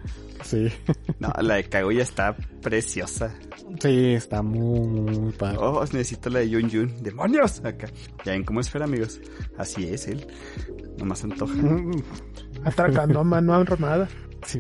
Sí. 0.43 0.69
No, 1.19 1.33
la 1.41 1.57
de 1.57 1.65
Kaguya 1.65 2.03
está 2.03 2.37
preciosa. 2.63 3.35
Sí, 3.81 4.15
está 4.15 4.41
muy, 4.41 4.87
muy 4.87 5.33
padre. 5.33 5.59
Oh, 5.61 5.83
necesito 5.83 6.31
la 6.31 6.39
de 6.41 6.51
Yun 6.51 6.69
Yun. 6.71 7.03
¡Demonios! 7.03 7.65
Acá. 7.65 7.89
Ya 8.25 8.33
ven 8.33 8.45
cómo 8.45 8.61
es 8.61 8.71
Fer, 8.71 8.85
amigos. 8.85 9.21
Así 9.57 9.89
es 9.89 10.07
él. 10.07 10.29
Nomás 10.97 11.25
antoja. 11.25 11.55
atracando 12.65 13.21
a 13.21 13.25
mano 13.25 13.55
armada. 13.55 14.09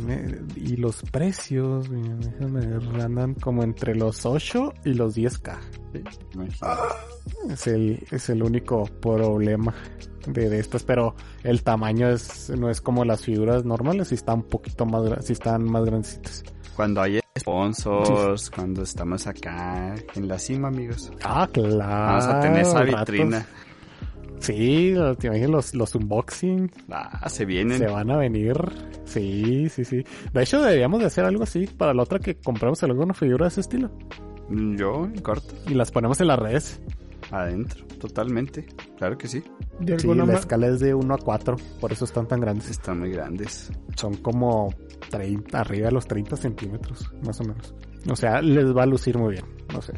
Me- 0.00 0.38
y 0.56 0.76
los 0.76 1.02
precios, 1.10 1.88
ver, 1.88 3.00
andan 3.00 3.34
como 3.34 3.62
entre 3.62 3.94
los 3.94 4.26
8 4.26 4.74
y 4.84 4.94
los 4.94 5.16
10k. 5.16 5.56
Es 7.50 7.66
el, 7.66 8.04
es 8.10 8.28
el 8.28 8.42
único 8.42 8.84
problema 9.00 9.74
de, 10.26 10.50
de 10.50 10.58
estas, 10.60 10.82
pero 10.82 11.14
el 11.42 11.62
tamaño 11.62 12.08
es, 12.10 12.50
no 12.50 12.68
es 12.70 12.80
como 12.80 13.04
las 13.04 13.22
figuras 13.22 13.64
normales, 13.64 14.08
si 14.08 14.14
están 14.16 14.38
un 14.40 14.48
poquito 14.48 14.84
más, 14.86 15.24
si 15.24 15.32
están 15.32 15.64
más 15.64 15.84
grandecitas. 15.84 16.42
Cuando 16.76 17.00
hay 17.02 17.20
sponsors, 17.38 18.50
cuando 18.50 18.82
estamos 18.82 19.26
acá 19.26 19.94
en 20.14 20.28
la 20.28 20.38
cima, 20.38 20.68
amigos. 20.68 21.10
Ah, 21.24 21.48
claro. 21.52 21.78
Vamos 21.78 22.24
a 22.26 22.40
tener 22.40 22.60
esa 22.62 22.82
ratos. 22.84 23.16
Sí, 24.40 24.94
te 25.18 25.26
imaginas 25.26 25.50
los, 25.50 25.74
los 25.74 25.94
unboxing. 25.94 26.70
Ah, 26.90 27.28
se 27.28 27.44
vienen. 27.44 27.78
Se 27.78 27.86
van 27.86 28.10
a 28.10 28.16
venir. 28.16 28.54
Sí, 29.04 29.68
sí, 29.68 29.84
sí. 29.84 30.04
De 30.32 30.42
hecho, 30.42 30.60
deberíamos 30.62 31.00
de 31.00 31.06
hacer 31.06 31.24
algo 31.24 31.42
así 31.42 31.66
para 31.66 31.92
la 31.94 32.02
otra 32.02 32.18
que 32.18 32.36
compramos 32.36 32.82
alguna 32.82 33.14
figura 33.14 33.46
de 33.46 33.48
ese 33.48 33.60
estilo. 33.62 33.90
Yo, 34.50 35.04
en 35.04 35.20
corto, 35.20 35.54
Y 35.68 35.74
las 35.74 35.90
ponemos 35.90 36.20
en 36.20 36.28
las 36.28 36.38
redes. 36.38 36.80
adentro, 37.30 37.84
totalmente. 38.00 38.64
Claro 38.96 39.18
que 39.18 39.28
sí. 39.28 39.42
De 39.80 39.98
Sí, 39.98 40.06
alguna 40.06 40.24
la 40.24 40.32
ma- 40.32 40.38
escala 40.38 40.68
es 40.68 40.80
de 40.80 40.94
1 40.94 41.14
a 41.14 41.18
4, 41.18 41.56
por 41.80 41.92
eso 41.92 42.04
están 42.06 42.26
tan 42.26 42.40
grandes. 42.40 42.70
Están 42.70 43.00
muy 43.00 43.10
grandes. 43.10 43.70
Son 43.96 44.14
como 44.16 44.72
30, 45.10 45.60
arriba 45.60 45.86
de 45.88 45.92
los 45.92 46.06
30 46.06 46.36
centímetros, 46.36 47.12
más 47.26 47.38
o 47.40 47.44
menos. 47.44 47.74
O 48.10 48.16
sea, 48.16 48.40
les 48.40 48.74
va 48.74 48.84
a 48.84 48.86
lucir 48.86 49.18
muy 49.18 49.32
bien, 49.32 49.44
no 49.74 49.82
sé. 49.82 49.92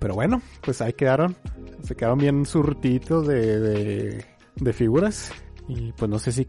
Pero 0.00 0.14
bueno, 0.14 0.40
pues 0.62 0.80
ahí 0.82 0.92
quedaron. 0.94 1.36
Se 1.82 1.94
quedaron 1.94 2.18
bien 2.18 2.46
surtitos 2.46 3.26
de, 3.26 3.60
de, 3.60 4.24
de 4.56 4.72
figuras. 4.72 5.32
Y 5.68 5.92
pues 5.92 6.08
no 6.08 6.18
sé 6.20 6.30
si 6.30 6.44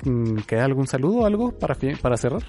queda 0.46 0.66
algún 0.66 0.86
saludo 0.88 1.20
o 1.22 1.26
algo 1.26 1.58
para, 1.58 1.76
para 2.02 2.18
cerrar. 2.18 2.44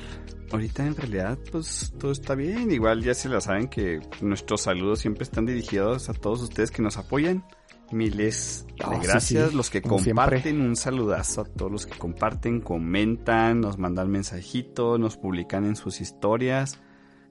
Ahorita 0.53 0.87
en 0.87 0.97
realidad, 0.97 1.39
pues 1.51 1.93
todo 1.99 2.13
está 2.13 2.35
bien. 2.35 2.71
Igual 2.71 3.03
ya 3.03 3.15
se 3.15 3.29
la 3.31 3.41
saben 3.41 3.69
que 3.69 4.01
nuestros 4.21 4.63
saludos 4.63 4.99
siempre 5.01 5.23
están 5.25 5.47
dirigidos 5.47 6.09
a 6.11 6.13
todos 6.15 6.43
ustedes 6.43 6.71
que 6.71 6.83
nos 6.83 6.99
apoyan. 6.99 7.45
Miles 7.91 8.67
de 8.77 8.85
Ah, 8.85 8.99
sí, 9.01 9.07
gracias. 9.07 9.51
sí, 9.51 9.57
los 9.57 9.71
que 9.71 9.81
como 9.81 9.97
comparten, 9.97 10.43
siempre. 10.43 10.67
un 10.69 10.77
saludazo 10.77 11.41
a 11.41 11.45
todos 11.45 11.73
los 11.73 11.87
que 11.87 11.99
comparten, 11.99 12.61
comentan, 12.61 13.63
nos 13.63 13.79
mandan 13.79 14.11
mensajitos, 14.11 15.01
nos 15.01 15.17
publican 15.17 15.65
en 15.65 15.75
sus 15.75 16.03
historias 16.03 16.79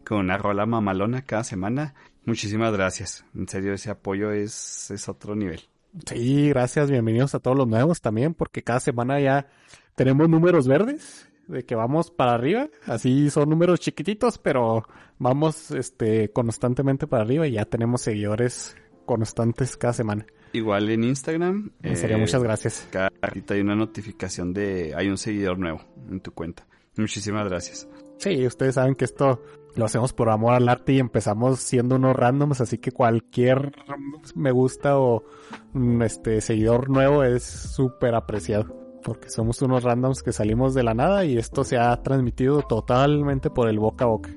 con 0.07 0.19
una 0.19 0.37
rola 0.37 0.65
mamalona 0.65 1.23
cada 1.23 1.43
semana. 1.43 1.93
Muchísimas 2.25 2.71
gracias. 2.71 3.25
En 3.35 3.47
serio, 3.47 3.73
ese 3.73 3.89
apoyo 3.89 4.31
es, 4.31 4.89
es 4.91 5.09
otro 5.09 5.35
nivel. 5.35 5.61
Sí, 6.05 6.49
gracias, 6.49 6.89
bienvenidos 6.89 7.35
a 7.35 7.39
todos 7.39 7.57
los 7.57 7.67
nuevos 7.67 8.01
también, 8.01 8.33
porque 8.33 8.63
cada 8.63 8.79
semana 8.79 9.19
ya 9.19 9.47
tenemos 9.95 10.29
números 10.29 10.67
verdes, 10.67 11.29
de 11.47 11.63
que 11.63 11.75
vamos 11.75 12.11
para 12.11 12.33
arriba, 12.33 12.69
así 12.85 13.29
son 13.29 13.49
números 13.49 13.79
chiquititos, 13.79 14.37
pero 14.37 14.87
vamos 15.17 15.71
este 15.71 16.29
constantemente 16.31 17.07
para 17.07 17.23
arriba 17.23 17.47
y 17.47 17.53
ya 17.53 17.65
tenemos 17.65 18.01
seguidores 18.01 18.75
constantes 19.05 19.75
cada 19.75 19.93
semana. 19.93 20.25
Igual 20.53 20.89
en 20.89 21.03
Instagram. 21.03 21.71
En 21.81 21.97
serio, 21.97 22.17
eh, 22.17 22.19
muchas 22.19 22.43
gracias. 22.43 22.87
Cada 22.91 23.09
ratito 23.21 23.53
hay 23.53 23.61
una 23.61 23.75
notificación 23.75 24.53
de 24.53 24.93
hay 24.95 25.09
un 25.09 25.17
seguidor 25.17 25.57
nuevo 25.57 25.81
en 26.09 26.19
tu 26.19 26.31
cuenta. 26.31 26.65
Muchísimas 26.95 27.47
gracias. 27.47 27.87
Sí, 28.17 28.45
ustedes 28.45 28.75
saben 28.75 28.95
que 28.95 29.05
esto 29.05 29.41
lo 29.77 29.85
hacemos 29.85 30.11
por 30.11 30.29
amor 30.29 30.55
al 30.55 30.67
arte 30.67 30.93
y 30.93 30.99
empezamos 30.99 31.59
siendo 31.59 31.95
unos 31.95 32.15
randoms, 32.15 32.61
así 32.61 32.79
que 32.79 32.91
cualquier 32.91 33.73
me 34.35 34.51
gusta 34.51 34.97
o 34.97 35.23
mm, 35.73 36.01
este 36.01 36.41
seguidor 36.41 36.89
nuevo 36.89 37.23
es 37.23 37.43
súper 37.43 38.15
apreciado. 38.15 38.75
Porque 39.03 39.29
somos 39.29 39.61
unos 39.61 39.83
randoms 39.83 40.23
que 40.23 40.33
salimos 40.33 40.73
de 40.73 40.83
la 40.83 40.93
nada 40.93 41.23
y 41.23 41.37
esto 41.37 41.63
se 41.63 41.77
ha 41.77 41.95
transmitido 42.03 42.63
totalmente 42.63 43.49
por 43.49 43.69
el 43.69 43.79
boca 43.79 44.05
a 44.05 44.07
boca. 44.07 44.31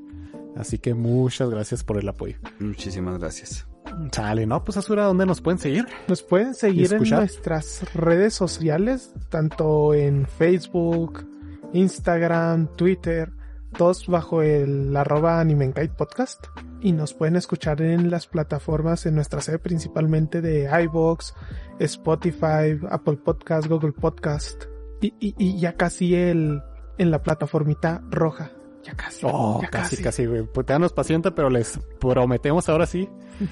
Así 0.56 0.78
que 0.78 0.94
muchas 0.94 1.50
gracias 1.50 1.82
por 1.82 1.98
el 1.98 2.08
apoyo. 2.08 2.36
Muchísimas 2.60 3.18
gracias. 3.18 3.66
Sale, 4.12 4.46
¿no? 4.46 4.62
Pues 4.62 4.76
Asura, 4.76 5.04
¿dónde 5.04 5.26
nos 5.26 5.40
pueden 5.40 5.58
seguir? 5.58 5.86
Nos 6.06 6.22
pueden 6.22 6.54
seguir 6.54 6.92
en 6.92 7.02
nuestras 7.02 7.92
redes 7.94 8.34
sociales, 8.34 9.14
tanto 9.30 9.94
en 9.94 10.26
Facebook, 10.26 11.26
Instagram, 11.72 12.68
Twitter, 12.76 13.32
todos 13.76 14.06
bajo 14.06 14.42
el 14.42 14.96
arroba 14.96 15.40
Animenkite 15.40 15.90
Podcast. 15.90 16.46
Y 16.82 16.92
nos 16.92 17.12
pueden 17.14 17.36
escuchar 17.36 17.82
en 17.82 18.10
las 18.10 18.26
plataformas 18.26 19.04
en 19.06 19.14
nuestra 19.14 19.40
sede 19.40 19.58
principalmente 19.58 20.40
de 20.40 20.68
iVoox, 20.84 21.32
Spotify, 21.78 22.78
Apple 22.90 23.18
Podcast, 23.18 23.68
Google 23.68 23.92
Podcast. 23.92 24.64
Y, 25.02 25.14
y, 25.20 25.34
y 25.38 25.58
ya 25.60 25.74
casi 25.74 26.14
el, 26.14 26.62
en 26.98 27.10
la 27.10 27.22
plataformita 27.22 28.02
roja. 28.10 28.50
Ya 28.82 28.94
casi. 28.94 29.26
Oh, 29.28 29.60
ya 29.62 29.68
casi, 29.68 30.02
casi, 30.02 30.24
güey. 30.26 30.42
Pues 30.46 30.66
danos 30.66 30.92
paciente, 30.94 31.30
pero 31.32 31.50
les 31.50 31.78
prometemos 31.98 32.68
ahora 32.70 32.86
sí, 32.86 33.08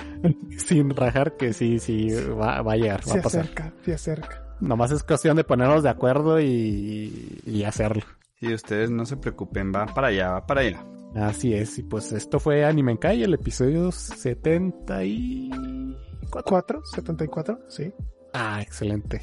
sin 0.57 0.97
rajar, 0.97 1.37
que 1.37 1.53
sí, 1.53 1.79
sí, 1.79 2.09
va, 2.31 2.63
va 2.63 2.73
a 2.73 2.77
llegar, 2.77 3.01
va 3.01 3.13
Se 3.13 3.19
a 3.19 3.23
pasar. 3.23 3.41
acerca, 3.43 3.73
se 3.85 3.93
acerca. 3.95 4.43
Nomás 4.61 4.91
es 4.91 5.03
cuestión 5.03 5.37
de 5.37 5.45
ponernos 5.45 5.83
de 5.83 5.91
acuerdo 5.91 6.41
y, 6.41 7.41
y 7.45 7.65
hacerlo. 7.65 8.03
Y 8.41 8.53
ustedes 8.55 8.91
no 8.91 9.05
se 9.05 9.17
preocupen, 9.17 9.73
va 9.75 9.87
para 9.87 10.09
allá, 10.09 10.31
va 10.33 10.47
para 10.47 10.61
allá. 10.63 10.85
Así 11.15 11.55
es, 11.55 11.79
y 11.79 11.83
pues 11.83 12.13
esto 12.13 12.39
fue 12.39 12.65
Anime 12.65 12.93
en 12.93 12.99
Calle, 12.99 13.25
el 13.25 13.35
episodio 13.35 13.91
74. 13.91 15.99
4, 16.31 16.83
74, 16.85 17.59
sí. 17.69 17.93
Ah, 18.35 18.61
excelente. 18.63 19.21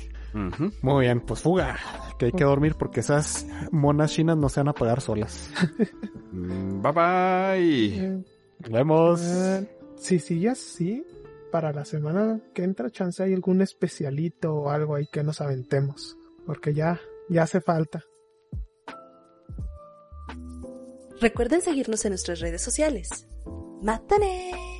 Muy 0.82 1.06
bien, 1.06 1.22
pues 1.22 1.40
fuga, 1.42 1.78
que 2.20 2.26
hay 2.26 2.32
que 2.34 2.44
dormir 2.44 2.76
porque 2.78 3.00
esas 3.00 3.48
monas 3.72 4.12
chinas 4.12 4.36
no 4.36 4.50
se 4.50 4.60
van 4.60 4.68
a 4.70 4.74
pagar 4.74 5.00
solas. 5.00 5.50
Mm, 6.32 6.82
Bye 6.82 6.92
bye. 6.92 8.24
Nos 8.60 8.72
vemos. 8.72 9.22
eh, 9.22 9.70
si 9.96 10.20
sigue 10.20 10.50
así, 10.50 11.06
para 11.52 11.72
la 11.72 11.86
semana 11.86 12.42
que 12.54 12.64
entra, 12.64 12.90
chance 12.90 13.24
hay 13.24 13.34
algún 13.34 13.62
especialito 13.62 14.54
o 14.56 14.70
algo 14.72 14.96
ahí 14.96 15.08
que 15.10 15.24
nos 15.24 15.40
aventemos. 15.40 16.18
Porque 16.46 16.74
ya, 16.74 17.00
ya 17.30 17.44
hace 17.44 17.62
falta. 17.62 18.04
Recuerden 21.22 21.62
seguirnos 21.62 22.04
en 22.06 22.12
nuestras 22.12 22.40
redes 22.40 22.62
sociales. 22.62 23.28
¡Mátane! 23.82 24.75